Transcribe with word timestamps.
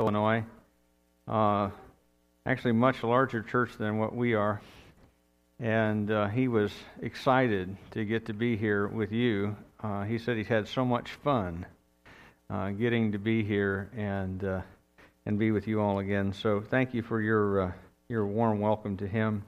Illinois. 0.00 0.42
Uh, 1.28 1.68
actually, 2.46 2.72
much 2.72 3.02
larger 3.02 3.42
church 3.42 3.72
than 3.76 3.98
what 3.98 4.16
we 4.16 4.32
are. 4.32 4.62
And 5.58 6.10
uh, 6.10 6.28
he 6.28 6.48
was 6.48 6.72
excited 7.02 7.76
to 7.90 8.06
get 8.06 8.24
to 8.26 8.32
be 8.32 8.56
here 8.56 8.88
with 8.88 9.12
you. 9.12 9.56
Uh, 9.82 10.04
he 10.04 10.16
said 10.16 10.38
he's 10.38 10.48
had 10.48 10.68
so 10.68 10.86
much 10.86 11.10
fun 11.22 11.66
uh, 12.48 12.70
getting 12.70 13.12
to 13.12 13.18
be 13.18 13.44
here 13.44 13.90
and 13.94 14.42
uh, 14.42 14.62
and 15.26 15.38
be 15.38 15.50
with 15.50 15.68
you 15.68 15.82
all 15.82 15.98
again. 15.98 16.32
So 16.32 16.62
thank 16.62 16.94
you 16.94 17.02
for 17.02 17.20
your 17.20 17.60
uh, 17.60 17.72
your 18.08 18.26
warm 18.26 18.58
welcome 18.58 18.96
to 18.96 19.06
him. 19.06 19.44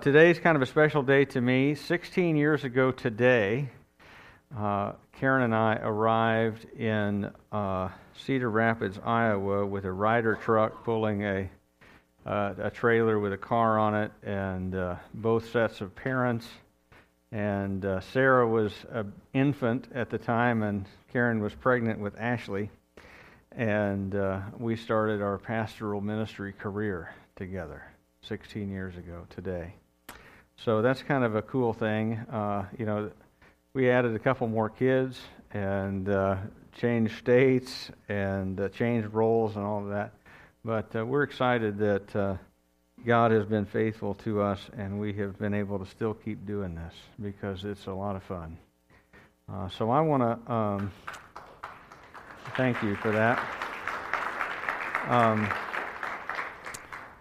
today 0.00 0.30
is 0.30 0.38
kind 0.38 0.56
of 0.56 0.62
a 0.62 0.66
special 0.66 1.02
day 1.02 1.26
to 1.26 1.42
me. 1.42 1.74
16 1.74 2.36
years 2.36 2.64
ago 2.64 2.90
today, 2.90 3.68
Karen 4.50 5.42
and 5.42 5.54
I 5.54 5.74
arrived 5.74 6.64
in 6.72 7.30
Cedar 8.24 8.50
Rapids, 8.50 8.98
Iowa, 9.04 9.64
with 9.66 9.84
a 9.84 9.92
Ryder 9.92 10.36
truck 10.36 10.84
pulling 10.84 11.24
a 11.24 11.48
uh, 12.26 12.54
a 12.58 12.70
trailer 12.70 13.18
with 13.18 13.32
a 13.32 13.38
car 13.38 13.78
on 13.78 13.94
it, 13.94 14.12
and 14.22 14.74
uh, 14.74 14.96
both 15.14 15.50
sets 15.50 15.80
of 15.80 15.94
parents. 15.94 16.46
And 17.32 17.84
uh, 17.84 18.00
Sarah 18.00 18.46
was 18.46 18.72
an 18.90 19.12
infant 19.32 19.88
at 19.94 20.10
the 20.10 20.18
time, 20.18 20.62
and 20.62 20.86
Karen 21.10 21.40
was 21.40 21.54
pregnant 21.54 21.98
with 22.00 22.18
Ashley. 22.18 22.70
And 23.52 24.14
uh, 24.14 24.40
we 24.58 24.76
started 24.76 25.22
our 25.22 25.38
pastoral 25.38 26.00
ministry 26.00 26.52
career 26.52 27.14
together 27.34 27.82
16 28.22 28.70
years 28.70 28.96
ago 28.96 29.26
today. 29.30 29.74
So 30.56 30.82
that's 30.82 31.02
kind 31.02 31.24
of 31.24 31.34
a 31.34 31.42
cool 31.42 31.72
thing. 31.72 32.18
Uh, 32.30 32.66
you 32.78 32.84
know, 32.84 33.10
we 33.72 33.90
added 33.90 34.14
a 34.14 34.18
couple 34.18 34.48
more 34.48 34.68
kids 34.68 35.18
and 35.52 36.08
uh, 36.08 36.36
changed 36.78 37.18
states 37.18 37.90
and 38.08 38.70
changed 38.72 39.12
roles 39.12 39.56
and 39.56 39.64
all 39.64 39.82
of 39.82 39.90
that. 39.90 40.12
But 40.64 40.94
uh, 40.96 41.04
we're 41.04 41.24
excited 41.24 41.78
that 41.78 42.16
uh, 42.16 42.36
God 43.04 43.32
has 43.32 43.44
been 43.44 43.66
faithful 43.66 44.14
to 44.14 44.40
us 44.40 44.60
and 44.76 45.00
we 45.00 45.12
have 45.14 45.38
been 45.38 45.54
able 45.54 45.78
to 45.78 45.86
still 45.86 46.14
keep 46.14 46.46
doing 46.46 46.74
this 46.74 46.94
because 47.20 47.64
it's 47.64 47.86
a 47.86 47.92
lot 47.92 48.16
of 48.16 48.22
fun. 48.22 48.56
Uh, 49.52 49.68
so 49.68 49.90
I 49.90 50.00
want 50.00 50.22
to 50.22 50.52
um, 50.52 50.92
thank 52.56 52.82
you 52.82 52.96
for 52.96 53.10
that. 53.12 53.38
Um, 55.08 55.48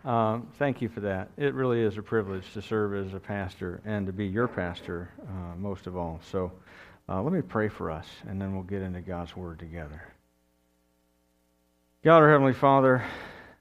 um, 0.03 0.47
thank 0.57 0.81
you 0.81 0.89
for 0.89 0.99
that. 1.01 1.29
It 1.37 1.53
really 1.53 1.81
is 1.81 1.97
a 1.97 2.01
privilege 2.01 2.53
to 2.53 2.61
serve 2.61 2.93
as 2.95 3.13
a 3.13 3.19
pastor 3.19 3.81
and 3.85 4.05
to 4.07 4.13
be 4.13 4.25
your 4.25 4.47
pastor 4.47 5.09
uh, 5.21 5.55
most 5.57 5.87
of 5.87 5.97
all. 5.97 6.19
So 6.31 6.51
uh, 7.09 7.21
let 7.21 7.31
me 7.31 7.41
pray 7.41 7.69
for 7.69 7.89
us 7.91 8.07
and 8.27 8.41
then 8.41 8.53
we'll 8.53 8.63
get 8.63 8.81
into 8.81 9.01
God's 9.01 9.35
Word 9.35 9.59
together. 9.59 10.01
God, 12.03 12.21
our 12.21 12.29
Heavenly 12.29 12.53
Father, 12.53 13.03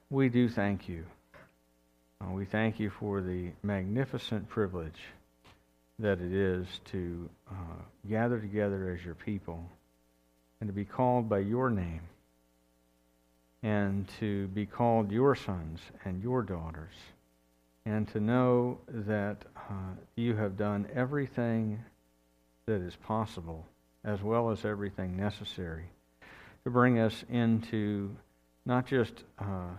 we 0.09 0.29
do 0.29 0.49
thank 0.49 0.87
you. 0.87 1.05
Uh, 2.21 2.31
we 2.31 2.45
thank 2.45 2.79
you 2.79 2.89
for 2.89 3.21
the 3.21 3.51
magnificent 3.63 4.49
privilege 4.49 4.99
that 5.99 6.19
it 6.19 6.31
is 6.31 6.67
to 6.85 7.29
uh, 7.49 7.81
gather 8.09 8.39
together 8.39 8.91
as 8.91 9.03
your 9.03 9.15
people 9.15 9.63
and 10.59 10.67
to 10.67 10.73
be 10.73 10.85
called 10.85 11.29
by 11.29 11.39
your 11.39 11.69
name 11.69 12.01
and 13.63 14.07
to 14.19 14.47
be 14.49 14.65
called 14.65 15.11
your 15.11 15.35
sons 15.35 15.79
and 16.05 16.21
your 16.21 16.41
daughters 16.43 16.93
and 17.85 18.07
to 18.09 18.19
know 18.19 18.77
that 18.89 19.37
uh, 19.55 19.93
you 20.15 20.35
have 20.35 20.57
done 20.57 20.87
everything 20.93 21.83
that 22.67 22.81
is 22.81 22.97
possible 22.97 23.65
as 24.03 24.21
well 24.21 24.49
as 24.49 24.65
everything 24.65 25.15
necessary 25.15 25.85
to 26.65 26.69
bring 26.69 26.99
us 26.99 27.23
into 27.29 28.13
not 28.65 28.85
just 28.85 29.23
uh, 29.39 29.69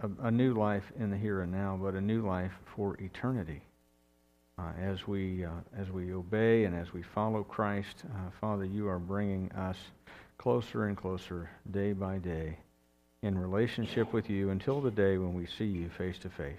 a, 0.00 0.08
a, 0.22 0.30
new 0.30 0.54
life 0.54 0.90
in 0.98 1.10
the 1.10 1.16
here 1.16 1.42
and 1.42 1.52
now, 1.52 1.78
but 1.80 1.92
a 1.92 2.00
new 2.00 2.26
life 2.26 2.52
for 2.74 2.96
eternity. 3.02 3.60
Uh, 4.58 4.72
as 4.80 5.06
we 5.06 5.44
uh, 5.44 5.50
as 5.76 5.90
we 5.90 6.14
obey 6.14 6.64
and 6.64 6.74
as 6.74 6.90
we 6.94 7.02
follow 7.02 7.44
Christ, 7.44 8.04
uh, 8.06 8.30
Father, 8.40 8.64
you 8.64 8.88
are 8.88 8.98
bringing 8.98 9.52
us 9.52 9.76
closer 10.38 10.86
and 10.86 10.96
closer 10.96 11.50
day 11.70 11.92
by 11.92 12.16
day 12.16 12.56
in 13.22 13.38
relationship 13.38 14.10
with 14.14 14.30
you 14.30 14.48
until 14.48 14.80
the 14.80 14.90
day 14.90 15.18
when 15.18 15.34
we 15.34 15.46
see 15.46 15.66
you 15.66 15.90
face 15.90 16.18
to 16.20 16.30
face. 16.30 16.56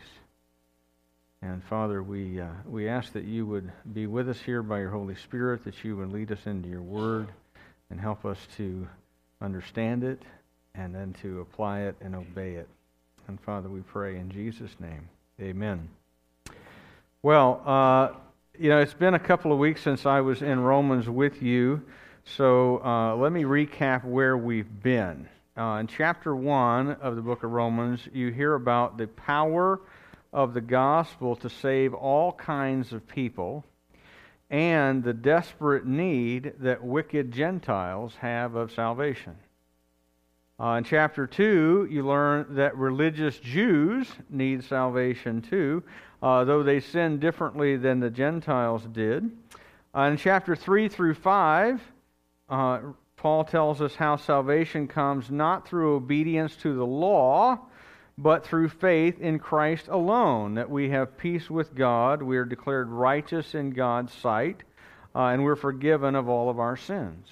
And 1.41 1.63
Father, 1.63 2.03
we 2.03 2.41
uh, 2.41 2.47
we 2.65 2.89
ask 2.89 3.13
that 3.13 3.23
you 3.23 3.45
would 3.45 3.71
be 3.93 4.07
with 4.07 4.27
us 4.27 4.39
here 4.41 4.61
by 4.61 4.79
your 4.79 4.89
Holy 4.89 5.15
Spirit, 5.15 5.63
that 5.63 5.85
you 5.85 5.95
would 5.95 6.11
lead 6.11 6.31
us 6.33 6.45
into 6.45 6.67
your 6.67 6.81
Word 6.81 7.29
and 7.89 7.99
help 7.99 8.25
us 8.25 8.37
to 8.57 8.87
understand 9.41 10.03
it 10.03 10.21
and 10.75 10.93
then 10.93 11.13
to 11.21 11.39
apply 11.39 11.81
it 11.81 11.95
and 12.01 12.13
obey 12.13 12.55
it. 12.55 12.67
And 13.27 13.39
Father, 13.39 13.69
we 13.69 13.79
pray 13.81 14.17
in 14.17 14.29
Jesus' 14.29 14.75
name. 14.79 15.07
Amen. 15.39 15.87
Well, 17.21 17.61
uh, 17.65 18.09
you 18.57 18.69
know, 18.69 18.79
it's 18.79 18.93
been 18.93 19.13
a 19.13 19.19
couple 19.19 19.53
of 19.53 19.59
weeks 19.59 19.81
since 19.81 20.05
I 20.05 20.19
was 20.19 20.41
in 20.41 20.59
Romans 20.59 21.07
with 21.07 21.41
you, 21.41 21.81
so 22.25 22.83
uh, 22.83 23.15
let 23.15 23.31
me 23.31 23.43
recap 23.43 24.03
where 24.03 24.37
we've 24.37 24.83
been. 24.83 25.29
Uh, 25.57 25.77
in 25.79 25.87
chapter 25.87 26.35
1 26.35 26.91
of 27.01 27.15
the 27.15 27.21
book 27.21 27.43
of 27.43 27.51
Romans, 27.51 28.01
you 28.13 28.31
hear 28.31 28.55
about 28.55 28.97
the 28.97 29.07
power 29.07 29.79
of 30.31 30.53
the 30.53 30.61
gospel 30.61 31.35
to 31.37 31.49
save 31.49 31.93
all 31.93 32.31
kinds 32.31 32.93
of 32.93 33.07
people 33.07 33.65
and 34.49 35.03
the 35.03 35.13
desperate 35.13 35.85
need 35.85 36.53
that 36.59 36.83
wicked 36.83 37.31
Gentiles 37.31 38.15
have 38.19 38.55
of 38.55 38.71
salvation. 38.71 39.35
Uh, 40.59 40.73
in 40.73 40.83
chapter 40.83 41.25
2, 41.25 41.87
you 41.89 42.05
learn 42.05 42.55
that 42.55 42.75
religious 42.77 43.37
Jews 43.39 44.11
need 44.29 44.63
salvation 44.63 45.41
too, 45.41 45.83
uh, 46.21 46.43
though 46.43 46.63
they 46.63 46.81
sin 46.81 47.19
differently 47.19 47.77
than 47.77 47.99
the 47.99 48.09
Gentiles 48.09 48.83
did. 48.91 49.29
Uh, 49.95 50.01
in 50.01 50.17
chapter 50.17 50.55
3 50.55 50.89
through 50.89 51.13
5, 51.13 51.81
uh, 52.49 52.79
Paul 53.15 53.43
tells 53.45 53.81
us 53.81 53.95
how 53.95 54.17
salvation 54.17 54.87
comes 54.87 55.29
not 55.29 55.67
through 55.67 55.95
obedience 55.95 56.55
to 56.57 56.75
the 56.75 56.85
law, 56.85 57.59
but 58.21 58.45
through 58.45 58.67
faith 58.67 59.21
in 59.21 59.39
Christ 59.39 59.87
alone, 59.87 60.55
that 60.55 60.69
we 60.69 60.89
have 60.89 61.17
peace 61.17 61.49
with 61.49 61.73
God, 61.73 62.21
we 62.21 62.35
are 62.35 62.43
declared 62.43 62.89
righteous 62.89 63.55
in 63.55 63.69
God's 63.69 64.13
sight, 64.13 64.63
uh, 65.15 65.27
and 65.27 65.41
we're 65.41 65.55
forgiven 65.55 66.15
of 66.15 66.27
all 66.27 66.49
of 66.49 66.59
our 66.59 66.75
sins. 66.75 67.29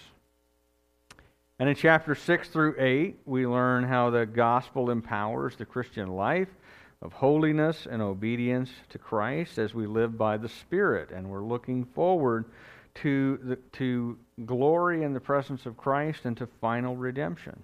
And 1.59 1.67
in 1.67 1.75
chapter 1.75 2.15
6 2.15 2.47
through 2.47 2.75
8, 2.79 3.19
we 3.25 3.45
learn 3.45 3.83
how 3.83 4.11
the 4.11 4.25
gospel 4.25 4.89
empowers 4.89 5.57
the 5.57 5.65
Christian 5.65 6.07
life 6.07 6.47
of 7.01 7.11
holiness 7.11 7.85
and 7.91 8.01
obedience 8.01 8.69
to 8.87 8.97
Christ 8.97 9.57
as 9.57 9.73
we 9.73 9.87
live 9.87 10.17
by 10.17 10.37
the 10.37 10.47
Spirit. 10.47 11.11
And 11.11 11.29
we're 11.29 11.43
looking 11.43 11.83
forward 11.83 12.45
to, 12.95 13.37
the, 13.43 13.55
to 13.73 14.17
glory 14.45 15.03
in 15.03 15.13
the 15.13 15.19
presence 15.19 15.65
of 15.65 15.75
Christ 15.75 16.21
and 16.23 16.37
to 16.37 16.47
final 16.61 16.95
redemption. 16.95 17.61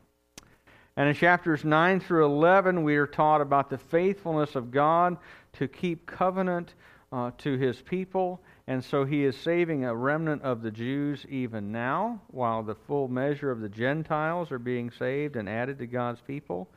And 0.95 1.09
in 1.09 1.15
chapters 1.15 1.63
9 1.63 1.99
through 1.99 2.25
11, 2.25 2.83
we 2.83 2.97
are 2.97 3.07
taught 3.07 3.41
about 3.41 3.69
the 3.69 3.77
faithfulness 3.77 4.55
of 4.55 4.71
God 4.71 5.17
to 5.53 5.67
keep 5.67 6.05
covenant 6.05 6.75
uh, 7.11 7.31
to 7.39 7.57
his 7.57 7.81
people 7.81 8.41
and 8.67 8.83
so 8.83 9.03
he 9.03 9.25
is 9.25 9.35
saving 9.35 9.83
a 9.83 9.93
remnant 9.93 10.41
of 10.41 10.61
the 10.61 10.71
Jews 10.71 11.25
even 11.29 11.71
now, 11.71 12.21
while 12.27 12.63
the 12.63 12.75
full 12.75 13.09
measure 13.09 13.51
of 13.51 13.59
the 13.59 13.67
Gentiles 13.67 14.51
are 14.51 14.59
being 14.59 14.89
saved 14.89 15.35
and 15.35 15.49
added 15.49 15.79
to 15.79 15.87
God's 15.87 16.21
people. 16.21 16.69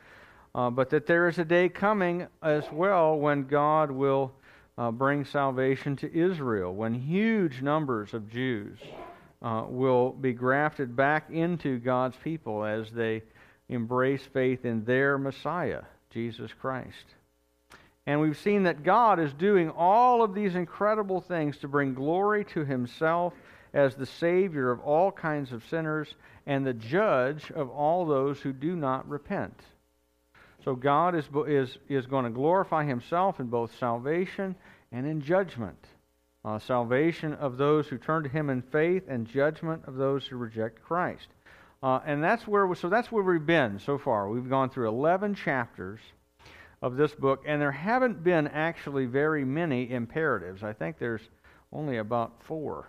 Uh, 0.53 0.71
but 0.71 0.91
that 0.91 1.06
there 1.06 1.28
is 1.28 1.38
a 1.38 1.44
day 1.44 1.69
coming 1.69 2.27
as 2.43 2.65
well 2.72 3.16
when 3.16 3.44
God 3.47 3.91
will 3.91 4.33
uh, 4.77 4.91
bring 4.91 5.25
salvation 5.25 5.94
to 5.97 6.12
Israel, 6.12 6.75
when 6.75 6.93
huge 6.93 7.62
numbers 7.62 8.15
of 8.15 8.31
Jews 8.31 8.78
uh, 9.43 9.65
will 9.69 10.10
be 10.10 10.33
grafted 10.33 10.97
back 10.97 11.31
into 11.31 11.78
God's 11.78 12.16
people 12.16 12.65
as 12.65 12.91
they 12.91 13.22
embrace 13.69 14.22
faith 14.32 14.65
in 14.65 14.84
their 14.84 15.19
Messiah, 15.19 15.82
Jesus 16.10 16.53
Christ. 16.53 17.15
And 18.07 18.21
we've 18.21 18.39
seen 18.39 18.63
that 18.65 18.84
God 18.84 19.18
is 19.18 19.33
doing 19.33 19.71
all 19.71 20.22
of 20.22 20.34
these 20.34 20.54
incredible 20.54 21.21
things 21.21 21.59
to 21.59 21.68
bring 21.68 21.95
glory 21.95 22.45
to 22.47 22.65
himself 22.65 23.34
as 23.74 23.95
the 23.95 24.07
Savior 24.07 24.71
of 24.71 24.80
all 24.80 25.10
kinds 25.10 25.53
of 25.53 25.66
sinners 25.66 26.15
and 26.47 26.65
the 26.65 26.72
judge 26.72 27.51
of 27.51 27.68
all 27.68 28.07
those 28.07 28.41
who 28.41 28.53
do 28.53 28.77
not 28.77 29.09
repent. 29.09 29.60
So 30.65 30.74
God 30.74 31.15
is, 31.15 31.28
is, 31.47 31.78
is 31.89 32.07
going 32.07 32.24
to 32.24 32.30
glorify 32.30 32.84
himself 32.84 33.41
in 33.41 33.47
both 33.47 33.77
salvation 33.78 34.54
and 34.92 35.07
in 35.07 35.21
judgment. 35.21 35.78
Uh, 36.45 36.60
salvation 36.60 37.34
of 37.34 37.57
those 37.57 37.89
who 37.89 37.98
turn 37.98 38.22
to 38.22 38.28
him 38.28 38.51
in 38.51 38.62
faith 38.62 39.03
and 39.09 39.27
judgment 39.27 39.83
of 39.86 39.97
those 39.97 40.27
who 40.27 40.36
reject 40.36 40.80
Christ. 40.83 41.27
Uh, 41.82 42.00
and 42.06 42.22
that's 42.24 42.46
where 42.46 42.74
so 42.74 42.88
that's 42.88 43.12
where 43.12 43.22
we've 43.22 43.46
been 43.46 43.78
so 43.78 43.98
far. 43.98 44.28
We've 44.28 44.48
gone 44.48 44.70
through 44.70 44.88
11 44.88 45.34
chapters 45.34 46.00
of 46.82 46.96
this 46.96 47.14
book, 47.14 47.44
and 47.46 47.60
there 47.60 47.72
haven't 47.72 48.22
been 48.24 48.48
actually 48.48 49.06
very 49.06 49.44
many 49.44 49.90
imperatives. 49.90 50.62
I 50.62 50.72
think 50.72 50.98
there's 50.98 51.28
only 51.72 51.98
about 51.98 52.42
four 52.44 52.88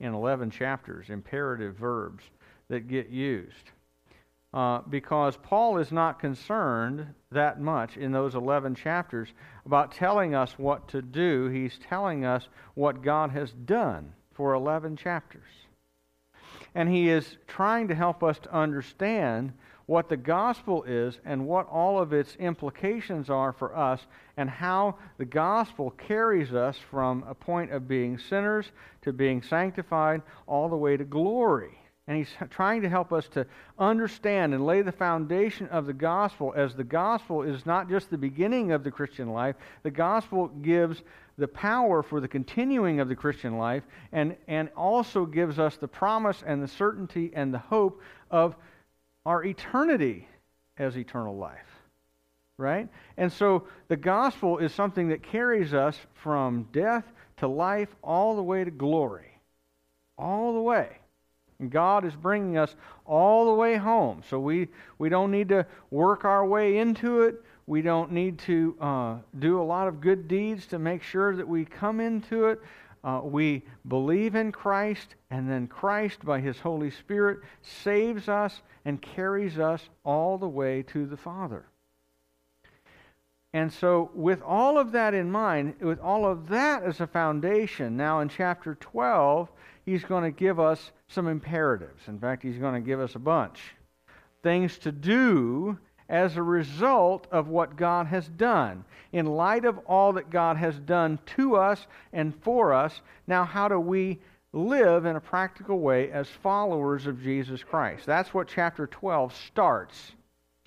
in 0.00 0.14
11 0.14 0.50
chapters, 0.50 1.10
imperative 1.10 1.76
verbs 1.76 2.24
that 2.68 2.88
get 2.88 3.08
used. 3.08 3.70
uh, 4.54 4.80
because 4.88 5.36
Paul 5.36 5.76
is 5.78 5.92
not 5.92 6.18
concerned 6.18 7.06
that 7.30 7.60
much 7.60 7.96
in 7.98 8.10
those 8.12 8.34
11 8.34 8.74
chapters 8.74 9.28
about 9.66 9.92
telling 9.92 10.34
us 10.34 10.54
what 10.58 10.88
to 10.88 11.02
do. 11.02 11.48
He's 11.48 11.78
telling 11.78 12.24
us 12.24 12.48
what 12.74 13.02
God 13.02 13.30
has 13.32 13.52
done 13.52 14.12
for 14.32 14.54
11 14.54 14.96
chapters. 14.96 15.42
And 16.76 16.90
he 16.90 17.08
is 17.08 17.38
trying 17.46 17.88
to 17.88 17.94
help 17.94 18.22
us 18.22 18.38
to 18.40 18.54
understand 18.54 19.54
what 19.86 20.10
the 20.10 20.16
gospel 20.16 20.84
is 20.84 21.18
and 21.24 21.46
what 21.46 21.66
all 21.68 21.98
of 21.98 22.12
its 22.12 22.36
implications 22.36 23.30
are 23.30 23.54
for 23.54 23.74
us 23.74 24.06
and 24.36 24.50
how 24.50 24.96
the 25.16 25.24
gospel 25.24 25.92
carries 25.92 26.52
us 26.52 26.76
from 26.90 27.24
a 27.26 27.34
point 27.34 27.72
of 27.72 27.88
being 27.88 28.18
sinners 28.18 28.72
to 29.00 29.14
being 29.14 29.40
sanctified 29.40 30.20
all 30.46 30.68
the 30.68 30.76
way 30.76 30.98
to 30.98 31.04
glory. 31.04 31.78
And 32.08 32.18
he's 32.18 32.28
trying 32.50 32.82
to 32.82 32.90
help 32.90 33.10
us 33.10 33.26
to 33.28 33.46
understand 33.78 34.52
and 34.52 34.66
lay 34.66 34.82
the 34.82 34.92
foundation 34.92 35.68
of 35.68 35.86
the 35.86 35.94
gospel 35.94 36.52
as 36.54 36.74
the 36.74 36.84
gospel 36.84 37.42
is 37.42 37.64
not 37.64 37.88
just 37.88 38.10
the 38.10 38.18
beginning 38.18 38.72
of 38.72 38.84
the 38.84 38.90
Christian 38.90 39.30
life, 39.30 39.56
the 39.82 39.90
gospel 39.90 40.48
gives 40.48 41.02
the 41.38 41.48
power 41.48 42.02
for 42.02 42.20
the 42.20 42.28
continuing 42.28 43.00
of 43.00 43.08
the 43.08 43.16
Christian 43.16 43.58
life 43.58 43.84
and, 44.12 44.36
and 44.48 44.70
also 44.76 45.26
gives 45.26 45.58
us 45.58 45.76
the 45.76 45.88
promise 45.88 46.42
and 46.46 46.62
the 46.62 46.68
certainty 46.68 47.30
and 47.34 47.52
the 47.52 47.58
hope 47.58 48.00
of 48.30 48.56
our 49.24 49.44
eternity 49.44 50.28
as 50.78 50.96
eternal 50.96 51.36
life. 51.36 51.60
Right? 52.58 52.88
And 53.18 53.30
so 53.30 53.66
the 53.88 53.96
gospel 53.96 54.58
is 54.58 54.72
something 54.72 55.08
that 55.08 55.22
carries 55.22 55.74
us 55.74 55.98
from 56.14 56.68
death 56.72 57.04
to 57.38 57.48
life 57.48 57.94
all 58.02 58.36
the 58.36 58.42
way 58.42 58.64
to 58.64 58.70
glory. 58.70 59.38
All 60.16 60.54
the 60.54 60.60
way. 60.60 60.88
And 61.58 61.70
God 61.70 62.04
is 62.04 62.14
bringing 62.14 62.56
us 62.56 62.74
all 63.04 63.46
the 63.46 63.54
way 63.54 63.76
home. 63.76 64.22
So 64.28 64.38
we, 64.38 64.68
we 64.98 65.10
don't 65.10 65.30
need 65.30 65.50
to 65.50 65.66
work 65.90 66.24
our 66.24 66.46
way 66.46 66.78
into 66.78 67.22
it. 67.22 67.42
We 67.66 67.82
don't 67.82 68.12
need 68.12 68.38
to 68.40 68.76
uh, 68.80 69.16
do 69.38 69.60
a 69.60 69.64
lot 69.64 69.88
of 69.88 70.00
good 70.00 70.28
deeds 70.28 70.66
to 70.66 70.78
make 70.78 71.02
sure 71.02 71.34
that 71.34 71.46
we 71.46 71.64
come 71.64 72.00
into 72.00 72.46
it. 72.46 72.60
Uh, 73.02 73.20
we 73.22 73.62
believe 73.88 74.34
in 74.34 74.52
Christ, 74.52 75.14
and 75.30 75.50
then 75.50 75.66
Christ, 75.66 76.24
by 76.24 76.40
His 76.40 76.58
Holy 76.58 76.90
Spirit, 76.90 77.40
saves 77.62 78.28
us 78.28 78.62
and 78.84 79.02
carries 79.02 79.58
us 79.58 79.88
all 80.04 80.38
the 80.38 80.48
way 80.48 80.82
to 80.84 81.06
the 81.06 81.16
Father. 81.16 81.66
And 83.52 83.72
so, 83.72 84.10
with 84.14 84.42
all 84.42 84.76
of 84.78 84.92
that 84.92 85.14
in 85.14 85.30
mind, 85.30 85.76
with 85.80 85.98
all 86.00 86.26
of 86.26 86.48
that 86.48 86.82
as 86.82 87.00
a 87.00 87.06
foundation, 87.06 87.96
now 87.96 88.20
in 88.20 88.28
chapter 88.28 88.74
12, 88.74 89.50
he's 89.84 90.04
going 90.04 90.24
to 90.24 90.30
give 90.30 90.60
us 90.60 90.90
some 91.08 91.26
imperatives. 91.26 92.06
In 92.06 92.18
fact, 92.18 92.42
he's 92.42 92.58
going 92.58 92.74
to 92.74 92.86
give 92.86 93.00
us 93.00 93.14
a 93.14 93.20
bunch. 93.20 93.60
Things 94.42 94.78
to 94.78 94.92
do 94.92 95.78
as 96.08 96.36
a 96.36 96.42
result 96.42 97.26
of 97.30 97.48
what 97.48 97.76
God 97.76 98.06
has 98.06 98.28
done. 98.28 98.84
In 99.12 99.26
light 99.26 99.64
of 99.64 99.78
all 99.86 100.12
that 100.14 100.30
God 100.30 100.56
has 100.56 100.78
done 100.80 101.18
to 101.36 101.56
us 101.56 101.86
and 102.12 102.34
for 102.42 102.72
us, 102.72 103.00
now 103.26 103.44
how 103.44 103.68
do 103.68 103.80
we 103.80 104.18
live 104.52 105.04
in 105.04 105.16
a 105.16 105.20
practical 105.20 105.80
way 105.80 106.10
as 106.10 106.28
followers 106.28 107.06
of 107.06 107.22
Jesus 107.22 107.62
Christ? 107.62 108.06
That's 108.06 108.32
what 108.32 108.48
chapter 108.48 108.86
12 108.86 109.34
starts. 109.34 110.12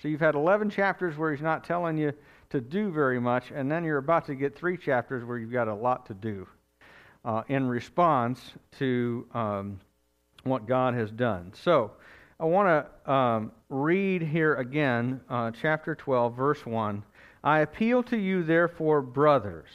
So 0.01 0.07
you've 0.07 0.19
had 0.19 0.35
11 0.35 0.69
chapters 0.69 1.17
where 1.17 1.31
he's 1.31 1.41
not 1.41 1.63
telling 1.63 1.97
you 1.97 2.13
to 2.49 2.61
do 2.61 2.91
very 2.91 3.19
much, 3.19 3.51
and 3.51 3.71
then 3.71 3.83
you're 3.83 3.97
about 3.97 4.25
to 4.25 4.35
get 4.35 4.57
three 4.57 4.77
chapters 4.77 5.23
where 5.23 5.37
you've 5.37 5.51
got 5.51 5.67
a 5.67 5.73
lot 5.73 6.05
to 6.07 6.13
do 6.13 6.47
uh, 7.25 7.43
in 7.47 7.67
response 7.67 8.53
to 8.79 9.27
um, 9.33 9.79
what 10.43 10.65
God 10.65 10.93
has 10.93 11.11
done. 11.11 11.51
So, 11.53 11.91
I 12.41 12.45
want 12.45 12.87
to 13.05 13.11
um, 13.11 13.51
read 13.67 14.21
here 14.21 14.55
again, 14.55 15.19
uh, 15.29 15.51
chapter 15.51 15.93
12, 15.93 16.37
verse 16.37 16.65
1. 16.65 17.03
I 17.43 17.59
appeal 17.59 18.01
to 18.03 18.17
you, 18.17 18.43
therefore, 18.43 19.01
brothers, 19.01 19.67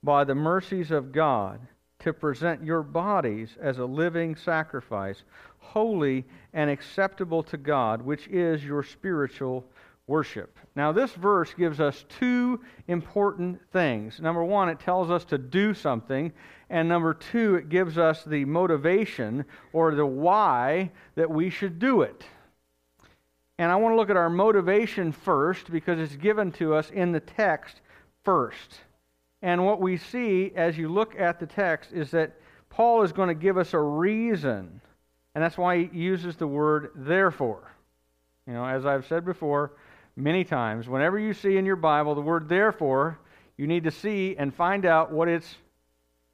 by 0.00 0.22
the 0.22 0.36
mercies 0.36 0.92
of 0.92 1.10
God, 1.10 1.58
to 1.98 2.12
present 2.12 2.62
your 2.62 2.84
bodies 2.84 3.56
as 3.60 3.78
a 3.78 3.84
living 3.84 4.36
sacrifice, 4.36 5.24
holy 5.58 6.24
and 6.52 6.70
acceptable 6.70 7.42
to 7.42 7.56
God, 7.56 8.02
which 8.02 8.28
is 8.28 8.64
your 8.64 8.84
spiritual 8.84 9.64
worship. 10.08 10.58
Now, 10.74 10.90
this 10.90 11.12
verse 11.12 11.54
gives 11.54 11.78
us 11.78 12.04
two 12.08 12.60
important 12.88 13.60
things. 13.72 14.20
Number 14.20 14.42
one, 14.42 14.68
it 14.68 14.80
tells 14.80 15.10
us 15.10 15.24
to 15.26 15.38
do 15.38 15.74
something. 15.74 16.32
And 16.70 16.88
number 16.88 17.14
two, 17.14 17.54
it 17.54 17.68
gives 17.68 17.98
us 17.98 18.24
the 18.24 18.44
motivation 18.44 19.44
or 19.72 19.94
the 19.94 20.06
why 20.06 20.90
that 21.14 21.30
we 21.30 21.50
should 21.50 21.78
do 21.78 22.02
it. 22.02 22.24
And 23.58 23.70
I 23.70 23.76
want 23.76 23.92
to 23.92 23.96
look 23.96 24.10
at 24.10 24.16
our 24.16 24.30
motivation 24.30 25.12
first 25.12 25.70
because 25.70 25.98
it's 25.98 26.16
given 26.16 26.52
to 26.52 26.74
us 26.74 26.90
in 26.90 27.12
the 27.12 27.20
text 27.20 27.80
first. 28.24 28.80
And 29.42 29.64
what 29.64 29.80
we 29.80 29.96
see 29.96 30.52
as 30.56 30.78
you 30.78 30.88
look 30.88 31.18
at 31.18 31.38
the 31.38 31.46
text 31.46 31.92
is 31.92 32.10
that 32.12 32.36
Paul 32.70 33.02
is 33.02 33.12
going 33.12 33.28
to 33.28 33.34
give 33.34 33.58
us 33.58 33.74
a 33.74 33.80
reason. 33.80 34.80
And 35.34 35.44
that's 35.44 35.58
why 35.58 35.84
he 35.84 35.98
uses 35.98 36.36
the 36.36 36.46
word 36.46 36.90
therefore. 36.94 37.72
You 38.46 38.54
know, 38.54 38.64
as 38.64 38.86
I've 38.86 39.06
said 39.06 39.24
before, 39.24 39.72
many 40.18 40.44
times. 40.44 40.88
Whenever 40.88 41.18
you 41.18 41.32
see 41.32 41.56
in 41.56 41.64
your 41.64 41.76
Bible 41.76 42.14
the 42.14 42.20
word 42.20 42.48
therefore, 42.48 43.18
you 43.56 43.66
need 43.66 43.84
to 43.84 43.90
see 43.90 44.36
and 44.36 44.54
find 44.54 44.84
out 44.84 45.12
what 45.12 45.28
it's 45.28 45.56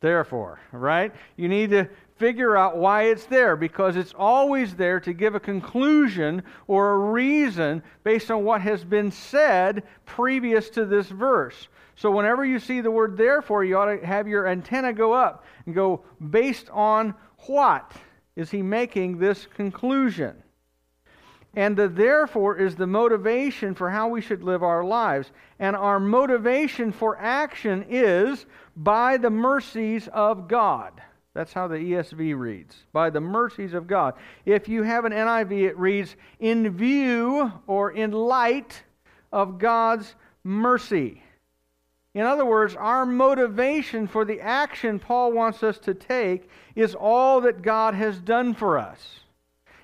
there 0.01 0.25
for, 0.25 0.61
right? 0.73 1.13
You 1.37 1.49
need 1.49 1.71
to 1.71 1.89
figure 2.17 2.57
out 2.57 2.77
why 2.77 3.05
it's 3.05 3.27
there 3.27 3.57
because 3.57 3.97
it's 3.97 4.15
always 4.17 4.75
there 4.75 5.01
to 5.01 5.13
give 5.13 5.35
a 5.35 5.41
conclusion 5.41 6.43
or 6.67 6.93
a 6.93 6.99
reason 7.11 7.83
based 8.05 8.31
on 8.31 8.45
what 8.45 8.61
has 8.61 8.85
been 8.85 9.11
said 9.11 9.83
previous 10.07 10.71
to 10.71 10.85
this 10.85 11.09
verse. 11.09 11.69
So 11.97 12.11
whenever 12.11 12.45
you 12.45 12.59
see 12.59 12.81
the 12.81 12.91
word 12.91 13.17
therefore, 13.17 13.65
you 13.65 13.79
ought 13.79 13.87
to 13.87 14.07
have 14.07 14.29
your 14.29 14.47
antenna 14.47 14.93
go 14.93 15.13
up 15.13 15.45
and 15.67 15.75
go, 15.75 16.05
based 16.31 16.69
on 16.71 17.15
what 17.47 17.93
is 18.37 18.51
he 18.51 18.63
making 18.63 19.19
this 19.19 19.47
conclusion? 19.47 20.44
And 21.57 21.77
the 21.77 21.89
therefore 21.89 22.57
is 22.59 22.75
the 22.75 22.87
motivation 22.87 23.75
for 23.75 23.91
how 23.91 24.09
we 24.09 24.21
should 24.21 24.43
live 24.43 24.63
our 24.63 24.85
lives. 24.85 25.31
And 25.59 25.77
our 25.77 26.01
motivation 26.01 26.91
for 26.91 27.17
action 27.19 27.87
is 27.89 28.47
by 28.77 29.17
the 29.17 29.31
mercies 29.31 30.09
of 30.09 30.49
God. 30.49 31.01
That's 31.35 31.53
how 31.53 31.67
the 31.69 31.77
ESV 31.77 32.39
reads. 32.39 32.77
By 32.93 33.11
the 33.11 33.21
mercies 33.21 33.75
of 33.75 33.87
God. 33.87 34.15
If 34.47 34.69
you 34.69 34.83
have 34.83 35.05
an 35.05 35.13
NIV, 35.13 35.65
it 35.65 35.79
reads, 35.79 36.17
in 36.41 36.77
view 36.77 37.53
or 37.67 37.93
in 37.93 38.13
light 38.13 38.83
of 39.33 39.59
God's 39.59 40.15
mercy. 40.45 41.23
In 42.15 42.23
other 42.23 42.45
words, 42.45 42.77
our 42.77 43.05
motivation 43.05 44.07
for 44.07 44.25
the 44.25 44.41
action 44.41 45.01
Paul 45.01 45.33
wants 45.33 45.65
us 45.65 45.79
to 45.81 45.95
take 45.95 46.49
is 46.77 46.95
all 46.95 47.41
that 47.41 47.63
God 47.63 47.95
has 47.95 48.21
done 48.21 48.55
for 48.55 48.79
us. 48.79 49.21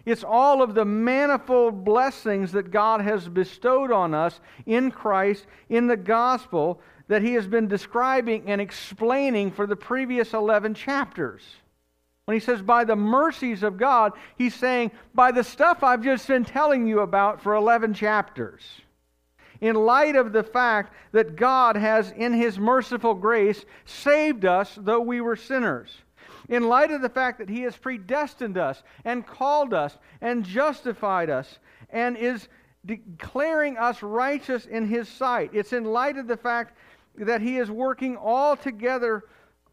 It's 0.05 0.25
all 0.25 0.63
of 0.63 0.75
the 0.75 0.85
manifold 0.85 1.85
blessings 1.85 2.53
that 2.53 2.71
God 2.71 3.01
has 3.01 3.29
bestowed 3.29 3.93
on 3.93 4.15
us 4.15 4.41
in 4.67 4.91
Christ, 4.91 5.47
in 5.69 5.87
the 5.87 5.97
gospel, 5.97 6.81
that 7.09 7.23
He 7.23 7.35
has 7.35 7.47
been 7.47 7.69
describing 7.69 8.45
and 8.47 8.61
explaining 8.61 9.51
for 9.51 9.67
the 9.67 9.77
previous 9.77 10.33
11 10.33 10.75
chapters. 10.75 11.43
When 12.25 12.35
He 12.35 12.41
says, 12.41 12.63
by 12.63 12.85
the 12.85 12.97
mercies 12.97 13.63
of 13.63 13.77
God, 13.77 14.13
He's 14.39 14.55
saying, 14.55 14.93
by 15.15 15.33
the 15.33 15.45
stuff 15.45 15.83
I've 15.83 16.05
just 16.05 16.27
been 16.27 16.45
telling 16.45 16.87
you 16.87 17.01
about 17.01 17.43
for 17.43 17.55
11 17.55 17.95
chapters. 17.95 18.63
In 19.61 19.75
light 19.75 20.17
of 20.17 20.33
the 20.33 20.43
fact 20.43 20.95
that 21.13 21.37
God 21.37 21.77
has, 21.77 22.13
in 22.13 22.33
His 22.33 22.59
merciful 22.59 23.15
grace, 23.15 23.67
saved 23.85 24.47
us 24.47 24.79
though 24.81 25.01
we 25.01 25.21
were 25.21 25.37
sinners 25.37 25.91
in 26.51 26.65
light 26.65 26.91
of 26.91 27.01
the 27.01 27.09
fact 27.09 27.39
that 27.39 27.49
He 27.49 27.63
has 27.63 27.77
predestined 27.77 28.59
us 28.59 28.83
and 29.05 29.27
called 29.27 29.73
us 29.73 29.97
and 30.21 30.45
justified 30.45 31.31
us 31.31 31.59
and 31.89 32.17
is 32.17 32.49
declaring 32.85 33.79
us 33.79 34.03
righteous 34.03 34.67
in 34.67 34.87
His 34.87 35.09
sight. 35.09 35.51
It's 35.55 35.73
in 35.73 35.85
light 35.85 36.19
of 36.19 36.27
the 36.27 36.37
fact 36.37 36.77
that 37.17 37.41
He 37.41 37.57
is 37.57 37.71
working 37.71 38.17
all 38.17 38.57
together, 38.57 39.25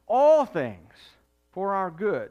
all 0.08 0.46
things, 0.46 0.94
for 1.52 1.74
our 1.74 1.90
good. 1.90 2.30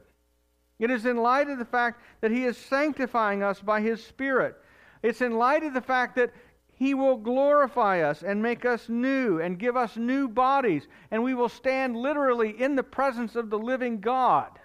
It 0.79 0.89
is 0.91 1.05
in 1.05 1.17
light 1.17 1.49
of 1.49 1.59
the 1.59 1.65
fact 1.65 2.01
that 2.21 2.31
He 2.31 2.45
is 2.45 2.57
sanctifying 2.57 3.43
us 3.43 3.59
by 3.59 3.81
His 3.81 4.03
Spirit. 4.03 4.55
It's 5.03 5.21
in 5.21 5.37
light 5.37 5.63
of 5.63 5.73
the 5.73 5.81
fact 5.81 6.15
that 6.15 6.31
he 6.79 6.93
will 6.93 7.17
glorify 7.17 8.01
us 8.01 8.21
and 8.21 8.43
make 8.43 8.63
us 8.63 8.87
new 8.87 9.41
and 9.41 9.57
give 9.57 9.75
us 9.75 9.97
new 9.97 10.27
bodies, 10.27 10.87
and 11.09 11.23
we 11.23 11.33
will 11.33 11.49
stand 11.49 11.97
literally 11.97 12.51
in 12.51 12.75
the 12.75 12.83
presence 12.83 13.35
of 13.35 13.49
the 13.49 13.57
living 13.57 13.99
God. 13.99 14.59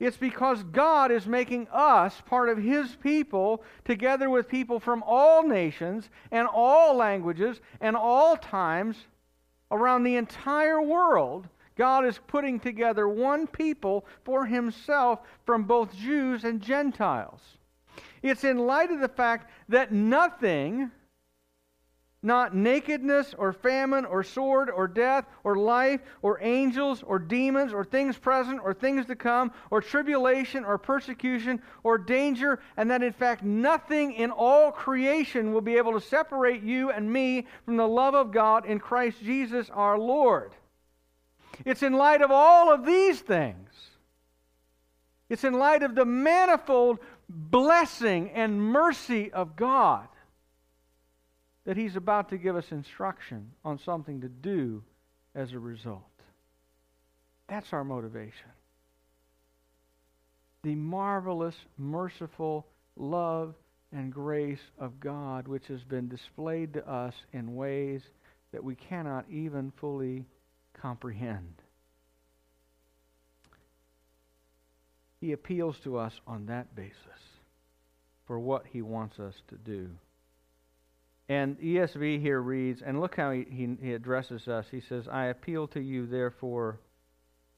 It's 0.00 0.16
because 0.16 0.62
God 0.62 1.12
is 1.12 1.26
making 1.26 1.68
us 1.70 2.22
part 2.24 2.48
of 2.48 2.56
His 2.56 2.96
people, 2.96 3.62
together 3.84 4.30
with 4.30 4.48
people 4.48 4.80
from 4.80 5.04
all 5.06 5.46
nations 5.46 6.08
and 6.30 6.48
all 6.50 6.96
languages 6.96 7.60
and 7.82 7.94
all 7.94 8.38
times 8.38 8.96
around 9.70 10.04
the 10.04 10.16
entire 10.16 10.80
world. 10.80 11.48
God 11.76 12.06
is 12.06 12.18
putting 12.28 12.58
together 12.58 13.06
one 13.06 13.46
people 13.46 14.06
for 14.24 14.46
Himself 14.46 15.20
from 15.44 15.64
both 15.64 15.94
Jews 15.94 16.44
and 16.44 16.62
Gentiles. 16.62 17.42
It's 18.24 18.42
in 18.42 18.56
light 18.56 18.90
of 18.90 19.00
the 19.00 19.08
fact 19.08 19.50
that 19.68 19.92
nothing, 19.92 20.90
not 22.22 22.56
nakedness 22.56 23.34
or 23.36 23.52
famine 23.52 24.06
or 24.06 24.22
sword 24.22 24.70
or 24.70 24.88
death 24.88 25.26
or 25.44 25.56
life 25.56 26.00
or 26.22 26.38
angels 26.40 27.02
or 27.02 27.18
demons 27.18 27.74
or 27.74 27.84
things 27.84 28.16
present 28.16 28.60
or 28.64 28.72
things 28.72 29.04
to 29.06 29.14
come 29.14 29.52
or 29.70 29.82
tribulation 29.82 30.64
or 30.64 30.78
persecution 30.78 31.60
or 31.82 31.98
danger, 31.98 32.60
and 32.78 32.90
that 32.90 33.02
in 33.02 33.12
fact 33.12 33.42
nothing 33.42 34.14
in 34.14 34.30
all 34.30 34.72
creation 34.72 35.52
will 35.52 35.60
be 35.60 35.76
able 35.76 35.92
to 35.92 36.00
separate 36.00 36.62
you 36.62 36.90
and 36.90 37.12
me 37.12 37.46
from 37.66 37.76
the 37.76 37.86
love 37.86 38.14
of 38.14 38.32
God 38.32 38.64
in 38.64 38.78
Christ 38.80 39.18
Jesus 39.22 39.68
our 39.68 39.98
Lord. 39.98 40.54
It's 41.66 41.82
in 41.82 41.92
light 41.92 42.22
of 42.22 42.30
all 42.30 42.72
of 42.72 42.86
these 42.86 43.20
things. 43.20 43.68
It's 45.28 45.44
in 45.44 45.54
light 45.54 45.82
of 45.82 45.94
the 45.94 46.04
manifold 46.04 46.98
blessing 47.28 48.30
and 48.30 48.60
mercy 48.60 49.32
of 49.32 49.56
God 49.56 50.08
that 51.64 51.76
He's 51.76 51.96
about 51.96 52.28
to 52.30 52.38
give 52.38 52.56
us 52.56 52.70
instruction 52.70 53.50
on 53.64 53.78
something 53.78 54.20
to 54.20 54.28
do 54.28 54.82
as 55.34 55.52
a 55.52 55.58
result. 55.58 56.02
That's 57.48 57.72
our 57.72 57.84
motivation. 57.84 58.50
The 60.62 60.74
marvelous, 60.74 61.56
merciful 61.78 62.66
love 62.96 63.54
and 63.92 64.12
grace 64.12 64.60
of 64.78 64.98
God, 65.00 65.46
which 65.46 65.66
has 65.68 65.82
been 65.84 66.08
displayed 66.08 66.74
to 66.74 66.88
us 66.88 67.14
in 67.32 67.54
ways 67.54 68.02
that 68.52 68.64
we 68.64 68.74
cannot 68.74 69.24
even 69.30 69.72
fully 69.76 70.24
comprehend. 70.80 71.62
He 75.24 75.32
appeals 75.32 75.78
to 75.84 75.96
us 75.96 76.12
on 76.26 76.44
that 76.46 76.76
basis 76.76 76.98
for 78.26 78.38
what 78.38 78.66
he 78.70 78.82
wants 78.82 79.18
us 79.18 79.32
to 79.48 79.54
do. 79.54 79.88
And 81.30 81.58
ESV 81.58 82.20
here 82.20 82.42
reads, 82.42 82.82
and 82.82 83.00
look 83.00 83.16
how 83.16 83.30
he, 83.30 83.46
he, 83.48 83.74
he, 83.80 83.94
addresses 83.94 84.48
us. 84.48 84.66
He 84.70 84.82
says, 84.82 85.08
I 85.10 85.28
appeal 85.28 85.66
to 85.68 85.80
you, 85.80 86.06
therefore, 86.06 86.78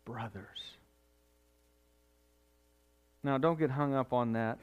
brothers. 0.05 0.61
Now, 3.25 3.37
don't 3.37 3.59
get 3.59 3.73
hung 3.73 3.97
up 3.97 4.13
on 4.13 4.35
that 4.35 4.61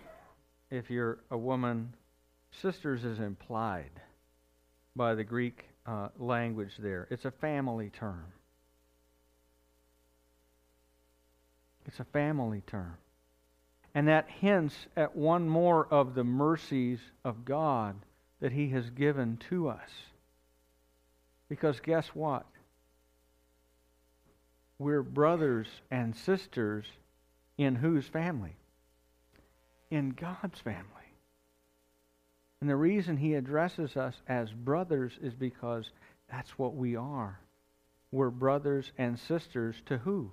if 0.71 0.89
you're 0.89 1.19
a 1.29 1.37
woman. 1.37 1.93
Sisters 2.61 3.03
is 3.03 3.19
implied 3.19 3.91
by 4.95 5.13
the 5.13 5.25
Greek 5.25 5.65
uh, 5.85 6.07
language 6.17 6.71
there, 6.79 7.09
it's 7.11 7.25
a 7.25 7.31
family 7.31 7.89
term. 7.89 8.27
It's 11.85 11.99
a 11.99 12.05
family 12.05 12.61
term. 12.67 12.95
And 13.95 14.07
that 14.07 14.29
hints 14.29 14.75
at 14.95 15.15
one 15.15 15.47
more 15.47 15.85
of 15.91 16.15
the 16.15 16.23
mercies 16.23 16.99
of 17.23 17.45
God 17.45 17.95
that 18.39 18.51
He 18.51 18.69
has 18.69 18.89
given 18.89 19.37
to 19.49 19.69
us. 19.69 19.89
Because 21.47 21.79
guess 21.79 22.07
what? 22.09 22.45
We're 24.79 25.03
brothers 25.03 25.67
and 25.91 26.15
sisters 26.15 26.85
in 27.57 27.75
whose 27.75 28.07
family? 28.07 28.55
In 29.91 30.09
God's 30.09 30.59
family. 30.59 30.83
And 32.59 32.69
the 32.69 32.75
reason 32.75 33.17
He 33.17 33.35
addresses 33.35 33.95
us 33.95 34.15
as 34.27 34.49
brothers 34.51 35.13
is 35.21 35.33
because 35.35 35.91
that's 36.31 36.57
what 36.57 36.75
we 36.75 36.95
are. 36.95 37.39
We're 38.11 38.29
brothers 38.29 38.91
and 38.97 39.19
sisters 39.19 39.75
to 39.85 39.97
who? 39.97 40.31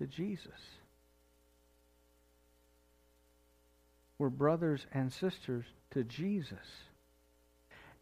To 0.00 0.06
Jesus. 0.06 0.48
We're 4.18 4.30
brothers 4.30 4.86
and 4.94 5.12
sisters 5.12 5.66
to 5.90 6.04
Jesus. 6.04 6.58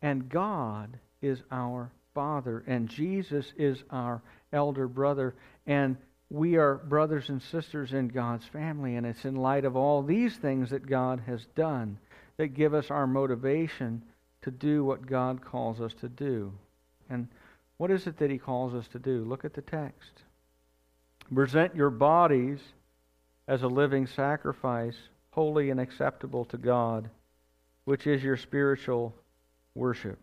And 0.00 0.28
God 0.28 0.96
is 1.20 1.42
our 1.50 1.90
Father, 2.14 2.62
and 2.68 2.88
Jesus 2.88 3.52
is 3.56 3.82
our 3.90 4.22
elder 4.52 4.86
brother, 4.86 5.34
and 5.66 5.96
we 6.30 6.54
are 6.54 6.76
brothers 6.76 7.30
and 7.30 7.42
sisters 7.42 7.92
in 7.92 8.06
God's 8.06 8.44
family. 8.44 8.94
And 8.94 9.04
it's 9.04 9.24
in 9.24 9.34
light 9.34 9.64
of 9.64 9.74
all 9.74 10.04
these 10.04 10.36
things 10.36 10.70
that 10.70 10.86
God 10.86 11.22
has 11.26 11.46
done 11.56 11.98
that 12.36 12.54
give 12.54 12.74
us 12.74 12.92
our 12.92 13.08
motivation 13.08 14.04
to 14.42 14.52
do 14.52 14.84
what 14.84 15.04
God 15.04 15.44
calls 15.44 15.80
us 15.80 15.94
to 15.94 16.08
do. 16.08 16.52
And 17.10 17.26
what 17.76 17.90
is 17.90 18.06
it 18.06 18.18
that 18.18 18.30
He 18.30 18.38
calls 18.38 18.72
us 18.72 18.86
to 18.88 19.00
do? 19.00 19.24
Look 19.24 19.44
at 19.44 19.54
the 19.54 19.62
text. 19.62 20.22
Present 21.32 21.74
your 21.74 21.90
bodies 21.90 22.60
as 23.46 23.62
a 23.62 23.68
living 23.68 24.06
sacrifice 24.06 24.96
holy 25.30 25.70
and 25.70 25.78
acceptable 25.78 26.44
to 26.46 26.58
God, 26.58 27.10
which 27.84 28.06
is 28.06 28.22
your 28.22 28.36
spiritual 28.36 29.14
worship. 29.74 30.18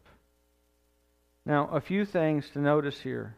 Now, 1.46 1.70
a 1.72 1.80
few 1.80 2.06
things 2.06 2.50
to 2.50 2.60
notice 2.60 3.00
here 3.00 3.36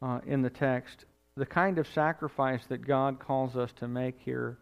uh, 0.00 0.20
in 0.26 0.42
the 0.42 0.50
text. 0.50 1.04
The 1.36 1.44
kind 1.44 1.78
of 1.78 1.86
sacrifice 1.88 2.64
that 2.66 2.86
God 2.86 3.18
calls 3.18 3.56
us 3.56 3.72
to 3.76 3.88
make 3.88 4.20
here 4.24 4.58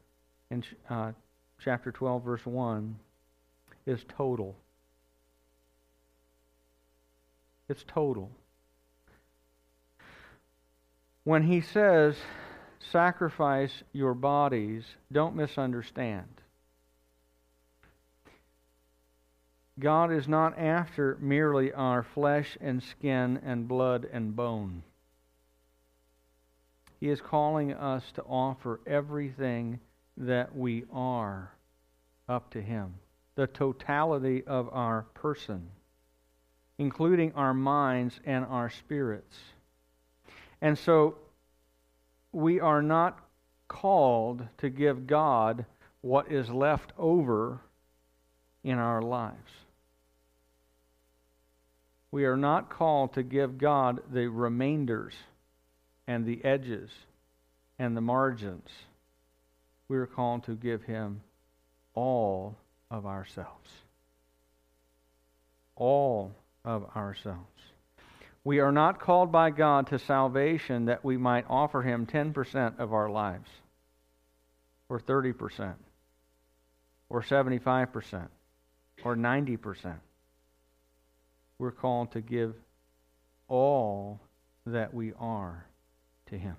in 0.51 0.65
uh, 0.89 1.13
chapter 1.63 1.93
12, 1.93 2.25
verse 2.25 2.47
1, 2.47 2.97
is 3.87 4.05
total. 4.17 4.57
It's 7.69 7.85
total. 7.87 8.31
When 11.25 11.43
he 11.43 11.61
says 11.61 12.17
sacrifice 12.79 13.83
your 13.93 14.15
bodies, 14.15 14.85
don't 15.13 15.37
misunderstand. 15.37 16.29
God 19.79 20.13
is 20.13 20.29
not 20.29 20.59
after 20.59 21.17
merely 21.21 21.73
our 21.73 22.03
flesh 22.03 22.57
and 22.61 22.83
skin 22.83 23.41
and 23.45 23.67
blood 23.69 24.07
and 24.13 24.37
bone. 24.37 24.83
He 27.01 27.09
is 27.09 27.21
calling 27.21 27.73
us 27.73 28.13
to 28.13 28.23
offer 28.23 28.81
everything 28.87 29.81
that 30.19 30.55
we 30.55 30.85
are 30.93 31.53
up 32.29 32.51
to 32.51 32.61
Him, 32.61 32.95
the 33.37 33.47
totality 33.47 34.45
of 34.47 34.69
our 34.71 35.03
person, 35.15 35.71
including 36.79 37.33
our 37.33 37.55
minds 37.55 38.21
and 38.27 38.45
our 38.45 38.69
spirits. 38.69 39.39
And 40.61 40.79
so 40.79 41.17
we 42.33 42.61
are 42.61 42.83
not 42.83 43.19
called 43.69 44.47
to 44.59 44.69
give 44.69 45.07
God 45.07 45.65
what 46.01 46.31
is 46.31 46.49
left 46.49 46.93
over 46.99 47.61
in 48.65 48.79
our 48.79 49.03
lives. 49.03 49.37
We 52.13 52.25
are 52.25 52.37
not 52.37 52.71
called 52.71 53.15
to 53.15 53.23
give 53.23 53.59
God 53.59 54.01
the 54.13 54.29
remainders 54.29 55.15
and 56.07 56.27
the 56.27 56.45
edges 56.45 56.91
and 57.79 57.97
the 57.97 58.01
margins. 58.01 58.69
We 59.89 59.97
are 59.97 60.07
called 60.07 60.45
to 60.45 60.55
give 60.55 60.83
Him 60.83 61.23
all 61.95 62.57
of 62.91 63.07
ourselves. 63.07 63.71
All 65.77 66.33
of 66.65 66.85
ourselves. 66.97 67.60
We 68.43 68.61
are 68.61 68.73
not 68.73 69.01
called 69.01 69.31
by 69.31 69.51
God 69.51 69.89
to 69.89 69.99
salvation 69.99 70.87
that 70.87 71.05
we 71.05 71.17
might 71.17 71.45
offer 71.49 71.83
Him 71.83 72.07
10% 72.07 72.79
of 72.79 72.93
our 72.93 73.11
lives, 73.11 73.51
or 74.89 74.99
30%, 74.99 75.75
or 77.11 77.23
75%, 77.23 78.29
or 79.05 79.17
90%. 79.17 79.95
We're 81.59 81.71
called 81.71 82.13
to 82.13 82.23
give 82.23 82.55
all 83.47 84.21
that 84.65 84.95
we 84.95 85.13
are 85.19 85.67
to 86.31 86.39
Him. 86.39 86.57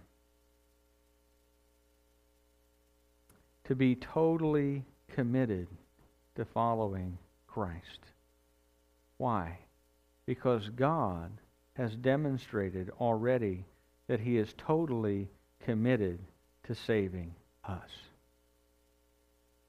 To 3.66 3.76
be 3.76 3.96
totally 3.96 4.84
committed 5.14 5.68
to 6.36 6.46
following 6.46 7.18
Christ. 7.48 8.00
Why? 9.18 9.58
Because 10.28 10.70
God 10.70 11.32
has 11.74 11.96
demonstrated 11.96 12.92
already 13.00 13.66
that 14.08 14.20
he 14.20 14.38
is 14.38 14.54
totally 14.58 15.30
committed 15.64 16.20
to 16.64 16.76
saving 16.76 17.34
us. 17.64 17.90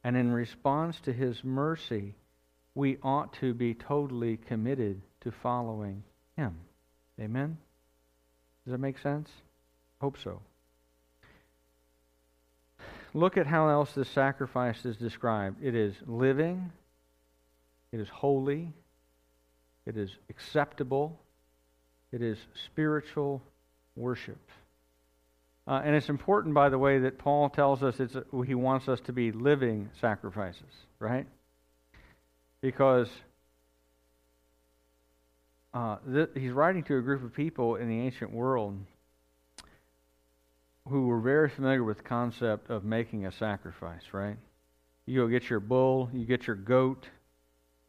And 0.05 0.17
in 0.17 0.33
response 0.33 0.99
to 1.01 1.13
his 1.13 1.45
mercy, 1.45 2.15
we 2.75 2.99
ought 3.03 3.33
to 3.35 3.55
be 3.55 3.75
totally 3.75 4.37
committed 4.37 5.01
to 5.21 5.31
following 5.31 6.03
him. 6.37 6.57
Amen? 7.21 7.57
Does 8.65 8.73
that 8.73 8.79
make 8.79 8.99
sense? 8.99 9.31
Hope 10.01 10.19
so. 10.19 10.41
Look 13.15 13.37
at 13.37 13.47
how 13.47 13.69
else 13.69 13.93
this 13.93 14.09
sacrifice 14.09 14.85
is 14.87 14.97
described. 14.97 15.63
It 15.63 15.75
is 15.75 15.95
living, 16.07 16.73
it 17.93 18.01
is 18.01 18.09
holy, 18.09 18.73
it 19.85 19.97
is 19.97 20.11
acceptable, 20.31 21.21
it 22.13 22.23
is 22.23 22.39
spiritual 22.67 23.43
worship. 23.97 24.39
Uh, 25.67 25.81
and 25.85 25.95
it's 25.95 26.09
important, 26.09 26.55
by 26.55 26.69
the 26.69 26.79
way, 26.79 26.99
that 26.99 27.19
Paul 27.19 27.49
tells 27.49 27.83
us 27.83 28.01
it's, 28.01 28.17
he 28.47 28.55
wants 28.55 28.89
us 28.89 29.01
to 29.07 29.13
be 29.13 29.33
living 29.33 29.91
sacrifices, 30.01 30.63
right? 30.99 31.27
Because 32.61 33.09
uh, 35.73 35.97
th- 36.13 36.31
he's 36.35 36.51
writing 36.51 36.83
to 36.85 36.99
a 36.99 37.01
group 37.01 37.25
of 37.25 37.33
people 37.33 37.77
in 37.77 37.89
the 37.89 38.01
ancient 38.01 38.33
world 38.33 38.77
who 40.89 41.07
were 41.07 41.21
very 41.21 41.49
familiar 41.49 41.85
with 41.85 41.99
the 41.99 42.03
concept 42.03 42.69
of 42.69 42.85
making 42.85 43.25
a 43.27 43.33
sacrifice, 43.33 44.03
right? 44.13 44.37
You 45.07 45.21
go 45.21 45.29
get 45.29 45.49
your 45.49 45.61
bull, 45.61 46.11
you 46.13 46.25
get 46.25 46.47
your 46.47 46.57
goat, 46.57 47.09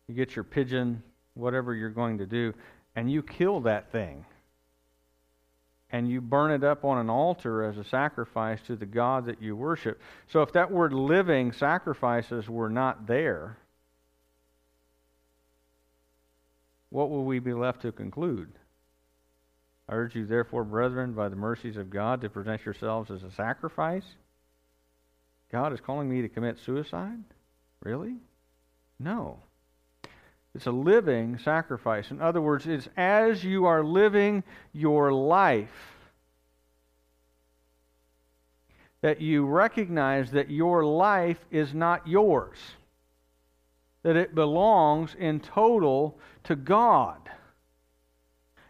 you 0.08 0.14
get 0.14 0.36
your 0.36 0.44
pigeon, 0.44 1.02
whatever 1.34 1.74
you're 1.74 1.90
going 1.90 2.20
to 2.20 2.28
do, 2.28 2.54
and 2.96 3.12
you 3.12 3.24
kill 3.24 3.62
that 3.62 3.92
thing 3.92 4.26
and 5.94 6.10
you 6.10 6.20
burn 6.20 6.50
it 6.50 6.64
up 6.64 6.84
on 6.84 6.98
an 6.98 7.10
altar 7.10 7.64
as 7.64 7.78
a 7.78 7.84
sacrifice 7.84 8.60
to 8.64 8.76
the 8.76 8.86
God 8.86 9.28
that 9.28 9.42
you 9.42 9.56
worship. 9.56 10.02
So 10.28 10.42
if 10.42 10.52
that 10.54 10.72
word 10.72 10.92
living 10.92 11.52
sacrifices 11.52 12.50
were 12.50 12.70
not 12.70 13.06
there, 13.06 13.58
what 16.90 17.12
will 17.12 17.26
we 17.26 17.38
be 17.38 17.54
left 17.54 17.84
to 17.84 17.92
conclude? 17.92 18.50
I 19.88 19.94
urge 19.94 20.16
you, 20.16 20.26
therefore, 20.26 20.64
brethren, 20.64 21.14
by 21.14 21.30
the 21.30 21.36
mercies 21.36 21.78
of 21.78 21.92
God, 21.92 22.22
to 22.22 22.30
present 22.30 22.66
yourselves 22.66 23.12
as 23.12 23.22
a 23.22 23.32
sacrifice. 23.32 24.06
God 25.52 25.74
is 25.74 25.80
calling 25.80 26.10
me 26.10 26.24
to 26.24 26.30
commit 26.30 26.58
suicide? 26.58 27.20
Really? 27.82 28.16
No. 28.98 29.40
It's 30.56 30.68
a 30.68 30.72
living 30.72 31.40
sacrifice. 31.40 32.12
In 32.12 32.22
other 32.22 32.42
words, 32.42 32.68
it's 32.68 32.88
as 32.96 33.44
you 33.44 33.66
are 33.66 33.84
living 33.84 34.44
your 34.72 35.12
life 35.12 35.94
that 39.02 39.20
you 39.20 39.46
recognize 39.46 40.32
that 40.32 40.50
your 40.50 40.86
life 40.86 41.40
is 41.52 41.74
not 41.74 42.08
yours, 42.08 42.58
that 44.04 44.16
it 44.16 44.34
belongs 44.34 45.14
in 45.20 45.42
total 45.42 46.18
to 46.44 46.56
God. 46.56 47.18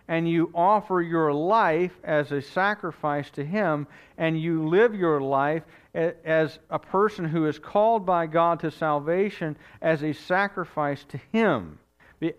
And 0.08 0.28
you 0.28 0.52
offer 0.56 1.02
your 1.02 1.32
life 1.32 1.94
as 2.04 2.32
a 2.32 2.42
sacrifice 2.42 3.30
to 3.32 3.46
Him, 3.46 3.88
and 4.18 4.42
you 4.42 4.68
live 4.68 4.96
your 4.96 5.22
life 5.22 5.64
as 5.94 6.58
a 6.70 6.80
person 6.80 7.26
who 7.26 7.46
is 7.46 7.60
called 7.60 8.06
by 8.06 8.26
God 8.26 8.60
to 8.62 8.72
salvation 8.72 9.58
as 9.82 10.04
a 10.04 10.14
sacrifice 10.14 11.04
to 11.10 11.20
Him. 11.32 11.80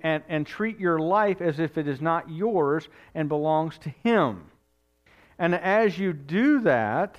And, 0.03 0.23
and 0.31 0.47
treat 0.47 0.81
your 0.81 0.99
life 0.99 1.43
as 1.43 1.61
if 1.61 1.77
it 1.77 1.87
is 1.87 2.01
not 2.01 2.31
yours 2.31 2.89
and 3.15 3.29
belongs 3.29 3.77
to 3.79 3.91
Him. 4.03 4.45
And 5.39 5.55
as 5.55 5.99
you 5.99 6.15
do 6.15 6.61
that, 6.61 7.17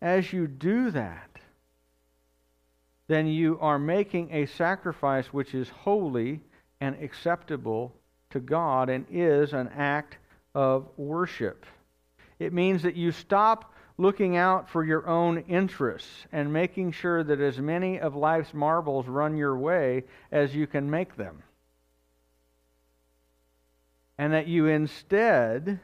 as 0.00 0.32
you 0.32 0.46
do 0.46 0.90
that, 0.92 1.28
then 3.08 3.26
you 3.26 3.58
are 3.60 3.78
making 3.78 4.32
a 4.32 4.46
sacrifice 4.46 5.26
which 5.26 5.54
is 5.54 5.68
holy 5.68 6.40
and 6.80 6.96
acceptable 7.02 7.94
to 8.30 8.40
God 8.40 8.88
and 8.88 9.04
is 9.10 9.52
an 9.52 9.68
act 9.68 10.18
of 10.54 10.88
worship. 10.96 11.66
It 12.38 12.52
means 12.52 12.82
that 12.82 12.96
you 12.96 13.12
stop 13.12 13.74
looking 13.98 14.36
out 14.36 14.70
for 14.70 14.84
your 14.84 15.06
own 15.08 15.38
interests 15.48 16.26
and 16.32 16.52
making 16.52 16.92
sure 16.92 17.24
that 17.24 17.40
as 17.40 17.58
many 17.58 17.98
of 17.98 18.14
life's 18.14 18.54
marbles 18.54 19.08
run 19.08 19.36
your 19.36 19.58
way 19.58 20.04
as 20.30 20.54
you 20.54 20.66
can 20.66 20.88
make 20.88 21.16
them. 21.16 21.42
And 24.16 24.32
that 24.32 24.46
you 24.46 24.66
instead 24.66 25.80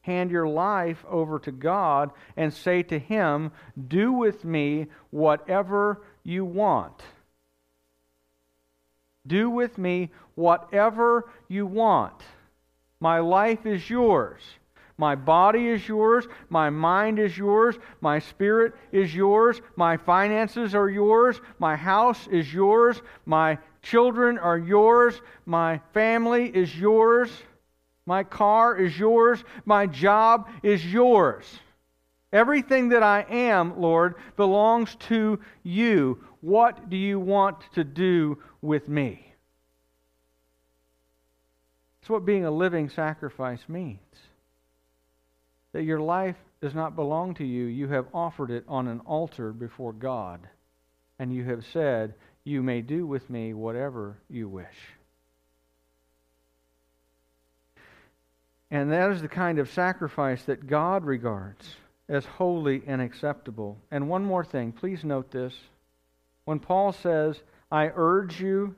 hand 0.00 0.30
your 0.30 0.48
life 0.48 1.04
over 1.08 1.38
to 1.38 1.52
God 1.52 2.10
and 2.36 2.52
say 2.52 2.82
to 2.84 2.98
Him, 2.98 3.52
Do 3.86 4.12
with 4.12 4.44
me 4.44 4.86
whatever 5.10 6.02
you 6.24 6.44
want. 6.44 7.02
Do 9.26 9.50
with 9.50 9.78
me 9.78 10.10
whatever 10.34 11.30
you 11.48 11.66
want. 11.66 12.20
My 13.00 13.20
life 13.20 13.66
is 13.66 13.88
yours. 13.88 14.40
My 14.98 15.14
body 15.14 15.68
is 15.68 15.86
yours. 15.86 16.26
My 16.50 16.70
mind 16.70 17.20
is 17.20 17.38
yours. 17.38 17.76
My 18.00 18.18
spirit 18.18 18.74
is 18.90 19.14
yours. 19.14 19.62
My 19.76 19.96
finances 19.96 20.74
are 20.74 20.90
yours. 20.90 21.40
My 21.60 21.76
house 21.76 22.26
is 22.26 22.52
yours. 22.52 23.00
My 23.24 23.58
children 23.80 24.38
are 24.38 24.58
yours. 24.58 25.22
My 25.46 25.80
family 25.94 26.46
is 26.48 26.76
yours. 26.76 27.30
My 28.06 28.24
car 28.24 28.76
is 28.76 28.98
yours. 28.98 29.44
My 29.64 29.86
job 29.86 30.48
is 30.64 30.84
yours. 30.84 31.44
Everything 32.32 32.88
that 32.88 33.04
I 33.04 33.24
am, 33.30 33.80
Lord, 33.80 34.16
belongs 34.36 34.96
to 35.08 35.38
you. 35.62 36.24
What 36.40 36.90
do 36.90 36.96
you 36.96 37.20
want 37.20 37.58
to 37.74 37.84
do 37.84 38.38
with 38.60 38.88
me? 38.88 39.32
That's 42.00 42.10
what 42.10 42.26
being 42.26 42.44
a 42.44 42.50
living 42.50 42.88
sacrifice 42.88 43.60
means 43.68 44.00
that 45.72 45.84
your 45.84 46.00
life 46.00 46.36
does 46.60 46.74
not 46.74 46.96
belong 46.96 47.34
to 47.34 47.44
you. 47.44 47.64
You 47.64 47.88
have 47.88 48.06
offered 48.12 48.50
it 48.50 48.64
on 48.68 48.88
an 48.88 49.00
altar 49.00 49.52
before 49.52 49.92
God, 49.92 50.48
and 51.18 51.32
you 51.32 51.44
have 51.44 51.64
said, 51.72 52.14
You 52.44 52.62
may 52.62 52.80
do 52.80 53.06
with 53.06 53.28
me 53.30 53.54
whatever 53.54 54.18
you 54.28 54.48
wish. 54.48 54.66
And 58.70 58.92
that 58.92 59.10
is 59.10 59.22
the 59.22 59.28
kind 59.28 59.58
of 59.58 59.70
sacrifice 59.70 60.42
that 60.44 60.66
God 60.66 61.04
regards 61.04 61.76
as 62.08 62.24
holy 62.24 62.82
and 62.86 63.00
acceptable. 63.00 63.78
And 63.90 64.08
one 64.08 64.24
more 64.24 64.44
thing, 64.44 64.72
please 64.72 65.04
note 65.04 65.30
this. 65.30 65.54
When 66.44 66.58
Paul 66.58 66.92
says, 66.92 67.40
I 67.70 67.90
urge 67.94 68.40
you, 68.40 68.74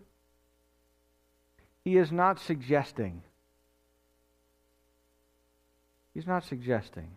he 1.85 1.97
is 1.97 2.13
not 2.13 2.41
suggesting 2.41 3.23
He's 6.15 6.27
not 6.27 6.45
suggesting. 6.45 7.09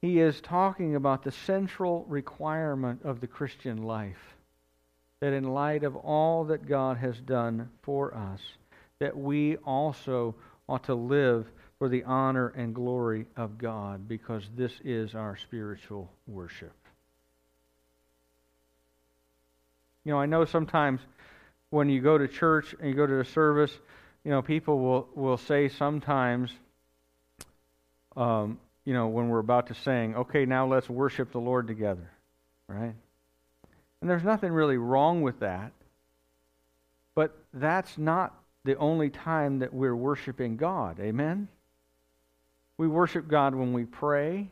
He 0.00 0.20
is 0.20 0.40
talking 0.40 0.96
about 0.96 1.22
the 1.22 1.32
central 1.32 2.04
requirement 2.08 3.00
of 3.04 3.20
the 3.20 3.26
Christian 3.26 3.84
life. 3.84 4.36
That 5.20 5.32
in 5.32 5.44
light 5.44 5.84
of 5.84 5.96
all 5.96 6.44
that 6.44 6.66
God 6.66 6.98
has 6.98 7.18
done 7.20 7.70
for 7.82 8.14
us, 8.14 8.40
that 8.98 9.16
we 9.16 9.56
also 9.58 10.34
ought 10.68 10.84
to 10.84 10.94
live 10.94 11.46
for 11.78 11.88
the 11.88 12.04
honor 12.04 12.48
and 12.48 12.74
glory 12.74 13.26
of 13.36 13.56
God 13.56 14.06
because 14.08 14.48
this 14.54 14.72
is 14.84 15.14
our 15.14 15.36
spiritual 15.36 16.10
worship. 16.26 16.74
You 20.04 20.12
know, 20.12 20.20
I 20.20 20.26
know 20.26 20.44
sometimes 20.44 21.00
when 21.70 21.88
you 21.88 22.00
go 22.00 22.18
to 22.18 22.28
church 22.28 22.74
and 22.78 22.88
you 22.90 22.94
go 22.94 23.06
to 23.06 23.20
a 23.20 23.24
service, 23.24 23.78
you 24.24 24.30
know, 24.30 24.42
people 24.42 24.78
will, 24.78 25.08
will 25.14 25.36
say 25.36 25.68
sometimes, 25.68 26.50
um, 28.16 28.58
you 28.84 28.94
know, 28.94 29.08
when 29.08 29.28
we're 29.28 29.38
about 29.38 29.66
to 29.66 29.74
sing, 29.74 30.16
okay, 30.16 30.46
now 30.46 30.66
let's 30.66 30.88
worship 30.88 31.32
the 31.32 31.38
Lord 31.38 31.66
together, 31.66 32.10
right? 32.66 32.94
And 34.00 34.10
there's 34.10 34.24
nothing 34.24 34.52
really 34.52 34.78
wrong 34.78 35.22
with 35.22 35.40
that. 35.40 35.72
But 37.14 37.36
that's 37.52 37.96
not 37.96 38.34
the 38.64 38.76
only 38.76 39.10
time 39.10 39.60
that 39.60 39.72
we're 39.72 39.94
worshiping 39.94 40.56
God. 40.56 40.98
Amen? 41.00 41.48
We 42.76 42.88
worship 42.88 43.28
God 43.28 43.54
when 43.54 43.72
we 43.72 43.84
pray. 43.84 44.50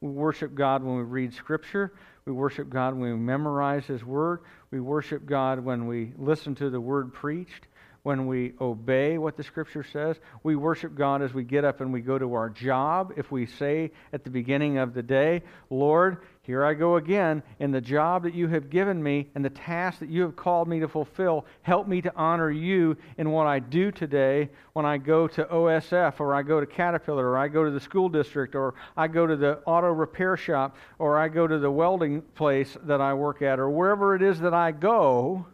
We 0.00 0.10
worship 0.10 0.54
God 0.54 0.82
when 0.82 0.96
we 0.96 1.02
read 1.02 1.34
Scripture. 1.34 1.92
We 2.24 2.32
worship 2.32 2.70
God 2.70 2.94
when 2.94 3.10
we 3.10 3.16
memorize 3.16 3.84
His 3.84 4.02
Word. 4.02 4.40
We 4.70 4.80
worship 4.80 5.26
God 5.26 5.60
when 5.60 5.86
we 5.86 6.12
listen 6.16 6.54
to 6.56 6.70
the 6.70 6.80
Word 6.80 7.12
preached 7.12 7.66
when 8.02 8.26
we 8.26 8.52
obey 8.60 9.18
what 9.18 9.36
the 9.36 9.42
Scripture 9.42 9.84
says. 9.84 10.18
We 10.42 10.56
worship 10.56 10.94
God 10.94 11.22
as 11.22 11.34
we 11.34 11.44
get 11.44 11.64
up 11.64 11.80
and 11.80 11.92
we 11.92 12.00
go 12.00 12.18
to 12.18 12.34
our 12.34 12.48
job. 12.48 13.12
If 13.16 13.30
we 13.30 13.46
say 13.46 13.90
at 14.12 14.24
the 14.24 14.30
beginning 14.30 14.78
of 14.78 14.94
the 14.94 15.02
day, 15.02 15.42
Lord, 15.68 16.18
here 16.42 16.64
I 16.64 16.74
go 16.74 16.96
again 16.96 17.42
in 17.58 17.70
the 17.70 17.80
job 17.80 18.22
that 18.22 18.34
you 18.34 18.48
have 18.48 18.70
given 18.70 19.02
me 19.02 19.30
and 19.34 19.44
the 19.44 19.50
task 19.50 19.98
that 20.00 20.08
you 20.08 20.22
have 20.22 20.34
called 20.34 20.66
me 20.66 20.80
to 20.80 20.88
fulfill. 20.88 21.44
Help 21.62 21.86
me 21.86 22.00
to 22.00 22.12
honor 22.16 22.50
you 22.50 22.96
in 23.18 23.30
what 23.30 23.46
I 23.46 23.58
do 23.58 23.92
today 23.92 24.48
when 24.72 24.86
I 24.86 24.96
go 24.96 25.28
to 25.28 25.44
OSF 25.44 26.18
or 26.18 26.34
I 26.34 26.42
go 26.42 26.58
to 26.58 26.66
Caterpillar 26.66 27.28
or 27.28 27.38
I 27.38 27.48
go 27.48 27.64
to 27.64 27.70
the 27.70 27.80
school 27.80 28.08
district 28.08 28.54
or 28.54 28.74
I 28.96 29.06
go 29.06 29.26
to 29.26 29.36
the 29.36 29.58
auto 29.66 29.88
repair 29.88 30.36
shop 30.36 30.76
or 30.98 31.18
I 31.18 31.28
go 31.28 31.46
to 31.46 31.58
the 31.58 31.70
welding 31.70 32.22
place 32.34 32.76
that 32.84 33.00
I 33.00 33.12
work 33.14 33.42
at 33.42 33.60
or 33.60 33.68
wherever 33.68 34.14
it 34.14 34.22
is 34.22 34.40
that 34.40 34.54
I 34.54 34.72
go. 34.72 35.46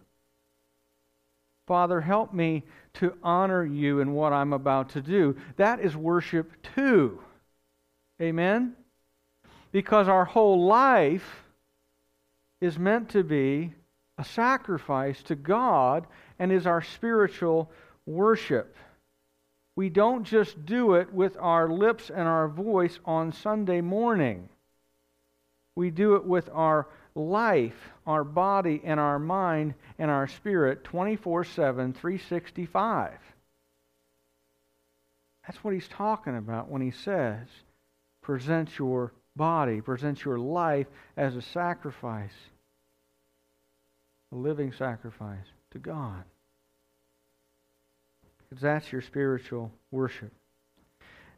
Father, 1.67 2.01
help 2.01 2.33
me 2.33 2.63
to 2.95 3.17
honor 3.23 3.65
you 3.65 4.01
in 4.01 4.13
what 4.13 4.33
I'm 4.33 4.53
about 4.53 4.91
to 4.91 5.01
do. 5.01 5.37
That 5.57 5.81
is 5.81 5.97
worship 5.97 6.53
too. 6.75 7.21
Amen? 8.23 8.75
Because 9.73 10.09
our 10.09 10.25
whole 10.25 10.65
life 10.65 11.45
is 12.61 12.79
meant 12.79 13.11
to 13.11 13.23
be 13.23 13.75
a 14.17 14.25
sacrifice 14.25 15.23
to 15.25 15.35
God 15.35 16.07
and 16.39 16.51
is 16.51 16.67
our 16.67 16.81
spiritual 16.83 17.71
worship. 18.07 18.77
we 19.77 19.91
don't 19.91 20.25
just 20.25 20.65
do 20.65 20.95
it 20.95 21.13
with 21.13 21.37
our 21.39 21.69
lips 21.69 22.09
and 22.09 22.27
our 22.27 22.49
voice 22.49 22.99
on 23.05 23.31
Sunday 23.31 23.83
morning. 23.83 24.49
We 25.77 25.91
do 25.91 26.17
it 26.17 26.25
with 26.25 26.49
our 26.53 26.89
life, 27.17 27.91
our 28.07 28.23
body, 28.23 28.81
and 28.85 29.01
our 29.01 29.19
mind 29.19 29.75
and 29.99 30.11
our 30.11 30.29
spirit 30.29 30.85
24 30.85 31.45
7, 31.45 31.93
365. 31.95 33.13
That's 35.47 35.63
what 35.65 35.75
he's 35.75 35.89
talking 35.89 36.37
about 36.37 36.69
when 36.69 36.83
he 36.83 36.91
says, 36.91 37.47
present 38.21 38.79
your 38.79 39.13
body, 39.37 39.81
present 39.81 40.25
your 40.25 40.39
life 40.39 40.87
as 41.17 41.37
a 41.37 41.43
sacrifice, 41.43 42.35
a 44.33 44.37
living 44.37 44.73
sacrifice 44.73 45.47
to 45.71 45.79
God. 45.79 46.25
Because 48.39 48.63
that's 48.63 48.93
your 48.93 49.03
spiritual 49.03 49.73
worship. 49.91 50.33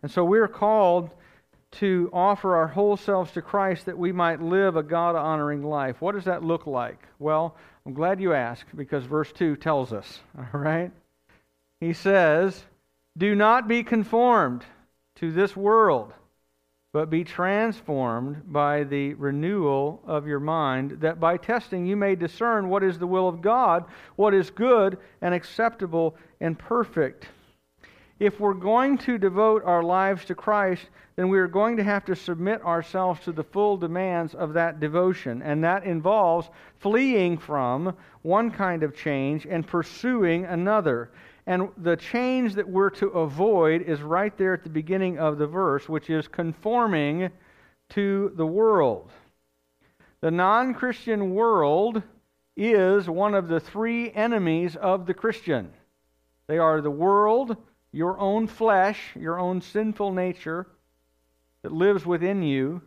And 0.03 0.11
so 0.11 0.25
we're 0.25 0.49
called 0.49 1.11
to 1.71 2.09
offer 2.13 2.57
our 2.57 2.69
whole 2.69 2.97
selves 2.97 3.33
to 3.33 3.43
Christ 3.43 3.87
that 3.87 3.99
we 3.99 4.13
might 4.13 4.41
live 4.41 4.77
a 4.77 4.83
God 4.83 5.17
honoring 5.17 5.63
life. 5.63 6.01
What 6.01 6.15
does 6.15 6.25
that 6.25 6.43
look 6.43 6.67
like? 6.67 7.07
Well, 7.19 7.57
I'm 7.85 7.95
glad 7.95 8.21
you 8.21 8.33
asked 8.33 8.77
because 8.77 9.05
verse 9.05 9.33
2 9.33 9.57
tells 9.57 9.93
us, 9.93 10.21
all 10.39 10.61
right? 10.61 10.91
He 11.81 11.93
says, 11.93 12.65
Do 13.17 13.35
not 13.35 13.69
be 13.69 13.83
conformed 13.83 14.65
to 15.17 15.31
this 15.31 15.57
world, 15.57 16.13
but 16.93 17.11
be 17.11 17.23
transformed 17.23 18.51
by 18.51 18.85
the 18.85 19.15
renewal 19.15 20.01
of 20.07 20.27
your 20.27 20.41
mind, 20.41 20.99
that 21.01 21.21
by 21.21 21.37
testing 21.37 21.87
you 21.87 21.97
may 21.97 22.15
discern 22.15 22.69
what 22.69 22.83
is 22.83 22.99
the 22.99 23.07
will 23.07 23.29
of 23.29 23.43
God, 23.43 23.85
what 24.17 24.33
is 24.33 24.51
good 24.51 24.99
and 25.21 25.35
acceptable 25.35 26.17
and 26.41 26.59
perfect. 26.59 27.29
If 28.21 28.41
we're 28.41 28.55
going 28.55 28.99
to 28.99 29.17
devote 29.17 29.63
our 29.65 29.83
lives 29.83 30.25
to 30.25 30.35
Christ, 30.35 30.89
then 31.15 31.29
we 31.29 31.39
are 31.39 31.47
going 31.47 31.77
to 31.77 31.85
have 31.85 32.05
to 32.07 32.17
submit 32.17 32.63
ourselves 32.65 33.21
to 33.21 33.33
the 33.33 33.45
full 33.45 33.77
demands 33.77 34.35
of 34.35 34.53
that 34.55 34.81
devotion. 34.81 35.41
And 35.43 35.63
that 35.63 35.85
involves 35.85 36.49
fleeing 36.79 37.39
from 37.39 37.97
one 38.23 38.51
kind 38.51 38.83
of 38.83 38.97
change 38.97 39.47
and 39.47 39.67
pursuing 39.67 40.47
another. 40.47 41.11
And 41.47 41.69
the 41.77 41.97
change 41.97 42.55
that 42.55 42.69
we're 42.69 42.91
to 42.91 43.07
avoid 43.09 43.83
is 43.83 44.03
right 44.03 44.37
there 44.37 44.53
at 44.53 44.65
the 44.65 44.69
beginning 44.69 45.19
of 45.19 45.39
the 45.39 45.47
verse, 45.47 45.89
which 45.89 46.11
is 46.11 46.27
conforming 46.27 47.31
to 47.91 48.33
the 48.37 48.47
world. 48.47 49.11
The 50.21 50.31
non 50.31 50.75
Christian 50.75 51.35
world 51.35 52.03
is 52.57 53.09
one 53.09 53.35
of 53.35 53.47
the 53.47 53.61
three 53.61 54.11
enemies 54.11 54.75
of 54.75 55.07
the 55.07 55.15
Christian. 55.15 55.73
They 56.49 56.59
are 56.59 56.81
the 56.81 56.91
world, 56.91 57.57
your 57.99 58.17
own 58.21 58.47
flesh, 58.47 59.01
your 59.19 59.41
own 59.41 59.61
sinful 59.61 60.13
nature 60.13 60.69
that 61.63 61.73
lives 61.73 62.07
within 62.07 62.45
you, 62.45 62.81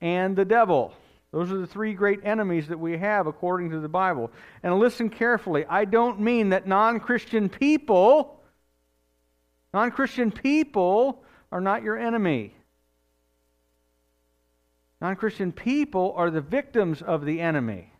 and 0.00 0.34
the 0.34 0.44
devil. 0.44 0.92
Those 1.30 1.52
are 1.52 1.58
the 1.58 1.66
three 1.68 1.94
great 1.94 2.18
enemies 2.24 2.66
that 2.66 2.80
we 2.80 2.98
have 2.98 3.28
according 3.28 3.70
to 3.70 3.78
the 3.78 3.88
Bible. 3.88 4.32
And 4.64 4.76
listen 4.80 5.10
carefully. 5.10 5.64
I 5.64 5.84
don't 5.84 6.18
mean 6.18 6.48
that 6.48 6.66
non 6.66 6.98
Christian 6.98 7.48
people, 7.48 8.40
non 9.72 9.92
Christian 9.92 10.32
people 10.32 11.22
are 11.52 11.60
not 11.60 11.84
your 11.84 11.96
enemy. 11.96 12.52
Non 15.00 15.14
Christian 15.14 15.52
people 15.52 16.14
are 16.16 16.32
the 16.32 16.40
victims 16.40 17.00
of 17.00 17.24
the 17.24 17.40
enemy. 17.40 17.92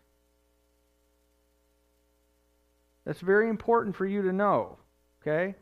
That's 3.05 3.20
very 3.20 3.49
important 3.49 3.94
for 3.94 4.07
you 4.07 4.23
to 4.23 4.33
know. 4.33 4.77
Okay? 5.23 5.55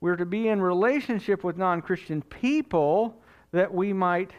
We're 0.00 0.16
to 0.16 0.26
be 0.26 0.48
in 0.48 0.60
relationship 0.60 1.42
with 1.42 1.56
non 1.56 1.82
Christian 1.82 2.22
people 2.22 3.16
that 3.52 3.72
we 3.72 3.92
might 3.92 4.30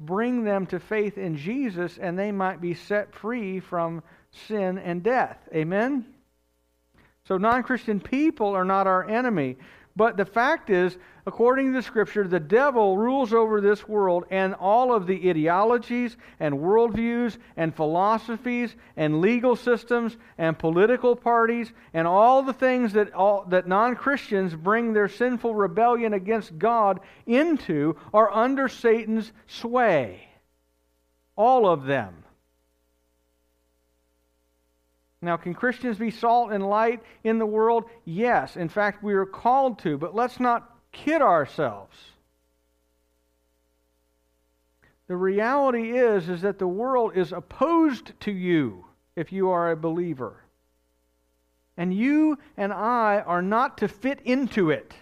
bring 0.00 0.44
them 0.44 0.66
to 0.66 0.80
faith 0.80 1.18
in 1.18 1.36
Jesus 1.36 1.98
and 1.98 2.18
they 2.18 2.32
might 2.32 2.60
be 2.60 2.74
set 2.74 3.14
free 3.14 3.60
from 3.60 4.02
sin 4.48 4.78
and 4.78 5.02
death. 5.02 5.38
Amen? 5.54 6.06
So, 7.26 7.38
non 7.38 7.62
Christian 7.62 8.00
people 8.00 8.48
are 8.48 8.64
not 8.64 8.86
our 8.86 9.08
enemy. 9.08 9.56
But 9.96 10.16
the 10.16 10.24
fact 10.24 10.70
is, 10.70 10.96
according 11.24 11.68
to 11.68 11.72
the 11.74 11.82
scripture, 11.82 12.26
the 12.26 12.40
devil 12.40 12.98
rules 12.98 13.32
over 13.32 13.60
this 13.60 13.86
world, 13.86 14.24
and 14.28 14.54
all 14.54 14.92
of 14.92 15.06
the 15.06 15.30
ideologies 15.30 16.16
and 16.40 16.56
worldviews 16.56 17.38
and 17.56 17.74
philosophies 17.74 18.74
and 18.96 19.20
legal 19.20 19.54
systems 19.54 20.16
and 20.36 20.58
political 20.58 21.14
parties 21.14 21.72
and 21.92 22.08
all 22.08 22.42
the 22.42 22.52
things 22.52 22.94
that, 22.94 23.14
all, 23.14 23.44
that 23.50 23.68
non 23.68 23.94
Christians 23.94 24.54
bring 24.54 24.92
their 24.92 25.08
sinful 25.08 25.54
rebellion 25.54 26.12
against 26.12 26.58
God 26.58 26.98
into 27.24 27.96
are 28.12 28.32
under 28.32 28.68
Satan's 28.68 29.32
sway. 29.46 30.28
All 31.36 31.68
of 31.68 31.84
them. 31.84 32.23
Now, 35.24 35.36
can 35.36 35.54
Christians 35.54 35.98
be 35.98 36.10
salt 36.10 36.52
and 36.52 36.68
light 36.68 37.02
in 37.24 37.38
the 37.38 37.46
world? 37.46 37.84
Yes. 38.04 38.56
In 38.56 38.68
fact, 38.68 39.02
we 39.02 39.14
are 39.14 39.26
called 39.26 39.78
to, 39.80 39.96
but 39.96 40.14
let's 40.14 40.38
not 40.38 40.70
kid 40.92 41.22
ourselves. 41.22 41.96
The 45.06 45.16
reality 45.16 45.98
is 45.98 46.28
is 46.28 46.42
that 46.42 46.58
the 46.58 46.66
world 46.66 47.16
is 47.16 47.32
opposed 47.32 48.18
to 48.20 48.32
you 48.32 48.86
if 49.16 49.32
you 49.32 49.50
are 49.50 49.70
a 49.70 49.76
believer. 49.76 50.42
And 51.76 51.92
you 51.92 52.38
and 52.56 52.72
I 52.72 53.20
are 53.26 53.42
not 53.42 53.78
to 53.78 53.88
fit 53.88 54.20
into 54.24 54.70
it. 54.70 54.94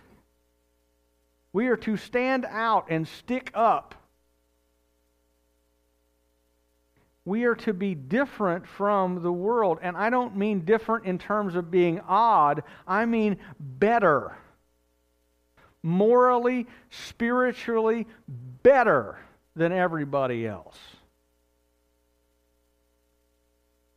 We 1.53 1.69
are 1.69 1.77
to 1.79 1.97
stand 1.97 2.47
out 2.47 2.87
and 2.89 3.07
stick 3.07 3.51
up 3.55 3.95
we 7.25 7.45
are 7.45 7.55
to 7.55 7.73
be 7.73 7.95
different 7.95 8.67
from 8.67 9.23
the 9.23 9.33
world. 9.33 9.79
And 9.83 9.97
I 9.97 10.11
don't 10.11 10.37
mean 10.37 10.65
different 10.65 11.07
in 11.07 11.19
terms 11.19 11.55
of 11.55 11.71
being 11.71 12.01
odd, 12.01 12.65
I 12.87 13.05
mean 13.05 13.37
better. 13.59 14.37
Morally, 15.83 16.67
spiritually, 16.91 18.07
better 18.63 19.19
than 19.57 19.73
everybody 19.73 20.47
else. 20.47 20.79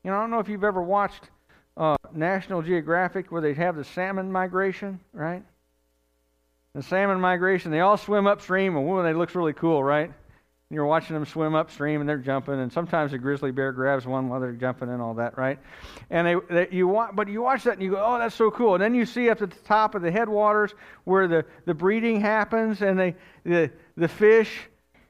You 0.04 0.12
know, 0.12 0.18
I 0.18 0.22
don't 0.22 0.30
know 0.30 0.40
if 0.40 0.50
you've 0.50 0.64
ever 0.64 0.82
watched 0.84 1.30
uh, 1.78 1.96
National 2.14 2.62
Geographic 2.62 3.32
where 3.32 3.42
they 3.42 3.54
have 3.54 3.76
the 3.76 3.84
salmon 3.84 4.32
migration, 4.32 5.00
right? 5.14 5.44
The 6.74 6.84
salmon 6.84 7.20
migration, 7.20 7.72
they 7.72 7.80
all 7.80 7.98
swim 7.98 8.28
upstream, 8.28 8.76
and 8.76 8.86
whoa, 8.86 9.02
they 9.02 9.14
looks 9.14 9.34
really 9.34 9.54
cool, 9.54 9.84
right? 9.84 10.12
And 10.70 10.76
you're 10.76 10.86
watching 10.88 11.14
them 11.14 11.26
swim 11.26 11.54
upstream 11.54 12.02
and 12.02 12.10
they're 12.10 12.18
jumping, 12.18 12.56
and 12.56 12.74
sometimes 12.74 13.14
a 13.14 13.20
grizzly 13.20 13.52
bear 13.52 13.72
grabs 13.72 14.08
one 14.08 14.30
while 14.30 14.40
they're 14.40 14.52
jumping 14.52 14.90
and 14.90 15.00
all 15.00 15.14
that, 15.14 15.38
right? 15.38 15.60
And 16.10 16.26
they, 16.26 16.36
they 16.50 16.68
you 16.72 16.88
watch, 16.88 17.12
but 17.14 17.28
you 17.28 17.44
watch 17.44 17.64
that 17.66 17.74
and 17.74 17.84
you 17.84 17.92
go, 17.92 18.04
oh, 18.04 18.18
that's 18.18 18.34
so 18.34 18.50
cool. 18.50 18.74
And 18.74 18.84
then 18.84 18.96
you 18.96 19.06
see 19.06 19.30
up 19.30 19.44
at 19.44 19.52
the 19.52 19.60
top 19.60 19.94
of 19.94 20.02
the 20.02 20.10
headwaters 20.10 20.74
where 21.04 21.28
the, 21.28 21.46
the 21.66 21.76
breeding 21.76 22.20
happens, 22.20 22.82
and 22.82 23.00
they 23.00 23.16
the 23.44 23.70
the 23.96 24.08
fish 24.08 24.62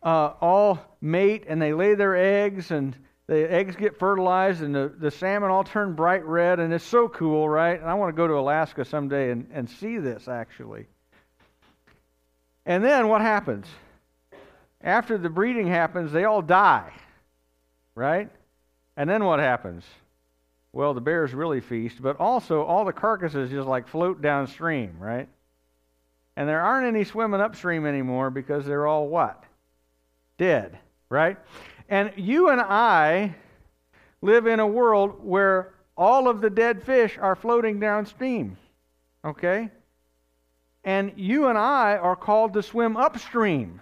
uh, 0.04 0.34
all 0.42 0.78
mate 1.00 1.46
and 1.48 1.62
they 1.62 1.72
lay 1.72 1.96
their 1.96 2.18
eggs, 2.18 2.72
and 2.72 2.94
the 3.28 3.50
eggs 3.50 3.78
get 3.78 3.98
fertilized, 3.98 4.62
and 4.62 4.76
the, 4.76 4.94
the 5.00 5.10
salmon 5.10 5.52
all 5.52 5.64
turn 5.64 5.96
bright 5.96 6.26
red, 6.26 6.60
and 6.60 6.74
it's 6.74 6.84
so 6.84 7.08
cool, 7.08 7.48
right? 7.48 7.80
And 7.80 7.90
I 7.90 7.94
want 7.94 8.14
to 8.14 8.18
go 8.18 8.28
to 8.28 8.34
Alaska 8.34 8.84
someday 8.84 9.32
and, 9.32 9.48
and 9.54 9.70
see 9.70 10.00
this 10.00 10.28
actually. 10.28 10.86
And 12.66 12.84
then 12.84 13.08
what 13.08 13.22
happens? 13.22 13.68
After 14.86 15.18
the 15.18 15.30
breeding 15.30 15.68
happens, 15.68 16.12
they 16.12 16.24
all 16.26 16.44
die, 16.44 16.94
right? 17.96 18.30
And 18.96 19.10
then 19.10 19.26
what 19.26 19.40
happens? 19.40 19.84
Well, 20.72 20.94
the 20.94 21.02
bears 21.02 21.34
really 21.34 21.60
feast, 21.60 22.02
but 22.02 22.20
also 22.20 22.64
all 22.64 22.86
the 22.86 22.94
carcasses 22.94 23.50
just 23.50 23.68
like 23.68 23.88
float 23.88 24.22
downstream, 24.22 24.96
right? 25.00 25.28
And 26.38 26.48
there 26.48 26.62
aren't 26.62 26.88
any 26.88 27.04
swimming 27.04 27.42
upstream 27.42 27.86
anymore 27.86 28.30
because 28.30 28.66
they're 28.66 28.86
all 28.86 29.08
what? 29.08 29.44
Dead, 30.38 30.78
right? 31.10 31.38
And 31.90 32.12
you 32.16 32.50
and 32.50 32.62
I 32.62 33.34
live 34.22 34.46
in 34.46 34.60
a 34.60 34.68
world 34.68 35.24
where 35.24 35.74
all 35.98 36.28
of 36.28 36.42
the 36.42 36.50
dead 36.50 36.84
fish 36.84 37.18
are 37.18 37.36
floating 37.36 37.80
downstream, 37.80 38.58
okay? 39.24 39.70
And 40.84 41.14
you 41.16 41.48
and 41.48 41.58
I 41.58 41.98
are 41.98 42.16
called 42.16 42.54
to 42.54 42.62
swim 42.62 42.98
upstream 42.98 43.80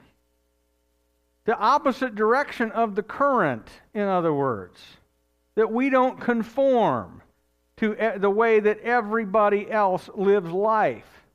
the 1.46 1.58
opposite 1.58 2.16
direction 2.16 2.72
of 2.72 2.96
the 2.96 3.04
current, 3.04 3.68
in 3.94 4.04
other 4.04 4.34
words. 4.34 4.80
That 5.56 5.72
we 5.72 5.90
don't 5.90 6.20
conform 6.20 7.22
to 7.78 7.96
the 8.18 8.30
way 8.30 8.60
that 8.60 8.80
everybody 8.80 9.70
else 9.70 10.10
lives 10.16 10.52
life. 10.52 11.26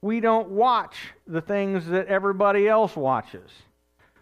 We 0.00 0.20
don't 0.20 0.50
watch 0.50 1.14
the 1.26 1.40
things 1.40 1.86
that 1.86 2.08
everybody 2.08 2.68
else 2.68 2.96
watches. 2.96 3.50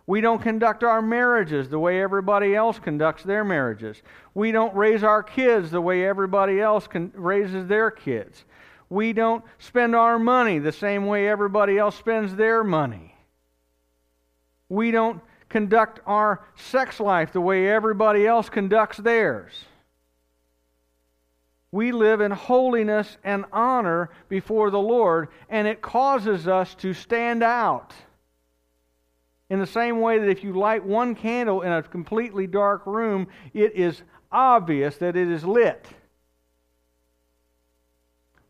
We 0.06 0.20
don't 0.20 0.42
conduct 0.42 0.82
our 0.84 1.00
marriages 1.00 1.68
the 1.68 1.78
way 1.78 2.02
everybody 2.02 2.54
else 2.54 2.78
conducts 2.78 3.22
their 3.22 3.44
marriages. 3.44 4.02
We 4.34 4.52
don't 4.52 4.74
raise 4.74 5.04
our 5.04 5.22
kids 5.22 5.70
the 5.70 5.80
way 5.80 6.04
everybody 6.06 6.60
else 6.60 6.88
raises 7.14 7.66
their 7.68 7.90
kids. 7.90 8.44
We 8.90 9.12
don't 9.12 9.44
spend 9.58 9.94
our 9.94 10.18
money 10.18 10.58
the 10.58 10.72
same 10.72 11.06
way 11.06 11.28
everybody 11.28 11.78
else 11.78 11.96
spends 11.96 12.34
their 12.34 12.64
money. 12.64 13.11
We 14.72 14.90
don't 14.90 15.20
conduct 15.50 16.00
our 16.06 16.46
sex 16.56 16.98
life 16.98 17.30
the 17.34 17.42
way 17.42 17.68
everybody 17.68 18.26
else 18.26 18.48
conducts 18.48 18.96
theirs. 18.96 19.52
We 21.70 21.92
live 21.92 22.22
in 22.22 22.30
holiness 22.30 23.18
and 23.22 23.44
honor 23.52 24.08
before 24.30 24.70
the 24.70 24.80
Lord, 24.80 25.28
and 25.50 25.68
it 25.68 25.82
causes 25.82 26.48
us 26.48 26.74
to 26.76 26.94
stand 26.94 27.42
out. 27.42 27.92
In 29.50 29.58
the 29.58 29.66
same 29.66 30.00
way 30.00 30.18
that 30.18 30.30
if 30.30 30.42
you 30.42 30.54
light 30.54 30.82
one 30.82 31.14
candle 31.16 31.60
in 31.60 31.70
a 31.70 31.82
completely 31.82 32.46
dark 32.46 32.86
room, 32.86 33.26
it 33.52 33.74
is 33.74 34.00
obvious 34.30 34.96
that 34.96 35.16
it 35.16 35.28
is 35.28 35.44
lit. 35.44 35.86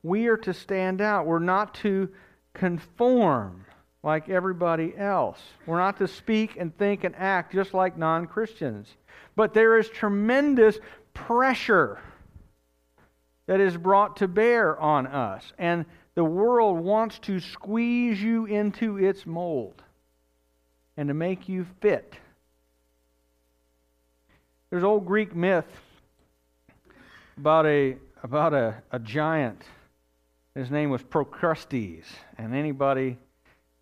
We 0.04 0.28
are 0.28 0.36
to 0.36 0.54
stand 0.54 1.00
out. 1.00 1.26
We're 1.26 1.40
not 1.40 1.74
to 1.82 2.10
conform 2.54 3.61
like 4.02 4.28
everybody 4.28 4.94
else. 4.96 5.40
We're 5.66 5.78
not 5.78 5.98
to 5.98 6.08
speak 6.08 6.56
and 6.58 6.76
think 6.76 7.04
and 7.04 7.14
act 7.16 7.52
just 7.52 7.72
like 7.72 7.96
non 7.96 8.26
Christians. 8.26 8.88
But 9.36 9.54
there 9.54 9.78
is 9.78 9.88
tremendous 9.88 10.78
pressure 11.14 12.00
that 13.46 13.60
is 13.60 13.76
brought 13.76 14.16
to 14.18 14.28
bear 14.28 14.78
on 14.78 15.06
us. 15.06 15.52
And 15.58 15.84
the 16.14 16.24
world 16.24 16.78
wants 16.78 17.18
to 17.20 17.40
squeeze 17.40 18.22
you 18.22 18.46
into 18.46 18.98
its 18.98 19.24
mold 19.24 19.82
and 20.96 21.08
to 21.08 21.14
make 21.14 21.48
you 21.48 21.66
fit. 21.80 22.14
There's 24.70 24.84
old 24.84 25.06
Greek 25.06 25.34
myth 25.34 25.66
about 27.36 27.66
a 27.66 27.96
about 28.22 28.54
a, 28.54 28.82
a 28.90 28.98
giant. 28.98 29.62
His 30.54 30.70
name 30.70 30.90
was 30.90 31.02
Procrustes, 31.02 32.04
and 32.38 32.54
anybody 32.54 33.18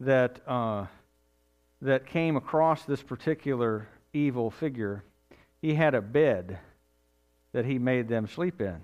that 0.01 0.41
uh, 0.47 0.87
that 1.83 2.07
came 2.07 2.37
across 2.37 2.85
this 2.85 3.03
particular 3.03 3.89
evil 4.13 4.51
figure, 4.51 5.05
he 5.63 5.75
had 5.75 5.95
a 5.95 6.01
bed 6.01 6.59
that 7.53 7.65
he 7.65 7.79
made 7.79 8.09
them 8.09 8.27
sleep 8.27 8.61
in, 8.61 8.81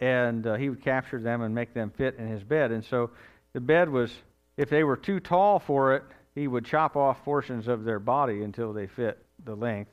and 0.00 0.46
uh, 0.46 0.54
he 0.54 0.68
would 0.68 0.82
capture 0.82 1.20
them 1.20 1.42
and 1.42 1.54
make 1.54 1.74
them 1.74 1.90
fit 1.90 2.16
in 2.18 2.28
his 2.28 2.42
bed. 2.42 2.70
And 2.70 2.84
so 2.84 3.10
the 3.52 3.60
bed 3.60 3.88
was, 3.88 4.12
if 4.56 4.70
they 4.70 4.82
were 4.82 4.96
too 4.96 5.20
tall 5.20 5.58
for 5.58 5.94
it, 5.94 6.04
he 6.34 6.48
would 6.48 6.64
chop 6.64 6.96
off 6.96 7.22
portions 7.24 7.68
of 7.68 7.84
their 7.84 8.00
body 8.00 8.42
until 8.42 8.72
they 8.72 8.86
fit 8.86 9.24
the 9.44 9.54
length, 9.54 9.92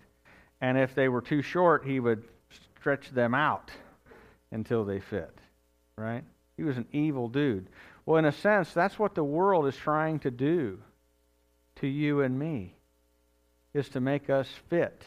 and 0.61 0.77
if 0.77 0.95
they 0.95 1.09
were 1.09 1.21
too 1.21 1.41
short, 1.41 1.85
he 1.85 1.99
would 1.99 2.23
stretch 2.79 3.09
them 3.11 3.33
out 3.33 3.69
until 4.51 4.85
they 4.85 4.99
fit. 4.99 5.37
Right? 5.97 6.23
He 6.57 6.63
was 6.63 6.77
an 6.77 6.87
evil 6.91 7.27
dude. 7.27 7.67
Well, 8.05 8.17
in 8.17 8.25
a 8.25 8.31
sense, 8.31 8.73
that's 8.73 8.97
what 8.97 9.15
the 9.15 9.23
world 9.23 9.67
is 9.67 9.75
trying 9.75 10.19
to 10.19 10.31
do 10.31 10.79
to 11.75 11.87
you 11.87 12.21
and 12.21 12.37
me, 12.37 12.75
is 13.73 13.89
to 13.89 13.99
make 13.99 14.29
us 14.29 14.47
fit 14.69 15.03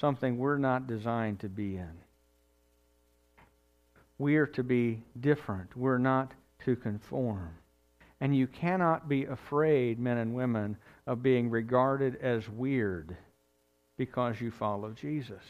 something 0.00 0.38
we're 0.38 0.58
not 0.58 0.86
designed 0.86 1.40
to 1.40 1.48
be 1.48 1.76
in. 1.76 1.92
We 4.18 4.36
are 4.36 4.46
to 4.48 4.62
be 4.62 5.02
different. 5.20 5.76
We're 5.76 5.98
not 5.98 6.32
to 6.64 6.76
conform. 6.76 7.50
And 8.20 8.34
you 8.34 8.46
cannot 8.46 9.08
be 9.08 9.24
afraid, 9.24 9.98
men 9.98 10.18
and 10.18 10.34
women, 10.34 10.76
of 11.06 11.22
being 11.22 11.50
regarded 11.50 12.16
as 12.22 12.48
weird 12.48 13.16
because 13.96 14.40
you 14.40 14.50
follow 14.50 14.92
Jesus. 14.92 15.42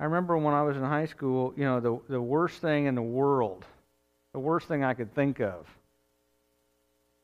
I 0.00 0.04
remember 0.04 0.36
when 0.36 0.54
I 0.54 0.62
was 0.62 0.76
in 0.76 0.82
high 0.82 1.06
school, 1.06 1.54
you 1.56 1.64
know, 1.64 1.80
the, 1.80 1.98
the 2.08 2.20
worst 2.20 2.60
thing 2.60 2.86
in 2.86 2.94
the 2.94 3.02
world, 3.02 3.64
the 4.32 4.40
worst 4.40 4.66
thing 4.66 4.82
I 4.82 4.94
could 4.94 5.14
think 5.14 5.40
of 5.40 5.66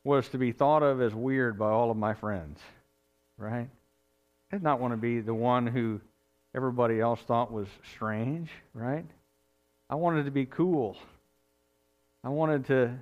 was 0.05 0.29
to 0.29 0.39
be 0.39 0.53
thought 0.53 0.83
of 0.83 1.03
as 1.03 1.15
weird 1.15 1.59
by 1.59 1.69
all 1.69 1.91
of 1.91 1.97
my 1.97 2.15
friends, 2.15 2.59
right? 3.37 3.69
I 4.51 4.57
did 4.57 4.63
not 4.63 4.81
want 4.81 4.93
to 4.93 4.97
be 4.97 5.21
the 5.21 5.35
one 5.35 5.67
who 5.67 6.01
everybody 6.55 7.01
else 7.01 7.21
thought 7.21 7.53
was 7.53 7.69
strange, 7.95 8.51
right? 8.73 9.05
I 9.89 9.97
wanted 9.97 10.25
to 10.25 10.31
be 10.31 10.47
cool. 10.47 10.97
I 12.25 12.29
wanted 12.29 12.67
to 12.67 12.95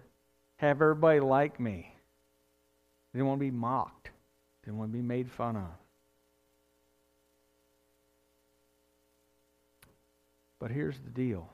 have 0.57 0.83
everybody 0.83 1.21
like 1.21 1.61
me. 1.61 1.93
I 3.13 3.19
didn't 3.19 3.29
want 3.29 3.41
to 3.41 3.45
be 3.45 3.51
mocked. 3.51 4.09
I 4.09 4.67
didn't 4.67 4.79
want 4.79 4.93
to 4.93 4.97
be 4.97 5.03
made 5.03 5.31
fun 5.31 5.57
of. 5.57 5.69
But 10.59 10.71
here's 10.71 10.99
the 10.99 11.11
deal 11.11 11.51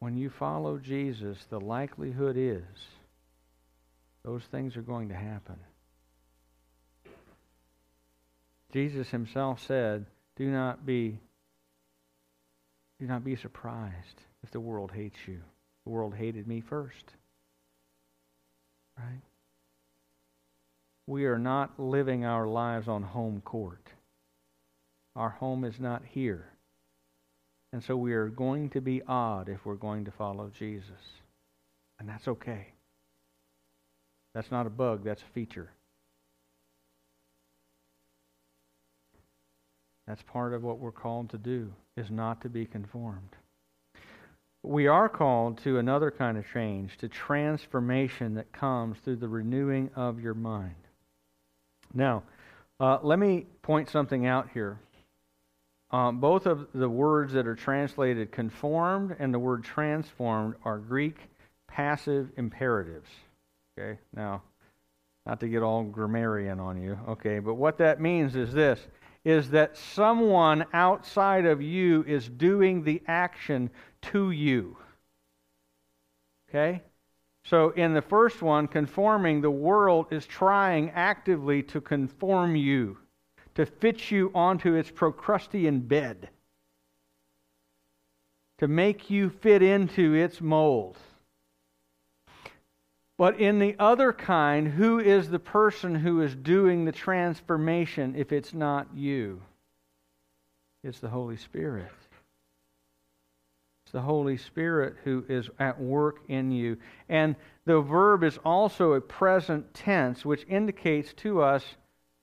when 0.00 0.16
you 0.16 0.30
follow 0.30 0.78
Jesus, 0.78 1.44
the 1.50 1.60
likelihood 1.60 2.36
is 2.36 2.64
those 4.22 4.42
things 4.44 4.76
are 4.76 4.82
going 4.82 5.08
to 5.08 5.14
happen. 5.14 5.56
Jesus 8.72 9.10
himself 9.10 9.60
said, 9.66 10.06
"Do 10.36 10.50
not 10.50 10.84
be 10.84 11.20
do 12.98 13.06
not 13.06 13.24
be 13.24 13.36
surprised 13.36 14.22
if 14.42 14.50
the 14.50 14.60
world 14.60 14.92
hates 14.92 15.26
you. 15.26 15.40
The 15.84 15.90
world 15.90 16.14
hated 16.14 16.46
me 16.46 16.60
first." 16.60 17.14
Right? 18.96 19.22
We 21.06 21.26
are 21.26 21.38
not 21.38 21.80
living 21.80 22.24
our 22.24 22.46
lives 22.46 22.88
on 22.88 23.02
home 23.02 23.40
court. 23.40 23.92
Our 25.16 25.30
home 25.30 25.64
is 25.64 25.80
not 25.80 26.04
here. 26.04 26.49
And 27.72 27.82
so 27.82 27.96
we 27.96 28.12
are 28.14 28.28
going 28.28 28.70
to 28.70 28.80
be 28.80 29.02
odd 29.06 29.48
if 29.48 29.64
we're 29.64 29.74
going 29.74 30.04
to 30.04 30.10
follow 30.10 30.50
Jesus. 30.56 31.20
And 31.98 32.08
that's 32.08 32.26
okay. 32.26 32.68
That's 34.34 34.50
not 34.50 34.66
a 34.66 34.70
bug, 34.70 35.04
that's 35.04 35.22
a 35.22 35.32
feature. 35.34 35.70
That's 40.06 40.22
part 40.22 40.54
of 40.54 40.64
what 40.64 40.78
we're 40.78 40.90
called 40.90 41.30
to 41.30 41.38
do, 41.38 41.72
is 41.96 42.10
not 42.10 42.40
to 42.42 42.48
be 42.48 42.66
conformed. 42.66 43.36
We 44.62 44.88
are 44.88 45.08
called 45.08 45.58
to 45.64 45.78
another 45.78 46.10
kind 46.10 46.36
of 46.36 46.44
change, 46.52 46.98
to 46.98 47.08
transformation 47.08 48.34
that 48.34 48.52
comes 48.52 48.98
through 48.98 49.16
the 49.16 49.28
renewing 49.28 49.90
of 49.94 50.20
your 50.20 50.34
mind. 50.34 50.74
Now, 51.94 52.24
uh, 52.78 52.98
let 53.02 53.18
me 53.18 53.46
point 53.62 53.88
something 53.88 54.26
out 54.26 54.48
here. 54.52 54.78
Um, 55.92 56.20
both 56.20 56.46
of 56.46 56.68
the 56.72 56.88
words 56.88 57.32
that 57.32 57.46
are 57.46 57.56
translated 57.56 58.30
conformed 58.30 59.16
and 59.18 59.34
the 59.34 59.38
word 59.38 59.64
transformed 59.64 60.54
are 60.64 60.78
Greek 60.78 61.16
passive 61.66 62.30
imperatives. 62.36 63.08
Okay, 63.78 63.98
now, 64.14 64.42
not 65.26 65.40
to 65.40 65.48
get 65.48 65.62
all 65.62 65.82
grammarian 65.82 66.60
on 66.60 66.80
you, 66.80 66.98
okay, 67.08 67.38
but 67.40 67.54
what 67.54 67.78
that 67.78 68.00
means 68.00 68.36
is 68.36 68.52
this 68.52 68.86
is 69.24 69.50
that 69.50 69.76
someone 69.76 70.64
outside 70.72 71.44
of 71.44 71.60
you 71.60 72.02
is 72.04 72.26
doing 72.28 72.82
the 72.82 73.02
action 73.06 73.68
to 74.00 74.30
you. 74.30 74.76
Okay? 76.48 76.82
So 77.44 77.70
in 77.70 77.94
the 77.94 78.02
first 78.02 78.42
one, 78.42 78.66
conforming, 78.66 79.40
the 79.40 79.50
world 79.50 80.06
is 80.10 80.24
trying 80.26 80.90
actively 80.90 81.62
to 81.64 81.80
conform 81.80 82.56
you 82.56 82.96
to 83.54 83.66
fit 83.66 84.10
you 84.10 84.30
onto 84.34 84.74
its 84.74 84.90
Procrustean 84.90 85.80
bed, 85.80 86.30
to 88.58 88.68
make 88.68 89.10
you 89.10 89.30
fit 89.30 89.62
into 89.62 90.14
its 90.14 90.40
mold. 90.40 90.96
But 93.18 93.38
in 93.38 93.58
the 93.58 93.76
other 93.78 94.14
kind, 94.14 94.66
who 94.66 94.98
is 94.98 95.28
the 95.28 95.38
person 95.38 95.94
who 95.94 96.22
is 96.22 96.34
doing 96.34 96.84
the 96.84 96.92
transformation 96.92 98.14
if 98.16 98.32
it's 98.32 98.54
not 98.54 98.88
you? 98.94 99.42
It's 100.82 101.00
the 101.00 101.10
Holy 101.10 101.36
Spirit. 101.36 101.92
It's 103.84 103.92
the 103.92 104.00
Holy 104.00 104.38
Spirit 104.38 104.96
who 105.04 105.24
is 105.28 105.50
at 105.58 105.78
work 105.78 106.20
in 106.28 106.50
you. 106.50 106.78
And 107.08 107.36
the 107.66 107.80
verb 107.80 108.24
is 108.24 108.38
also 108.44 108.92
a 108.92 109.00
present 109.00 109.74
tense, 109.74 110.24
which 110.24 110.46
indicates 110.48 111.12
to 111.14 111.42
us 111.42 111.64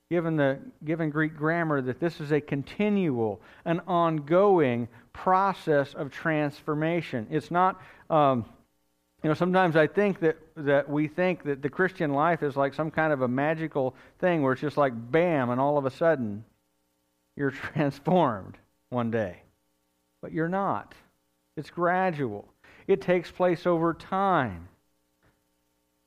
given 0.10 0.36
the 0.38 0.60
given 0.86 1.10
Greek 1.10 1.36
grammar 1.36 1.82
that 1.82 2.00
this 2.00 2.20
is 2.22 2.32
a 2.32 2.42
continual, 2.42 3.42
an 3.66 3.82
ongoing 3.88 4.88
process 5.14 5.94
of 5.94 6.12
transformation. 6.12 7.28
It's 7.30 7.52
not. 7.52 7.82
Um, 8.10 8.46
you 9.24 9.30
know, 9.30 9.34
sometimes 9.34 9.76
I 9.76 9.88
think 9.88 10.20
that, 10.20 10.38
that 10.58 10.88
we 10.88 11.08
think 11.08 11.44
that 11.46 11.64
the 11.64 11.70
Christian 11.70 12.14
life 12.14 12.44
is 12.44 12.56
like 12.56 12.76
some 12.76 12.92
kind 12.92 13.12
of 13.12 13.24
a 13.24 13.28
magical 13.28 13.96
thing 14.20 14.44
where 14.44 14.54
it's 14.54 14.62
just 14.62 14.78
like 14.78 14.94
bam, 15.12 15.50
and 15.50 15.60
all 15.60 15.78
of 15.78 15.86
a 15.86 15.92
sudden 15.92 16.46
you're 17.36 17.52
transformed 17.74 18.58
one 18.90 19.12
day. 19.12 19.42
But 20.22 20.34
you're 20.34 20.50
not. 20.50 20.94
It's 21.56 21.70
gradual, 21.70 22.48
it 22.88 23.02
takes 23.02 23.32
place 23.32 23.66
over 23.66 23.94
time. 23.94 24.70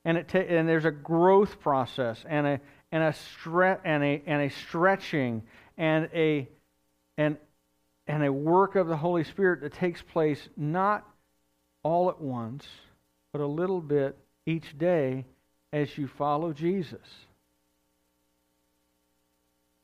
And, 0.04 0.16
it 0.16 0.28
ta- 0.28 0.38
and 0.38 0.66
there's 0.66 0.86
a 0.86 0.90
growth 0.90 1.60
process 1.60 2.24
and 2.26 2.46
a, 2.46 2.60
and 2.92 3.02
a, 3.02 3.12
stre- 3.12 3.80
and 3.84 4.02
a, 4.02 4.22
and 4.26 4.42
a 4.42 4.50
stretching 4.50 5.42
and 5.78 6.08
a, 6.14 6.48
and, 7.16 7.36
and 8.06 8.24
a 8.24 8.32
work 8.32 8.76
of 8.76 8.88
the 8.88 8.96
Holy 8.96 9.24
Spirit 9.24 9.60
that 9.60 9.72
takes 9.72 10.02
place 10.02 10.48
not 10.56 11.06
all 11.82 12.10
at 12.10 12.20
once, 12.20 12.66
but 13.32 13.40
a 13.40 13.46
little 13.46 13.80
bit 13.80 14.18
each 14.46 14.76
day 14.78 15.24
as 15.72 15.96
you 15.96 16.08
follow 16.08 16.52
Jesus. 16.52 16.98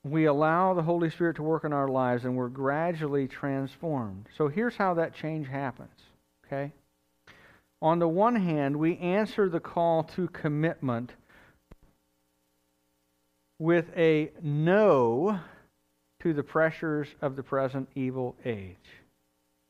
We 0.03 0.27
allow 0.27 0.75
the 0.75 0.83
Holy 0.83 1.11
Spirit 1.11 1.37
to 1.37 1.42
work 1.42 1.64
in 1.64 1.73
our 1.73 1.88
lives 1.88 2.25
and 2.25 2.37
we're 2.37 2.49
gradually 2.49 3.27
transformed. 3.27 4.27
So 4.37 4.49
here's 4.49 4.77
how 4.77 4.95
that 4.95 5.14
change 5.14 5.49
happens, 5.49 5.90
okay? 6.47 6.73
On 7.83 7.99
the 7.99 8.09
one 8.09 8.37
hand, 8.37 8.77
we 8.77 8.97
answer 8.99 9.49
the 9.49 9.61
call 9.61 10.05
to 10.05 10.29
commitment 10.29 11.12
with 13.59 13.87
a 13.97 14.31
no 14.42 15.40
to 16.21 16.33
the 16.33 16.42
pressures 16.42 17.09
of 17.21 17.37
the 17.37 17.42
present 17.42 17.88
evil 17.95 18.37
age, 18.45 18.77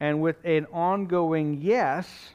and 0.00 0.20
with 0.20 0.36
an 0.44 0.66
ongoing 0.72 1.60
yes 1.60 2.30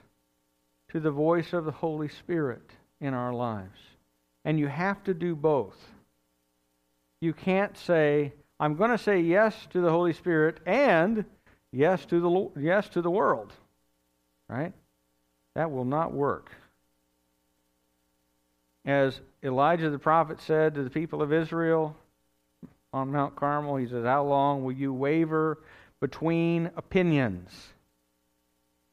to 0.89 0.99
the 0.99 1.11
voice 1.11 1.53
of 1.53 1.65
the 1.65 1.71
Holy 1.71 2.09
Spirit 2.09 2.69
in 2.99 3.13
our 3.13 3.33
lives. 3.33 3.79
And 4.43 4.59
you 4.59 4.67
have 4.67 5.03
to 5.03 5.13
do 5.13 5.35
both. 5.35 5.77
You 7.19 7.33
can't 7.33 7.77
say, 7.77 8.33
I'm 8.59 8.75
going 8.75 8.91
to 8.91 8.97
say 8.97 9.19
yes 9.19 9.55
to 9.71 9.81
the 9.81 9.91
Holy 9.91 10.13
Spirit 10.13 10.59
and 10.65 11.25
yes 11.71 12.05
to 12.05 12.19
the 12.19 12.61
yes 12.61 12.89
to 12.89 13.01
the 13.01 13.11
world. 13.11 13.53
Right? 14.49 14.73
That 15.55 15.71
will 15.71 15.85
not 15.85 16.13
work. 16.13 16.51
As 18.85 19.19
Elijah 19.43 19.89
the 19.89 19.99
prophet 19.99 20.41
said 20.41 20.75
to 20.75 20.83
the 20.83 20.89
people 20.89 21.21
of 21.21 21.31
Israel 21.31 21.95
on 22.93 23.11
Mount 23.11 23.35
Carmel, 23.35 23.75
he 23.75 23.87
says, 23.87 24.05
How 24.05 24.23
long 24.23 24.63
will 24.63 24.71
you 24.71 24.93
waver 24.93 25.59
between 25.99 26.71
opinions? 26.75 27.73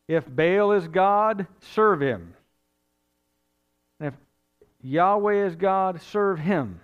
If 0.06 0.24
Baal 0.26 0.72
is 0.72 0.88
God, 0.88 1.46
serve 1.60 2.00
him. 2.00 2.34
And 4.00 4.08
if 4.08 4.14
Yahweh 4.82 5.46
is 5.46 5.56
God, 5.56 6.00
serve 6.02 6.38
him. 6.38 6.80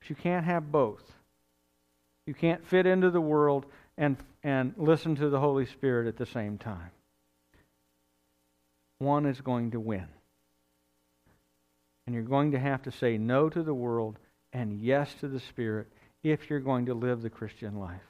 But 0.00 0.10
you 0.10 0.16
can't 0.16 0.44
have 0.44 0.70
both. 0.70 1.02
You 2.26 2.34
can't 2.34 2.64
fit 2.66 2.86
into 2.86 3.10
the 3.10 3.20
world 3.20 3.66
and, 3.98 4.16
and 4.44 4.74
listen 4.76 5.16
to 5.16 5.28
the 5.28 5.40
Holy 5.40 5.66
Spirit 5.66 6.06
at 6.06 6.16
the 6.16 6.26
same 6.26 6.58
time. 6.58 6.90
One 8.98 9.26
is 9.26 9.40
going 9.40 9.72
to 9.72 9.80
win. 9.80 10.06
And 12.06 12.14
you're 12.14 12.24
going 12.24 12.52
to 12.52 12.58
have 12.58 12.82
to 12.82 12.90
say 12.90 13.18
no 13.18 13.48
to 13.48 13.62
the 13.62 13.74
world 13.74 14.18
and 14.52 14.80
yes 14.80 15.14
to 15.20 15.28
the 15.28 15.40
Spirit 15.40 15.88
if 16.22 16.50
you're 16.50 16.60
going 16.60 16.86
to 16.86 16.94
live 16.94 17.22
the 17.22 17.30
Christian 17.30 17.78
life. 17.78 18.00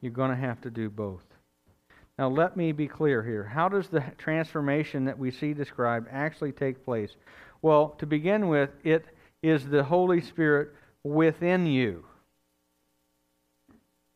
You're 0.00 0.12
going 0.12 0.30
to 0.30 0.36
have 0.36 0.60
to 0.62 0.70
do 0.70 0.90
both. 0.90 1.24
Now, 2.18 2.28
let 2.28 2.56
me 2.56 2.72
be 2.72 2.88
clear 2.88 3.22
here. 3.22 3.44
How 3.44 3.68
does 3.68 3.88
the 3.88 4.04
transformation 4.18 5.04
that 5.06 5.18
we 5.18 5.30
see 5.30 5.54
described 5.54 6.08
actually 6.10 6.52
take 6.52 6.84
place? 6.84 7.10
Well, 7.62 7.90
to 7.98 8.06
begin 8.06 8.48
with, 8.48 8.70
it 8.84 9.06
is 9.42 9.66
the 9.66 9.84
Holy 9.84 10.20
Spirit 10.20 10.74
within 11.04 11.66
you 11.66 12.04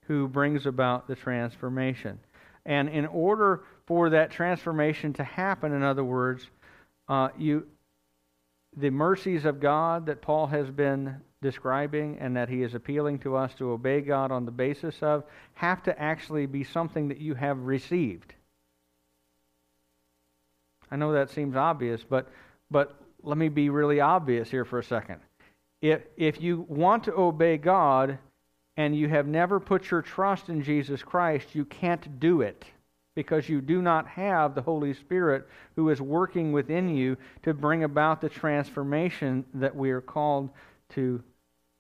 who 0.07 0.29
brings 0.29 0.67
about 0.67 1.09
the 1.09 1.17
transformation. 1.17 2.19
And 2.65 2.89
in 2.89 3.07
order 3.07 3.63
for 3.87 4.11
that 4.11 4.31
transformation 4.31 5.13
to 5.15 5.25
happen, 5.25 5.73
in 5.73 5.83
other 5.83 6.05
words, 6.05 6.49
uh, 7.09 7.29
you, 7.39 7.67
the 8.77 8.91
mercies 8.91 9.45
of 9.45 9.61
God 9.61 10.07
that 10.07 10.23
Paul 10.23 10.47
has 10.49 10.71
been 10.71 11.17
describing 11.43 12.19
and 12.21 12.37
that 12.37 12.49
he 12.49 12.63
is 12.63 12.75
appealing 12.75 13.19
to 13.21 13.37
us 13.37 13.55
to 13.55 13.71
obey 13.71 14.01
God 14.01 14.33
on 14.33 14.45
the 14.45 14.51
basis 14.51 15.03
of 15.03 15.25
have 15.55 15.83
to 15.85 15.99
actually 16.01 16.47
be 16.47 16.65
something 16.65 17.09
that 17.09 17.19
you 17.19 17.35
have 17.35 17.59
received. 17.59 18.35
I 20.91 20.97
know 20.97 21.13
that 21.13 21.31
seems 21.31 21.57
obvious, 21.57 22.03
but 22.09 22.29
but 22.71 22.97
let 23.23 23.39
me 23.39 23.49
be 23.49 23.71
really 23.71 24.01
obvious 24.01 24.51
here 24.51 24.65
for 24.65 24.79
a 24.79 24.85
second. 24.85 25.21
If 25.81 26.03
if 26.17 26.41
you 26.41 26.65
want 26.69 27.05
to 27.05 27.15
obey 27.15 27.59
God 27.59 28.19
and 28.77 28.97
you 28.97 29.09
have 29.09 29.27
never 29.27 29.59
put 29.59 29.91
your 29.91 30.03
trust 30.03 30.49
in 30.49 30.63
Jesus 30.63 31.03
Christ, 31.03 31.55
you 31.55 31.65
can't 31.65 32.21
do 32.21 32.43
it 32.43 32.65
because 33.17 33.49
you 33.49 33.61
do 33.61 33.83
not 33.83 34.07
have 34.07 34.55
the 34.55 34.63
Holy 34.63 34.95
Spirit 34.95 35.49
who 35.75 35.89
is 35.89 36.01
working 36.01 36.53
within 36.53 36.95
you 36.95 37.17
to 37.43 37.53
bring 37.53 37.83
about 37.83 38.21
the 38.21 38.29
transformation 38.29 39.45
that 39.55 39.75
we 39.75 39.91
are 39.91 40.03
called 40.03 40.51
to 40.91 41.21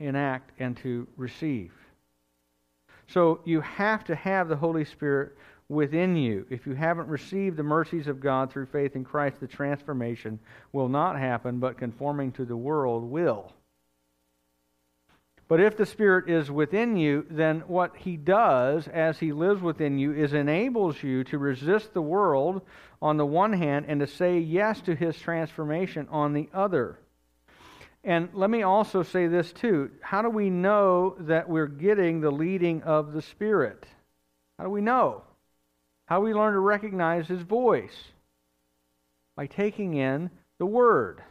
enact 0.00 0.50
and 0.58 0.76
to 0.78 1.06
receive. 1.16 1.72
So 3.06 3.40
you 3.44 3.60
have 3.60 4.02
to 4.04 4.16
have 4.16 4.48
the 4.48 4.56
Holy 4.56 4.84
Spirit 4.84 5.36
within 5.68 6.16
you. 6.16 6.46
If 6.48 6.66
you 6.66 6.74
haven't 6.74 7.08
received 7.08 7.56
the 7.56 7.62
mercies 7.62 8.06
of 8.06 8.18
God 8.18 8.50
through 8.50 8.66
faith 8.66 8.96
in 8.96 9.04
Christ, 9.04 9.38
the 9.38 9.46
transformation 9.46 10.40
will 10.72 10.88
not 10.88 11.18
happen, 11.18 11.60
but 11.60 11.78
conforming 11.78 12.32
to 12.32 12.44
the 12.44 12.56
world 12.56 13.04
will. 13.04 13.52
But 15.48 15.60
if 15.60 15.76
the 15.76 15.86
Spirit 15.86 16.28
is 16.28 16.50
within 16.50 16.96
you, 16.96 17.24
then 17.30 17.60
what 17.68 17.96
He 17.96 18.16
does 18.16 18.88
as 18.88 19.18
He 19.18 19.32
lives 19.32 19.62
within 19.62 19.98
you 19.98 20.12
is 20.12 20.32
enables 20.32 21.02
you 21.02 21.22
to 21.24 21.38
resist 21.38 21.94
the 21.94 22.02
world 22.02 22.62
on 23.00 23.16
the 23.16 23.26
one 23.26 23.52
hand 23.52 23.86
and 23.88 24.00
to 24.00 24.08
say 24.08 24.40
yes 24.40 24.80
to 24.82 24.96
His 24.96 25.16
transformation 25.18 26.08
on 26.10 26.32
the 26.32 26.48
other. 26.52 26.98
And 28.02 28.28
let 28.34 28.50
me 28.50 28.62
also 28.62 29.04
say 29.04 29.28
this 29.28 29.52
too. 29.52 29.90
How 30.00 30.22
do 30.22 30.30
we 30.30 30.50
know 30.50 31.16
that 31.20 31.48
we're 31.48 31.66
getting 31.66 32.20
the 32.20 32.30
leading 32.30 32.82
of 32.82 33.12
the 33.12 33.22
Spirit? 33.22 33.86
How 34.58 34.64
do 34.64 34.70
we 34.70 34.80
know? 34.80 35.22
How 36.06 36.18
do 36.18 36.24
we 36.24 36.34
learn 36.34 36.54
to 36.54 36.60
recognize 36.60 37.28
His 37.28 37.42
voice? 37.42 37.96
By 39.36 39.46
taking 39.46 39.94
in 39.94 40.30
the 40.58 40.66
Word. 40.66 41.22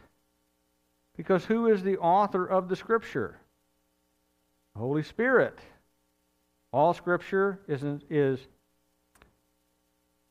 Because 1.18 1.44
who 1.44 1.66
is 1.66 1.82
the 1.82 1.98
author 1.98 2.46
of 2.46 2.68
the 2.68 2.76
Scripture? 2.76 3.40
Holy 4.76 5.02
Spirit. 5.02 5.58
All 6.72 6.94
Scripture 6.94 7.60
is, 7.68 7.82
is 8.10 8.38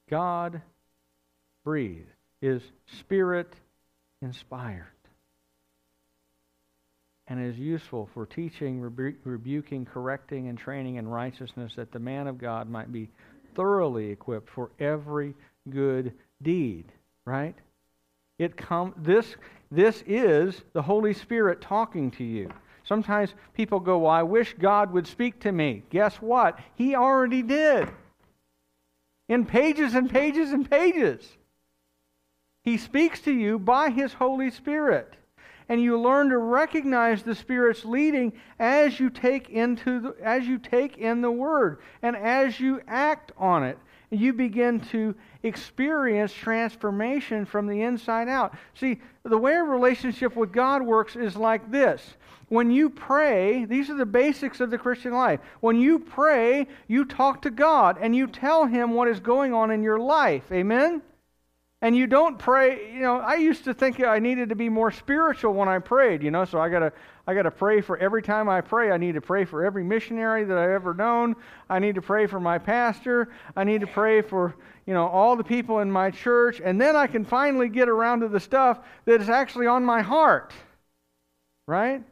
God 0.09 0.61
breathed, 1.63 2.09
is 2.41 2.61
Spirit 2.99 3.51
inspired 4.21 4.85
and 7.27 7.43
is 7.43 7.57
useful 7.57 8.07
for 8.13 8.25
teaching, 8.25 8.79
rebu- 8.79 9.15
rebuking, 9.23 9.85
correcting, 9.85 10.47
and 10.47 10.57
training 10.57 10.95
in 10.95 11.07
righteousness, 11.07 11.73
that 11.75 11.91
the 11.91 11.99
man 11.99 12.27
of 12.27 12.37
God 12.37 12.69
might 12.69 12.91
be 12.91 13.09
thoroughly 13.55 14.11
equipped 14.11 14.49
for 14.49 14.69
every 14.79 15.33
good 15.69 16.13
deed. 16.41 16.85
Right? 17.25 17.55
It 18.37 18.55
come 18.55 18.93
this 18.97 19.35
this 19.71 20.03
is 20.05 20.61
the 20.73 20.81
Holy 20.83 21.13
Spirit 21.13 21.61
talking 21.61 22.11
to 22.11 22.23
you. 22.23 22.51
Sometimes 22.85 23.33
people 23.53 23.79
go, 23.79 23.99
"Well, 23.99 24.11
I 24.11 24.23
wish 24.23 24.53
God 24.53 24.93
would 24.93 25.07
speak 25.07 25.39
to 25.41 25.51
me." 25.51 25.83
Guess 25.89 26.21
what? 26.21 26.59
He 26.75 26.95
already 26.95 27.41
did. 27.41 27.89
In 29.27 29.45
pages 29.45 29.95
and 29.95 30.09
pages 30.09 30.51
and 30.51 30.69
pages. 30.69 31.37
He 32.63 32.77
speaks 32.77 33.19
to 33.21 33.31
you 33.31 33.59
by 33.59 33.89
his 33.89 34.13
Holy 34.13 34.49
Spirit 34.49 35.17
and 35.67 35.81
you 35.81 35.99
learn 35.99 36.29
to 36.29 36.37
recognize 36.37 37.23
the 37.23 37.35
Spirit's 37.35 37.85
leading 37.85 38.33
as 38.59 38.99
you 38.99 39.09
take 39.09 39.49
into 39.49 39.99
the, 39.99 40.15
as 40.21 40.47
you 40.47 40.57
take 40.57 40.97
in 40.97 41.21
the 41.21 41.31
Word 41.31 41.79
and 42.01 42.15
as 42.15 42.59
you 42.59 42.81
act 42.87 43.31
on 43.37 43.63
it. 43.63 43.77
You 44.15 44.33
begin 44.33 44.79
to 44.91 45.15
experience 45.43 46.33
transformation 46.33 47.45
from 47.45 47.67
the 47.67 47.81
inside 47.81 48.27
out. 48.27 48.55
See, 48.73 48.99
the 49.23 49.37
way 49.37 49.53
a 49.53 49.63
relationship 49.63 50.35
with 50.35 50.51
God 50.51 50.81
works 50.81 51.15
is 51.15 51.35
like 51.35 51.71
this. 51.71 52.15
When 52.49 52.69
you 52.69 52.89
pray, 52.89 53.65
these 53.65 53.89
are 53.89 53.95
the 53.95 54.05
basics 54.05 54.59
of 54.59 54.69
the 54.69 54.77
Christian 54.77 55.13
life. 55.13 55.39
When 55.61 55.79
you 55.79 55.99
pray, 55.99 56.67
you 56.87 57.05
talk 57.05 57.41
to 57.41 57.49
God 57.49 57.97
and 57.99 58.15
you 58.15 58.27
tell 58.27 58.65
Him 58.65 58.93
what 58.93 59.07
is 59.07 59.19
going 59.19 59.53
on 59.53 59.71
in 59.71 59.81
your 59.81 59.99
life. 59.99 60.51
Amen? 60.51 61.01
And 61.85 61.95
you 61.95 62.07
don't 62.07 62.39
pray 62.39 62.91
you 62.91 63.01
know 63.01 63.19
i 63.19 63.35
used 63.35 63.63
to 63.63 63.71
think 63.71 64.03
i 64.03 64.17
needed 64.17 64.49
to 64.49 64.55
be 64.55 64.69
more 64.69 64.89
spiritual 64.89 65.53
when 65.53 65.69
i 65.69 65.77
prayed 65.77 66.23
you 66.23 66.31
know 66.31 66.43
so 66.43 66.59
i 66.59 66.67
got 66.67 66.79
to 66.79 66.91
i 67.27 67.33
got 67.35 67.43
to 67.43 67.51
pray 67.51 67.79
for 67.79 67.95
every 67.97 68.23
time 68.23 68.49
i 68.49 68.59
pray 68.59 68.89
i 68.89 68.97
need 68.97 69.13
to 69.13 69.21
pray 69.21 69.45
for 69.45 69.63
every 69.63 69.83
missionary 69.83 70.43
that 70.43 70.57
i've 70.57 70.71
ever 70.71 70.95
known. 70.95 71.35
I 71.69 71.77
need 71.77 71.93
to 71.95 72.01
pray 72.01 72.25
for 72.25 72.39
my 72.39 72.57
pastor. 72.57 73.29
I 73.55 73.63
need 73.63 73.81
to 73.81 73.87
pray 73.87 74.23
for 74.23 74.55
you 74.87 74.95
know 74.95 75.07
all 75.07 75.35
the 75.35 75.43
people 75.43 75.79
in 75.79 75.91
my 75.91 76.09
church. 76.09 76.59
And 76.63 76.81
then 76.81 76.95
i 76.95 77.05
can 77.05 77.23
finally 77.23 77.69
get 77.69 77.87
around 77.87 78.21
to 78.21 78.29
the 78.29 78.39
stuff 78.39 78.79
that 79.05 79.21
is 79.21 79.29
actually 79.29 79.67
on 79.67 79.85
my 79.85 80.01
heart 80.01 80.53
right? 81.67 82.03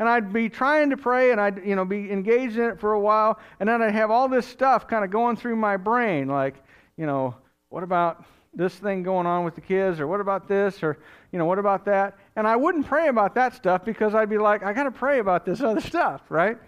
And 0.00 0.08
I'd 0.08 0.32
be 0.32 0.48
trying 0.48 0.90
to 0.90 0.96
pray 0.96 1.32
and 1.32 1.40
I'd 1.40 1.64
you 1.66 1.74
know 1.74 1.84
be 1.84 2.10
engaged 2.10 2.56
in 2.56 2.64
it 2.70 2.78
for 2.78 2.92
a 2.92 3.00
while. 3.00 3.40
And 3.58 3.68
then 3.68 3.82
I'd 3.82 3.94
have 3.94 4.12
all 4.12 4.28
this 4.28 4.46
stuff 4.46 4.86
kind 4.86 5.04
of 5.04 5.10
going 5.10 5.36
through 5.36 5.56
my 5.56 5.76
brain 5.76 6.28
like 6.28 6.54
you 6.96 7.06
know 7.06 7.34
what 7.68 7.82
about 7.82 8.24
this 8.58 8.74
thing 8.74 9.04
going 9.04 9.24
on 9.24 9.44
with 9.44 9.54
the 9.54 9.60
kids, 9.60 10.00
or 10.00 10.08
what 10.08 10.20
about 10.20 10.48
this, 10.48 10.82
or, 10.82 10.98
you 11.32 11.38
know, 11.38 11.44
what 11.44 11.60
about 11.60 11.84
that? 11.84 12.18
And 12.34 12.46
I 12.46 12.56
wouldn't 12.56 12.86
pray 12.86 13.06
about 13.06 13.36
that 13.36 13.54
stuff 13.54 13.84
because 13.84 14.16
I'd 14.16 14.28
be 14.28 14.36
like, 14.36 14.64
I 14.64 14.72
got 14.72 14.82
to 14.82 14.90
pray 14.90 15.20
about 15.20 15.46
this 15.46 15.60
other 15.60 15.80
stuff, 15.80 16.22
right? 16.28 16.58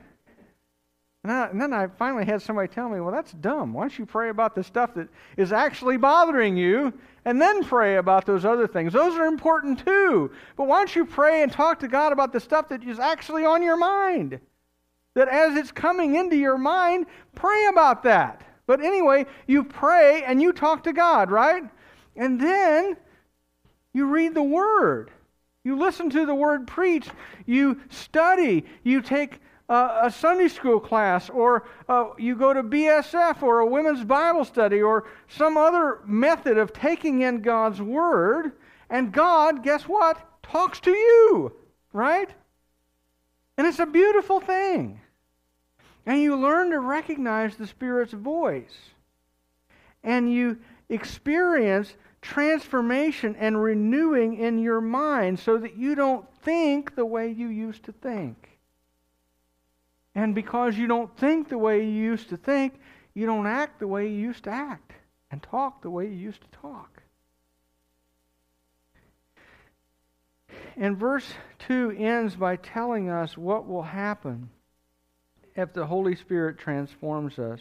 And, 1.25 1.33
I, 1.33 1.47
and 1.49 1.61
then 1.61 1.73
I 1.73 1.89
finally 1.89 2.25
had 2.25 2.41
somebody 2.41 2.69
tell 2.69 2.89
me, 2.89 3.01
well, 3.01 3.11
that's 3.11 3.33
dumb. 3.33 3.75
Why 3.75 3.83
don't 3.83 3.99
you 3.99 4.07
pray 4.07 4.31
about 4.31 4.55
the 4.55 4.63
stuff 4.63 4.95
that 4.95 5.09
is 5.37 5.53
actually 5.53 5.97
bothering 5.97 6.57
you 6.57 6.95
and 7.25 7.43
then 7.43 7.65
pray 7.65 7.97
about 7.97 8.25
those 8.25 8.45
other 8.45 8.69
things? 8.69 8.93
Those 8.93 9.19
are 9.19 9.27
important 9.27 9.85
too. 9.85 10.31
But 10.57 10.69
why 10.69 10.79
don't 10.79 10.95
you 10.95 11.05
pray 11.05 11.43
and 11.43 11.51
talk 11.51 11.81
to 11.81 11.89
God 11.89 12.13
about 12.13 12.33
the 12.33 12.41
stuff 12.41 12.69
that 12.69 12.85
is 12.85 13.01
actually 13.01 13.45
on 13.45 13.63
your 13.63 13.77
mind? 13.77 14.39
That 15.15 15.29
as 15.29 15.57
it's 15.57 15.73
coming 15.73 16.15
into 16.15 16.37
your 16.37 16.57
mind, 16.57 17.07
pray 17.35 17.67
about 17.67 18.05
that. 18.05 18.47
But 18.67 18.81
anyway, 18.81 19.27
you 19.49 19.65
pray 19.65 20.23
and 20.23 20.41
you 20.41 20.53
talk 20.53 20.85
to 20.85 20.93
God, 20.93 21.33
right? 21.33 21.65
And 22.17 22.41
then 22.41 22.97
you 23.93 24.07
read 24.07 24.35
the 24.35 24.43
Word. 24.43 25.11
You 25.65 25.79
listen 25.79 26.11
to 26.11 26.27
the 26.27 26.35
Word 26.35 26.67
preached. 26.67 27.13
You 27.47 27.81
study. 27.91 28.65
You 28.83 29.03
take 29.03 29.41
a 29.69 30.13
Sunday 30.13 30.49
school 30.49 30.81
class, 30.81 31.31
or 31.31 31.65
uh, 31.89 32.09
you 32.19 32.35
go 32.35 32.53
to 32.53 32.63
BSF, 32.63 33.41
or 33.41 33.61
a 33.61 33.67
women's 33.67 34.03
Bible 34.03 34.45
study, 34.45 34.83
or 34.83 35.07
some 35.29 35.57
other 35.57 36.01
method 36.05 36.59
of 36.59 36.73
taking 36.73 37.23
in 37.23 37.41
God's 37.41 37.81
Word. 37.81 38.53
And 38.89 39.13
God, 39.13 39.63
guess 39.63 39.85
what? 39.85 40.43
Talks 40.43 40.81
to 40.81 40.91
you, 40.91 41.53
right? 41.93 42.29
And 43.57 43.67
it's 43.67 43.79
a 43.79 43.87
beautiful 43.87 44.41
thing. 44.41 45.01
And 46.05 46.21
you 46.21 46.35
learn 46.35 46.71
to 46.71 46.81
recognize 46.81 47.55
the 47.55 47.67
Spirit's 47.67 48.13
voice. 48.13 48.75
And 50.03 50.33
you 50.33 50.59
experience 50.91 51.95
transformation 52.21 53.35
and 53.39 53.63
renewing 53.63 54.37
in 54.37 54.59
your 54.59 54.81
mind 54.81 55.39
so 55.39 55.57
that 55.57 55.77
you 55.77 55.95
don't 55.95 56.27
think 56.43 56.95
the 56.95 57.07
way 57.07 57.31
you 57.31 57.49
used 57.49 57.85
to 57.85 57.93
think. 57.93 58.59
And 60.15 60.35
because 60.35 60.77
you 60.77 60.87
don't 60.87 61.17
think 61.17 61.49
the 61.49 61.57
way 61.57 61.85
you 61.85 61.91
used 61.91 62.29
to 62.29 62.37
think, 62.37 62.75
you 63.15 63.25
don't 63.27 63.47
act 63.47 63.81
the 63.81 63.87
way 63.87 64.09
you 64.09 64.17
used 64.17 64.45
to 64.45 64.51
act 64.51 64.93
and 65.31 65.43
talk 65.43 65.83
the 65.83 65.91
way 65.91 66.07
you 66.07 66.13
used 66.13 66.43
to 66.43 66.59
talk. 66.59 67.03
And 70.77 70.97
verse 70.97 71.33
2 71.61 71.95
ends 71.99 72.37
by 72.37 72.57
telling 72.57 73.09
us 73.09 73.37
what 73.37 73.67
will 73.67 73.83
happen 73.83 74.51
if 75.55 75.73
the 75.73 75.87
Holy 75.87 76.17
Spirit 76.17 76.59
transforms 76.59 77.39
us, 77.39 77.61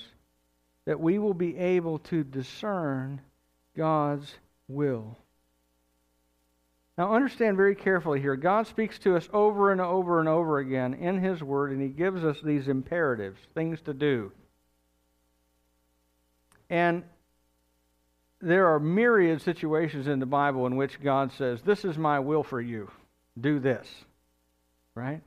that 0.89 0.99
we 0.99 1.19
will 1.19 1.35
be 1.35 1.55
able 1.55 1.99
to 1.99 2.23
discern 2.23 3.21
God's 3.77 4.33
will. 4.67 5.19
Now, 6.97 7.13
understand 7.13 7.57
very 7.57 7.75
carefully 7.75 8.19
here. 8.19 8.35
God 8.35 8.65
speaks 8.65 8.97
to 9.01 9.15
us 9.15 9.29
over 9.31 9.71
and 9.71 9.79
over 9.79 10.19
and 10.19 10.27
over 10.27 10.57
again 10.57 10.95
in 10.95 11.19
His 11.19 11.43
Word, 11.43 11.71
and 11.71 11.79
He 11.79 11.89
gives 11.89 12.23
us 12.23 12.37
these 12.43 12.67
imperatives, 12.67 13.39
things 13.53 13.79
to 13.81 13.93
do. 13.93 14.31
And 16.71 17.03
there 18.41 18.65
are 18.73 18.79
myriad 18.79 19.43
situations 19.43 20.07
in 20.07 20.17
the 20.17 20.25
Bible 20.25 20.65
in 20.65 20.75
which 20.75 20.99
God 21.03 21.31
says, 21.33 21.61
This 21.61 21.85
is 21.85 21.99
my 21.99 22.19
will 22.19 22.41
for 22.41 22.59
you. 22.59 22.89
Do 23.39 23.59
this. 23.59 23.87
Right? 24.95 25.21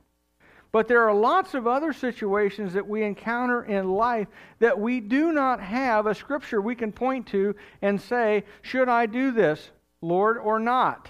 But 0.73 0.87
there 0.87 1.07
are 1.07 1.13
lots 1.13 1.53
of 1.53 1.67
other 1.67 1.93
situations 1.93 2.73
that 2.73 2.87
we 2.87 3.03
encounter 3.03 3.63
in 3.63 3.91
life 3.91 4.27
that 4.57 4.77
we 4.77 4.99
do 4.99 5.31
not 5.31 5.61
have 5.61 6.07
a 6.07 6.15
scripture 6.15 6.59
we 6.59 6.73
can 6.73 6.91
point 6.91 7.27
to 7.27 7.55
and 7.83 8.01
say, 8.01 8.43
Should 8.63 8.89
I 8.89 9.05
do 9.05 9.31
this, 9.31 9.69
Lord, 10.01 10.39
or 10.39 10.59
not? 10.59 11.07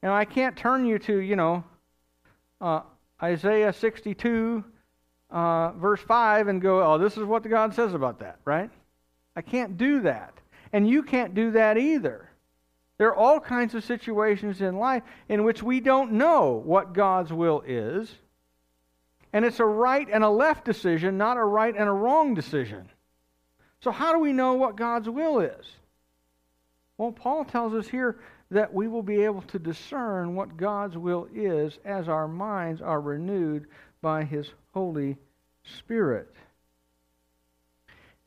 And 0.00 0.12
I 0.12 0.24
can't 0.24 0.56
turn 0.56 0.86
you 0.86 1.00
to, 1.00 1.18
you 1.18 1.34
know, 1.34 1.64
uh, 2.60 2.82
Isaiah 3.20 3.72
62, 3.72 4.64
uh, 5.30 5.72
verse 5.72 6.00
5, 6.00 6.46
and 6.46 6.62
go, 6.62 6.84
Oh, 6.84 6.98
this 6.98 7.16
is 7.16 7.24
what 7.24 7.42
God 7.48 7.74
says 7.74 7.94
about 7.94 8.20
that, 8.20 8.38
right? 8.44 8.70
I 9.34 9.42
can't 9.42 9.76
do 9.76 10.02
that. 10.02 10.34
And 10.72 10.88
you 10.88 11.02
can't 11.02 11.34
do 11.34 11.50
that 11.50 11.76
either. 11.78 12.28
There 13.02 13.08
are 13.08 13.16
all 13.16 13.40
kinds 13.40 13.74
of 13.74 13.82
situations 13.82 14.60
in 14.60 14.78
life 14.78 15.02
in 15.28 15.42
which 15.42 15.60
we 15.60 15.80
don't 15.80 16.12
know 16.12 16.62
what 16.64 16.92
God's 16.92 17.32
will 17.32 17.60
is. 17.66 18.14
And 19.32 19.44
it's 19.44 19.58
a 19.58 19.64
right 19.64 20.06
and 20.08 20.22
a 20.22 20.30
left 20.30 20.64
decision, 20.64 21.18
not 21.18 21.36
a 21.36 21.42
right 21.42 21.74
and 21.76 21.88
a 21.88 21.92
wrong 21.92 22.32
decision. 22.32 22.88
So, 23.80 23.90
how 23.90 24.12
do 24.12 24.20
we 24.20 24.32
know 24.32 24.52
what 24.52 24.76
God's 24.76 25.08
will 25.08 25.40
is? 25.40 25.66
Well, 26.96 27.10
Paul 27.10 27.44
tells 27.44 27.74
us 27.74 27.88
here 27.88 28.20
that 28.52 28.72
we 28.72 28.86
will 28.86 29.02
be 29.02 29.24
able 29.24 29.42
to 29.42 29.58
discern 29.58 30.36
what 30.36 30.56
God's 30.56 30.96
will 30.96 31.26
is 31.34 31.80
as 31.84 32.08
our 32.08 32.28
minds 32.28 32.80
are 32.80 33.00
renewed 33.00 33.66
by 34.00 34.22
His 34.22 34.48
Holy 34.72 35.16
Spirit 35.64 36.32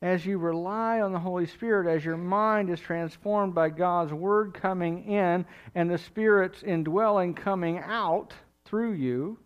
as 0.02 0.26
you 0.26 0.38
rely 0.38 1.00
on 1.00 1.12
the 1.12 1.18
Holy 1.18 1.46
Spirit, 1.46 1.90
as 1.90 2.04
your 2.04 2.18
mind 2.18 2.68
is 2.68 2.80
transformed 2.80 3.54
by 3.54 3.70
God's 3.70 4.12
Word 4.12 4.52
coming 4.52 5.04
in 5.04 5.46
and 5.74 5.90
the 5.90 5.98
Spirit's 5.98 6.62
indwelling 6.62 7.34
coming 7.34 7.78
out 7.78 8.34
through 8.66 8.92
you, 8.92 9.38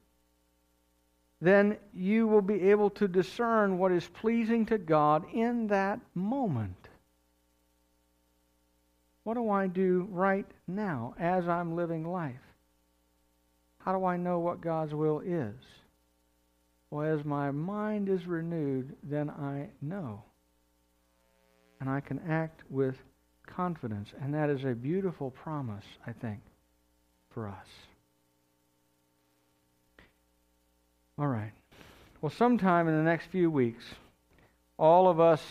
then 1.40 1.76
you 1.94 2.26
will 2.26 2.42
be 2.42 2.70
able 2.70 2.90
to 2.90 3.07
discern 3.07 3.78
what 3.78 3.92
is 3.92 4.07
pleasing 4.09 4.66
to 4.66 4.76
God 4.76 5.24
in 5.32 5.68
that 5.68 6.01
moment. 6.14 6.88
What 9.22 9.34
do 9.34 9.51
I 9.51 9.68
do 9.68 10.09
right 10.11 10.46
now 10.66 11.14
as 11.18 11.48
I'm 11.48 11.76
living 11.76 12.05
life? 12.05 12.34
How 13.78 13.96
do 13.96 14.05
I 14.05 14.16
know 14.16 14.40
what 14.40 14.61
God's 14.61 14.94
will 14.94 15.20
is? 15.20 15.55
Well, 16.90 17.07
as 17.07 17.24
my 17.24 17.53
mind 17.53 18.09
is 18.09 18.26
renewed, 18.26 18.96
then 19.05 19.30
I 19.30 19.68
know 19.80 20.24
and 21.81 21.89
I 21.89 22.01
can 22.01 22.20
act 22.28 22.62
with 22.70 22.97
confidence. 23.47 24.11
And 24.22 24.35
that 24.35 24.51
is 24.51 24.64
a 24.64 24.74
beautiful 24.74 25.31
promise, 25.31 25.85
I 26.07 26.12
think, 26.12 26.41
for 27.33 27.49
us. 27.49 27.66
All 31.18 31.26
right. 31.26 31.53
Well, 32.20 32.31
sometime 32.31 32.89
in 32.89 32.97
the 32.97 33.03
next 33.03 33.26
few 33.26 33.51
weeks, 33.51 33.85
all 34.78 35.09
of 35.09 35.20
us 35.20 35.43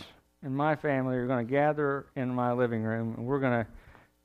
in 0.44 0.56
my 0.56 0.76
family 0.76 1.16
are 1.16 1.28
going 1.28 1.46
to 1.46 1.52
gather 1.52 2.06
in 2.16 2.30
my 2.30 2.54
living 2.54 2.84
room, 2.84 3.16
and 3.18 3.26
we're 3.26 3.40
going 3.40 3.66
to 3.66 3.70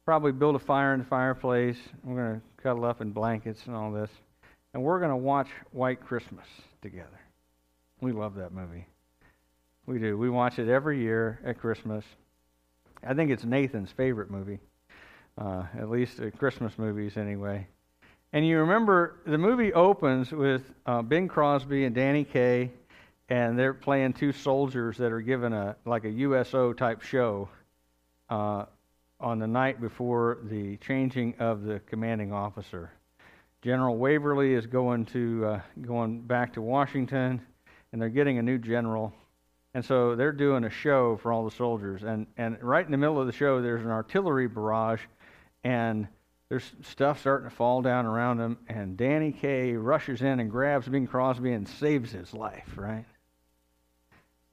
probably 0.05 0.32
build 0.32 0.55
a 0.55 0.59
fire 0.59 0.92
in 0.92 1.00
the 1.00 1.07
fireplace. 1.07 1.78
We're 2.02 2.16
going 2.16 2.40
to 2.40 2.62
cuddle 2.62 2.84
up 2.84 3.00
in 3.00 3.11
blankets 3.11 3.62
and 3.66 3.74
all 3.74 3.90
this. 3.90 4.11
And 4.72 4.82
we're 4.82 4.98
going 4.98 5.11
to 5.11 5.16
watch 5.16 5.48
White 5.72 6.00
Christmas 6.00 6.46
together. 6.82 7.20
We 8.00 8.12
love 8.12 8.34
that 8.36 8.52
movie. 8.52 8.86
We 9.87 9.99
do. 9.99 10.16
We 10.16 10.30
watch 10.30 10.59
it 10.59 10.68
every 10.68 11.01
year 11.01 11.39
at 11.45 11.59
Christmas. 11.59 12.07
I 13.07 13.12
think 13.12 13.30
it's 13.30 13.45
Nathan's 13.45 13.91
favorite 13.91 14.30
movie, 14.30 14.59
uh, 15.37 15.64
at 15.78 15.91
least 15.91 16.20
uh, 16.20 16.30
Christmas 16.30 16.78
movies 16.78 17.18
anyway. 17.18 17.66
And 18.32 18.47
you 18.47 18.61
remember 18.61 19.16
the 19.26 19.37
movie 19.37 19.74
opens 19.74 20.32
with 20.32 20.62
uh, 20.87 21.03
Bing 21.03 21.28
Crosby 21.28 21.85
and 21.85 21.95
Danny 21.95 22.24
Kaye, 22.24 22.70
and 23.28 23.59
they're 23.59 23.74
playing 23.74 24.14
two 24.14 24.32
soldiers 24.32 24.97
that 24.97 25.12
are 25.12 25.20
given 25.20 25.53
a 25.53 25.76
like 25.85 26.05
a 26.05 26.11
USO 26.11 26.72
type 26.72 27.03
show 27.03 27.51
uh, 28.30 28.64
on 29.20 29.39
the 29.39 29.47
night 29.47 29.82
before 29.82 30.39
the 30.45 30.78
changing 30.78 31.35
of 31.39 31.62
the 31.62 31.80
commanding 31.80 32.32
officer. 32.32 32.91
General 33.61 33.99
Waverly 33.99 34.55
is 34.55 34.66
going 34.66 35.05
to 35.07 35.45
uh, 35.45 35.61
going 35.82 36.22
back 36.22 36.55
to 36.55 36.62
Washington, 36.62 37.43
and 37.93 38.01
they're 38.01 38.09
getting 38.09 38.39
a 38.39 38.43
new 38.43 38.57
general 38.57 39.12
and 39.74 39.84
so 39.84 40.14
they're 40.14 40.32
doing 40.32 40.64
a 40.64 40.70
show 40.70 41.16
for 41.16 41.32
all 41.32 41.44
the 41.44 41.50
soldiers. 41.50 42.04
And, 42.04 42.28
and 42.36 42.56
right 42.62 42.84
in 42.84 42.92
the 42.92 42.98
middle 42.98 43.20
of 43.20 43.26
the 43.26 43.32
show, 43.32 43.60
there's 43.60 43.84
an 43.84 43.90
artillery 43.90 44.46
barrage, 44.46 45.00
and 45.64 46.06
there's 46.48 46.72
stuff 46.82 47.20
starting 47.20 47.50
to 47.50 47.54
fall 47.54 47.82
down 47.82 48.06
around 48.06 48.38
them. 48.38 48.58
And 48.68 48.96
Danny 48.96 49.32
Kaye 49.32 49.74
rushes 49.74 50.22
in 50.22 50.38
and 50.38 50.48
grabs 50.48 50.86
Bing 50.86 51.08
Crosby 51.08 51.52
and 51.52 51.68
saves 51.68 52.12
his 52.12 52.32
life, 52.32 52.70
right? 52.76 53.04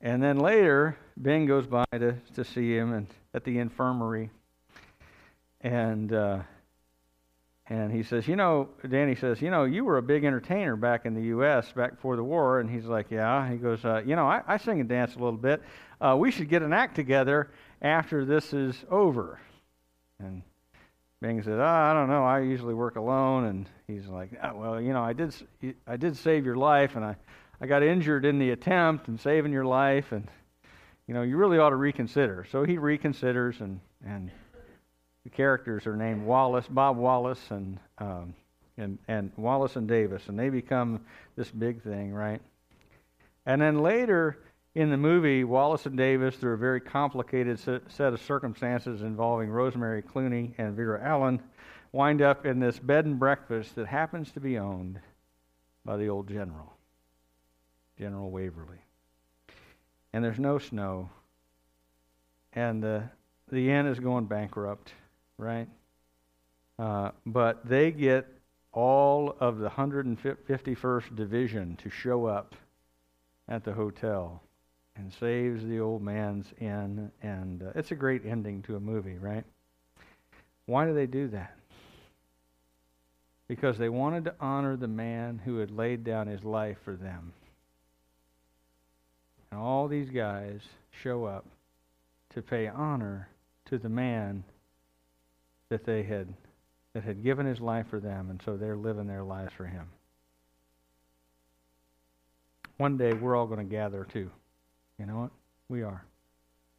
And 0.02 0.24
then 0.24 0.40
later, 0.40 0.98
Bing 1.22 1.46
goes 1.46 1.68
by 1.68 1.86
to, 1.92 2.16
to 2.34 2.44
see 2.44 2.76
him 2.76 2.92
and, 2.92 3.08
at 3.36 3.44
the 3.44 3.60
infirmary. 3.60 4.32
And 5.62 6.12
uh, 6.12 6.40
and 7.72 7.90
he 7.90 8.04
says, 8.04 8.28
You 8.28 8.36
know, 8.36 8.68
Danny 8.90 9.16
says, 9.16 9.42
You 9.42 9.50
know, 9.50 9.64
you 9.64 9.86
were 9.86 9.98
a 9.98 10.02
big 10.02 10.26
entertainer 10.26 10.76
back 10.76 11.06
in 11.06 11.14
the 11.14 11.22
U.S., 11.28 11.72
back 11.72 11.92
before 11.92 12.18
the 12.18 12.24
war. 12.24 12.60
And 12.60 12.70
he's 12.70 12.84
like, 12.84 13.10
Yeah. 13.10 13.50
He 13.50 13.56
goes, 13.56 13.86
uh, 13.86 14.02
You 14.06 14.18
know, 14.18 14.28
I, 14.28 14.42
I, 14.46 14.58
sing 14.58 14.82
and 14.82 14.90
dance 14.90 15.16
a 15.16 15.20
little 15.20 15.40
bit. 15.40 15.62
Uh, 16.02 16.18
we 16.20 16.32
should 16.32 16.50
get 16.50 16.64
an 16.64 16.74
act 16.74 16.96
together 16.96 17.50
after 17.82 18.26
this 18.26 18.52
is 18.52 18.76
over. 18.90 19.40
And 20.20 20.42
Bing 21.22 21.42
said, 21.44 21.60
oh, 21.60 21.64
I 21.64 21.94
don't 21.94 22.10
know. 22.10 22.26
I 22.26 22.42
usually 22.42 22.74
work 22.74 22.98
alone. 22.98 23.46
And 23.46 23.70
he's 23.88 24.06
like, 24.06 24.32
oh, 24.44 24.54
Well, 24.54 24.82
you 24.82 24.92
know, 24.92 25.02
I 25.02 25.14
did, 25.14 25.34
I 25.88 25.96
did 25.96 26.18
save 26.18 26.44
your 26.46 26.58
life, 26.58 26.98
and 26.98 27.06
I, 27.06 27.16
I 27.62 27.68
got 27.68 27.84
injured 27.84 28.26
in 28.26 28.38
the 28.38 28.50
attempt 28.50 29.08
and 29.08 29.18
saving 29.18 29.54
your 29.54 29.66
life. 29.66 30.12
And, 30.12 30.28
you 31.08 31.14
know, 31.14 31.22
you 31.22 31.38
really 31.38 31.58
ought 31.58 31.70
to 31.70 31.78
reconsider. 31.78 32.46
So 32.52 32.66
he 32.66 32.76
reconsiders 32.76 33.62
and, 33.62 33.80
and 34.06 34.30
the 35.24 35.30
characters 35.30 35.86
are 35.88 35.96
named 35.96 36.26
Wallace, 36.26 36.66
Bob 36.68 36.98
Wallace, 36.98 37.42
and 37.50 37.80
um, 37.98 38.34
and 38.78 38.98
and 39.08 39.32
Wallace 39.38 39.76
and 39.76 39.88
Davis, 39.88 40.24
and 40.28 40.38
they 40.38 40.50
become 40.50 41.02
this 41.36 41.52
big 41.52 41.82
thing, 41.82 42.14
right? 42.14 42.42
And 43.46 43.62
then 43.62 43.80
later 43.80 44.38
in 44.74 44.90
the 44.90 44.98
movie, 44.98 45.44
Wallace 45.44 45.86
and 45.86 45.98
Davis, 45.98 46.36
through 46.36 46.54
a 46.54 46.58
very 46.58 46.80
complicated 46.80 47.60
set 47.60 48.14
of 48.14 48.22
circumstances 48.22 49.02
involving 49.02 49.50
Rosemary 49.50 50.02
Clooney 50.02 50.54
and 50.58 50.76
Vera-Ellen, 50.76 51.42
wind 51.92 52.22
up 52.22 52.46
in 52.46 52.60
this 52.60 52.80
bed 52.80 53.06
and 53.06 53.20
breakfast 53.20 53.76
that 53.76 53.88
happens 53.88 54.32
to 54.32 54.40
be 54.40 54.58
owned 54.58 55.00
by 55.84 55.98
the 55.98 56.08
old 56.08 56.30
general, 56.30 56.74
General 57.98 58.32
Waverly. 58.32 58.78
And 60.14 60.24
there's 60.24 60.40
no 60.40 60.58
snow, 60.58 61.10
and 62.54 62.82
the, 62.82 63.04
the 63.52 63.72
inn 63.72 63.88
is 63.88 64.00
going 64.00 64.26
bankrupt, 64.26 64.94
right? 65.42 65.68
Uh, 66.80 67.12
but 67.26 67.68
they 67.68 67.92
get 67.92 68.28
all 68.72 69.36
of 69.40 69.58
the 69.58 69.70
151st 69.70 71.16
Division 71.16 71.76
to 71.78 71.90
show 71.90 72.26
up 72.26 72.56
at 73.48 73.64
the 73.64 73.74
hotel 73.74 74.42
and 74.96 75.12
saves 75.14 75.66
the 75.66 75.80
old 75.80 76.02
man's 76.02 76.48
inn. 76.60 77.12
And 77.22 77.64
uh, 77.64 77.72
it's 77.76 77.92
a 77.92 77.96
great 77.96 78.26
ending 78.26 78.62
to 78.64 78.76
a 78.76 78.80
movie, 78.80 79.18
right? 79.18 79.44
Why 80.66 80.86
do 80.86 80.94
they 80.94 81.08
do 81.08 81.28
that? 81.30 81.56
Because 83.48 83.78
they 83.78 83.90
wanted 83.90 84.26
to 84.26 84.36
honor 84.40 84.78
the 84.78 84.88
man 84.88 85.42
who 85.44 85.58
had 85.58 85.72
laid 85.72 86.04
down 86.04 86.28
his 86.28 86.44
life 86.44 86.78
for 86.86 86.96
them. 86.96 87.34
And 89.52 89.60
all 89.60 89.90
these 89.90 90.10
guys 90.10 90.62
show 90.92 91.26
up 91.26 91.46
to 92.30 92.42
pay 92.42 92.68
honor 92.68 93.28
to 93.66 93.78
the 93.78 93.90
man 93.90 94.46
that 95.72 95.86
they 95.86 96.04
had 96.04 96.28
that 96.94 97.04
had 97.04 97.24
given 97.24 97.46
his 97.46 97.60
life 97.60 97.88
for 97.90 98.00
them, 98.00 98.30
and 98.30 98.42
so 98.44 98.58
they're 98.58 98.76
living 98.76 99.08
their 99.08 99.24
lives 99.24 99.54
for 99.56 99.66
him. 99.66 99.88
One 102.78 102.98
day 102.98 103.14
we're 103.14 103.36
all 103.36 103.48
going 103.48 103.60
to 103.60 103.76
gather 103.76 104.04
too. 104.04 104.30
You 105.00 105.06
know 105.06 105.20
what? 105.20 105.32
We 105.70 105.84
are. 105.84 106.04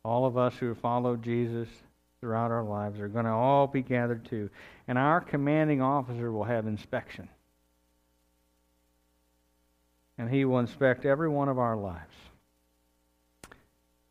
All 0.05 0.27
of 0.27 0.37
us 0.37 0.55
who 0.57 0.69
have 0.69 0.79
followed 0.79 1.23
Jesus 1.23 1.69
throughout 2.21 2.51
our 2.51 2.65
lives 2.65 3.01
are 3.01 3.09
going 3.09 3.25
to 3.25 3.31
all 3.31 3.67
be 3.67 3.83
gathered 3.83 4.25
too. 4.27 4.51
And 4.87 4.99
our 4.99 5.21
commanding 5.21 5.81
officer 5.81 6.31
will 6.31 6.45
have 6.45 6.67
inspection. 6.67 7.29
And 10.19 10.29
he 10.29 10.45
will 10.45 10.59
inspect 10.59 11.07
every 11.07 11.29
one 11.29 11.49
of 11.49 11.59
our 11.59 11.77
lives. 11.77 12.15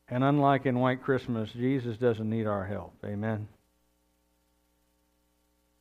And 0.08 0.24
unlike 0.24 0.66
in 0.66 0.80
White 0.80 1.04
Christmas, 1.04 1.52
Jesus 1.52 1.98
doesn't 1.98 2.30
need 2.30 2.48
our 2.48 2.66
help. 2.66 2.94
Amen. 3.06 3.48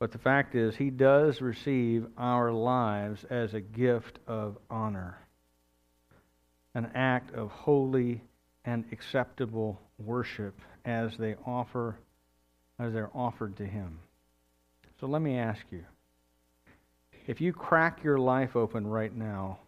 But 0.01 0.13
the 0.13 0.19
fact 0.19 0.55
is, 0.55 0.75
he 0.75 0.89
does 0.89 1.43
receive 1.43 2.07
our 2.17 2.51
lives 2.51 3.23
as 3.29 3.53
a 3.53 3.61
gift 3.61 4.19
of 4.27 4.57
honor, 4.71 5.19
an 6.75 6.91
act 6.95 7.35
of 7.35 7.51
holy 7.51 8.23
and 8.65 8.87
acceptable 8.93 9.79
worship 9.99 10.59
as 10.87 11.19
they 11.19 11.37
offer 11.47 11.99
as 12.79 12.95
they're 12.95 13.15
offered 13.15 13.59
to 13.59 13.67
him. 13.67 13.99
So 15.01 15.07
let 15.07 15.21
me 15.21 15.37
ask 15.37 15.61
you, 15.71 15.85
if 17.27 17.43
you 17.43 17.53
crack 17.53 18.03
your 18.03 18.17
life 18.17 18.57
open 18.57 18.87
right 18.87 19.15
now, 19.15 19.59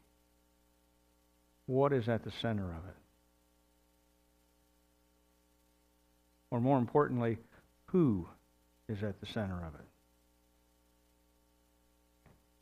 what 1.67 1.93
is 1.93 2.09
at 2.09 2.25
the 2.25 2.33
center 2.41 2.65
of 2.65 2.89
it? 2.89 2.97
Or 6.51 6.59
more 6.59 6.79
importantly, 6.79 7.37
who 7.87 8.27
is 8.89 9.03
at 9.03 9.21
the 9.21 9.27
center 9.27 9.59
of 9.59 9.75
it? 9.75 9.92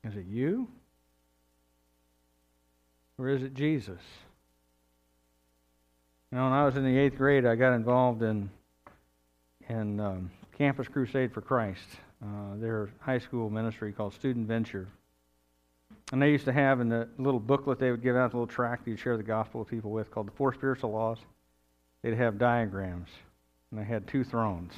Is 0.05 0.17
it 0.17 0.27
you? 0.27 0.69
Or 3.19 3.29
is 3.29 3.43
it 3.43 3.55
Jesus? 3.55 4.01
You 6.33 6.39
know, 6.39 6.45
when 6.45 6.53
I 6.53 6.65
was 6.65 6.77
in 6.77 6.85
the 6.85 6.97
eighth 6.97 7.17
grade, 7.17 7.45
I 7.45 7.55
got 7.55 7.75
involved 7.75 8.23
in 8.23 8.51
in 9.69 10.01
um, 10.01 10.31
Campus 10.59 10.89
Crusade 10.89 11.33
for 11.33 11.41
Christ, 11.41 11.87
uh, 12.23 12.57
their 12.57 12.91
high 12.99 13.19
school 13.19 13.49
ministry 13.51 13.93
called 13.93 14.13
Student 14.15 14.47
Venture. 14.49 14.89
And 16.13 16.21
they 16.21 16.31
used 16.31 16.45
to 16.47 16.53
have 16.53 16.81
in 16.81 16.89
the 16.89 17.09
little 17.19 17.39
booklet 17.39 17.79
they 17.79 17.91
would 17.91 18.03
give 18.03 18.17
out, 18.17 18.33
the 18.33 18.37
little 18.37 18.53
tract 18.53 18.89
you'd 18.89 18.99
share 18.99 19.17
the 19.17 19.23
gospel 19.23 19.61
with 19.61 19.69
people 19.69 19.93
with, 19.93 20.11
called 20.11 20.27
the 20.27 20.33
Four 20.33 20.53
Spiritual 20.53 20.91
Laws. 20.91 21.19
They'd 22.03 22.17
have 22.17 22.39
diagrams, 22.39 23.09
and 23.71 23.79
they 23.79 23.85
had 23.85 24.09
two 24.09 24.25
thrones, 24.25 24.73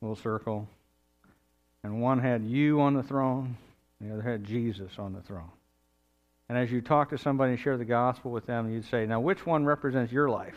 a 0.00 0.04
little 0.04 0.16
circle, 0.16 0.66
and 1.84 2.00
one 2.00 2.18
had 2.18 2.44
you 2.44 2.80
on 2.80 2.94
the 2.94 3.02
throne, 3.02 3.56
the 4.02 4.12
other 4.12 4.22
had 4.22 4.44
Jesus 4.44 4.92
on 4.98 5.12
the 5.12 5.20
throne. 5.20 5.50
And 6.48 6.58
as 6.58 6.70
you 6.70 6.80
talk 6.80 7.10
to 7.10 7.18
somebody 7.18 7.52
and 7.52 7.60
share 7.60 7.78
the 7.78 7.84
gospel 7.84 8.30
with 8.30 8.46
them, 8.46 8.70
you'd 8.70 8.84
say, 8.84 9.06
Now, 9.06 9.20
which 9.20 9.46
one 9.46 9.64
represents 9.64 10.12
your 10.12 10.28
life? 10.28 10.56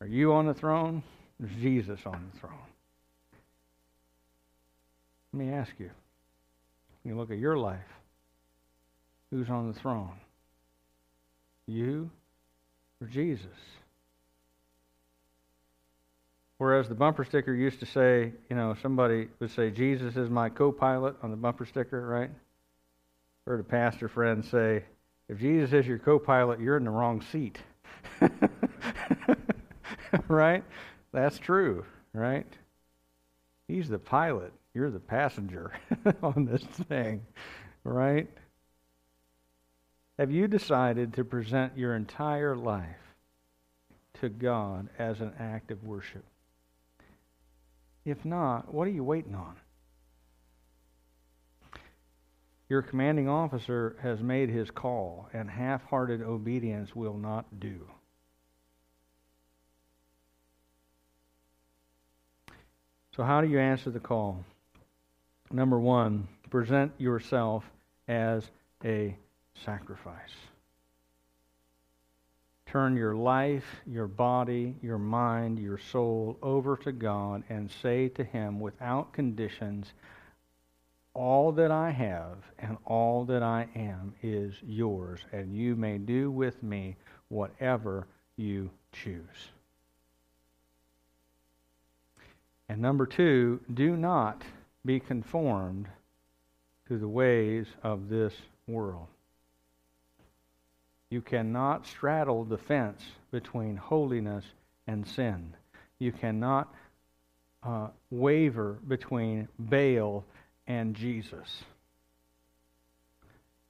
Are 0.00 0.06
you 0.06 0.32
on 0.32 0.46
the 0.46 0.54
throne? 0.54 1.02
Is 1.42 1.50
Jesus 1.60 2.00
on 2.06 2.30
the 2.32 2.38
throne? 2.38 2.54
Let 5.32 5.44
me 5.44 5.52
ask 5.52 5.72
you. 5.78 5.90
You 7.04 7.16
look 7.16 7.30
at 7.30 7.38
your 7.38 7.56
life. 7.56 7.78
Who's 9.30 9.48
on 9.48 9.72
the 9.72 9.78
throne? 9.78 10.18
You 11.66 12.10
or 13.00 13.06
Jesus? 13.06 13.46
Whereas 16.60 16.90
the 16.90 16.94
bumper 16.94 17.24
sticker 17.24 17.54
used 17.54 17.80
to 17.80 17.86
say, 17.86 18.34
you 18.50 18.54
know, 18.54 18.76
somebody 18.82 19.28
would 19.38 19.50
say, 19.50 19.70
Jesus 19.70 20.18
is 20.18 20.28
my 20.28 20.50
co 20.50 20.70
pilot 20.70 21.16
on 21.22 21.30
the 21.30 21.36
bumper 21.38 21.64
sticker, 21.64 22.06
right? 22.06 22.30
Heard 23.46 23.60
a 23.60 23.64
pastor 23.64 24.10
friend 24.10 24.44
say, 24.44 24.84
if 25.30 25.38
Jesus 25.38 25.72
is 25.72 25.86
your 25.86 25.98
co 25.98 26.18
pilot, 26.18 26.60
you're 26.60 26.76
in 26.76 26.84
the 26.84 26.90
wrong 26.90 27.22
seat. 27.32 27.56
right? 30.28 30.62
That's 31.12 31.38
true, 31.38 31.86
right? 32.12 32.46
He's 33.66 33.88
the 33.88 33.98
pilot, 33.98 34.52
you're 34.74 34.90
the 34.90 35.00
passenger 35.00 35.72
on 36.22 36.44
this 36.44 36.62
thing, 36.62 37.24
right? 37.84 38.28
Have 40.18 40.30
you 40.30 40.46
decided 40.46 41.14
to 41.14 41.24
present 41.24 41.78
your 41.78 41.96
entire 41.96 42.54
life 42.54 43.14
to 44.20 44.28
God 44.28 44.90
as 44.98 45.22
an 45.22 45.32
act 45.38 45.70
of 45.70 45.82
worship? 45.84 46.26
If 48.04 48.24
not, 48.24 48.72
what 48.72 48.86
are 48.86 48.92
you 48.92 49.04
waiting 49.04 49.34
on? 49.34 49.56
Your 52.68 52.82
commanding 52.82 53.28
officer 53.28 53.96
has 54.00 54.20
made 54.20 54.48
his 54.48 54.70
call, 54.70 55.28
and 55.32 55.50
half 55.50 55.82
hearted 55.84 56.22
obedience 56.22 56.94
will 56.94 57.16
not 57.16 57.58
do. 57.58 57.86
So, 63.16 63.24
how 63.24 63.40
do 63.40 63.48
you 63.48 63.58
answer 63.58 63.90
the 63.90 63.98
call? 64.00 64.44
Number 65.50 65.80
one, 65.80 66.28
present 66.48 66.92
yourself 66.96 67.64
as 68.06 68.48
a 68.84 69.16
sacrifice. 69.64 70.30
Turn 72.70 72.96
your 72.96 73.16
life, 73.16 73.64
your 73.84 74.06
body, 74.06 74.76
your 74.80 74.96
mind, 74.96 75.58
your 75.58 75.76
soul 75.76 76.38
over 76.40 76.76
to 76.76 76.92
God 76.92 77.42
and 77.48 77.68
say 77.68 78.08
to 78.10 78.22
Him 78.22 78.60
without 78.60 79.12
conditions, 79.12 79.92
All 81.12 81.50
that 81.50 81.72
I 81.72 81.90
have 81.90 82.36
and 82.60 82.76
all 82.86 83.24
that 83.24 83.42
I 83.42 83.66
am 83.74 84.14
is 84.22 84.54
yours, 84.62 85.18
and 85.32 85.52
you 85.52 85.74
may 85.74 85.98
do 85.98 86.30
with 86.30 86.62
me 86.62 86.94
whatever 87.26 88.06
you 88.36 88.70
choose. 88.92 89.48
And 92.68 92.80
number 92.80 93.04
two, 93.04 93.58
do 93.74 93.96
not 93.96 94.42
be 94.86 95.00
conformed 95.00 95.88
to 96.86 96.98
the 96.98 97.08
ways 97.08 97.66
of 97.82 98.08
this 98.08 98.34
world. 98.68 99.08
You 101.10 101.20
cannot 101.20 101.86
straddle 101.86 102.44
the 102.44 102.56
fence 102.56 103.02
between 103.32 103.76
holiness 103.76 104.44
and 104.86 105.06
sin. 105.06 105.54
You 105.98 106.12
cannot 106.12 106.72
uh, 107.64 107.88
waver 108.10 108.78
between 108.86 109.48
Baal 109.58 110.24
and 110.68 110.94
Jesus. 110.94 111.64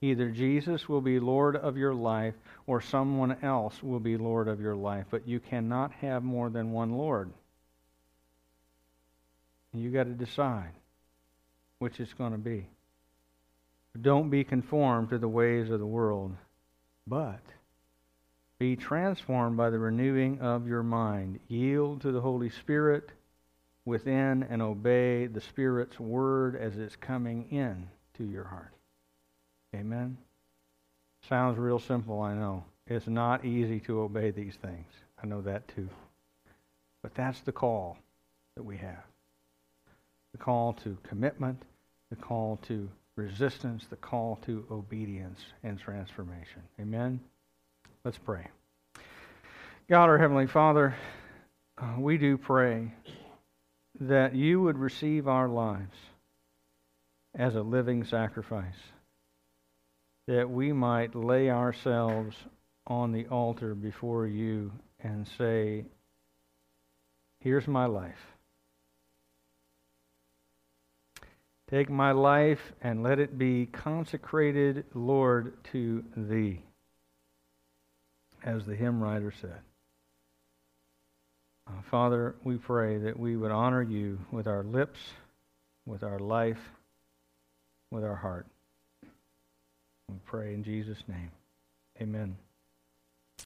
Either 0.02 0.30
Jesus 0.30 0.88
will 0.88 1.00
be 1.00 1.18
Lord 1.18 1.56
of 1.56 1.76
your 1.76 1.94
life 1.94 2.34
or 2.66 2.80
someone 2.80 3.36
else 3.42 3.82
will 3.82 4.00
be 4.00 4.16
Lord 4.16 4.48
of 4.48 4.60
your 4.60 4.76
life, 4.76 5.06
but 5.10 5.26
you 5.26 5.40
cannot 5.40 5.92
have 5.92 6.22
more 6.22 6.50
than 6.50 6.72
one 6.72 6.92
Lord. 6.92 7.30
You 9.72 9.90
got 9.90 10.04
to 10.04 10.10
decide 10.10 10.72
which 11.78 12.00
it's 12.00 12.12
going 12.14 12.32
to 12.32 12.38
be. 12.38 12.66
Don't 14.00 14.30
be 14.30 14.44
conformed 14.44 15.10
to 15.10 15.18
the 15.18 15.28
ways 15.28 15.70
of 15.70 15.80
the 15.80 15.86
world 15.86 16.34
but 17.10 17.42
be 18.60 18.76
transformed 18.76 19.56
by 19.56 19.68
the 19.68 19.78
renewing 19.78 20.40
of 20.40 20.68
your 20.68 20.84
mind. 20.84 21.40
Yield 21.48 22.00
to 22.02 22.12
the 22.12 22.20
Holy 22.20 22.48
Spirit 22.48 23.10
within 23.84 24.46
and 24.48 24.62
obey 24.62 25.26
the 25.26 25.40
Spirit's 25.40 25.98
word 25.98 26.54
as 26.54 26.78
it's 26.78 26.94
coming 26.94 27.50
in 27.50 27.88
to 28.14 28.24
your 28.24 28.44
heart. 28.44 28.72
Amen. 29.74 30.16
Sounds 31.28 31.58
real 31.58 31.80
simple, 31.80 32.20
I 32.20 32.34
know. 32.34 32.64
It's 32.86 33.08
not 33.08 33.44
easy 33.44 33.80
to 33.80 34.00
obey 34.00 34.30
these 34.30 34.54
things. 34.56 34.86
I 35.22 35.26
know 35.26 35.40
that 35.42 35.66
too. 35.68 35.88
But 37.02 37.14
that's 37.14 37.40
the 37.40 37.52
call 37.52 37.98
that 38.56 38.62
we 38.62 38.76
have 38.76 39.04
the 40.32 40.38
call 40.38 40.72
to 40.74 40.96
commitment, 41.02 41.60
the 42.08 42.14
call 42.14 42.56
to 42.68 42.88
resistance, 43.16 43.84
the 43.88 43.96
call 43.96 44.38
to 44.46 44.64
obedience 44.70 45.40
and 45.62 45.78
transformation. 45.78 46.62
Amen? 46.80 47.20
Let's 48.04 48.18
pray. 48.18 48.46
God, 49.88 50.08
our 50.08 50.18
Heavenly 50.18 50.46
Father, 50.46 50.94
uh, 51.76 51.94
we 51.98 52.16
do 52.16 52.36
pray 52.36 52.92
that 54.00 54.34
you 54.34 54.60
would 54.62 54.78
receive 54.78 55.28
our 55.28 55.48
lives 55.48 55.96
as 57.34 57.54
a 57.54 57.62
living 57.62 58.04
sacrifice, 58.04 58.78
that 60.26 60.48
we 60.48 60.72
might 60.72 61.14
lay 61.14 61.50
ourselves 61.50 62.36
on 62.86 63.12
the 63.12 63.26
altar 63.26 63.74
before 63.74 64.26
you 64.26 64.72
and 65.02 65.26
say, 65.38 65.84
Here's 67.40 67.66
my 67.66 67.86
life. 67.86 68.20
Take 71.70 71.88
my 71.88 72.10
life 72.10 72.72
and 72.82 73.02
let 73.02 73.20
it 73.20 73.38
be 73.38 73.66
consecrated, 73.66 74.84
Lord, 74.92 75.52
to 75.72 76.04
thee, 76.16 76.62
as 78.44 78.64
the 78.64 78.74
hymn 78.74 79.00
writer 79.00 79.32
said. 79.40 79.60
Uh, 81.68 81.82
Father, 81.88 82.34
we 82.42 82.56
pray 82.56 82.98
that 82.98 83.18
we 83.18 83.36
would 83.36 83.52
honor 83.52 83.82
you 83.82 84.18
with 84.32 84.48
our 84.48 84.64
lips, 84.64 84.98
with 85.86 86.02
our 86.02 86.18
life, 86.18 86.58
with 87.92 88.02
our 88.02 88.16
heart. 88.16 88.46
We 90.08 90.16
pray 90.24 90.54
in 90.54 90.64
Jesus' 90.64 91.04
name. 91.06 91.30
Amen. 92.00 92.36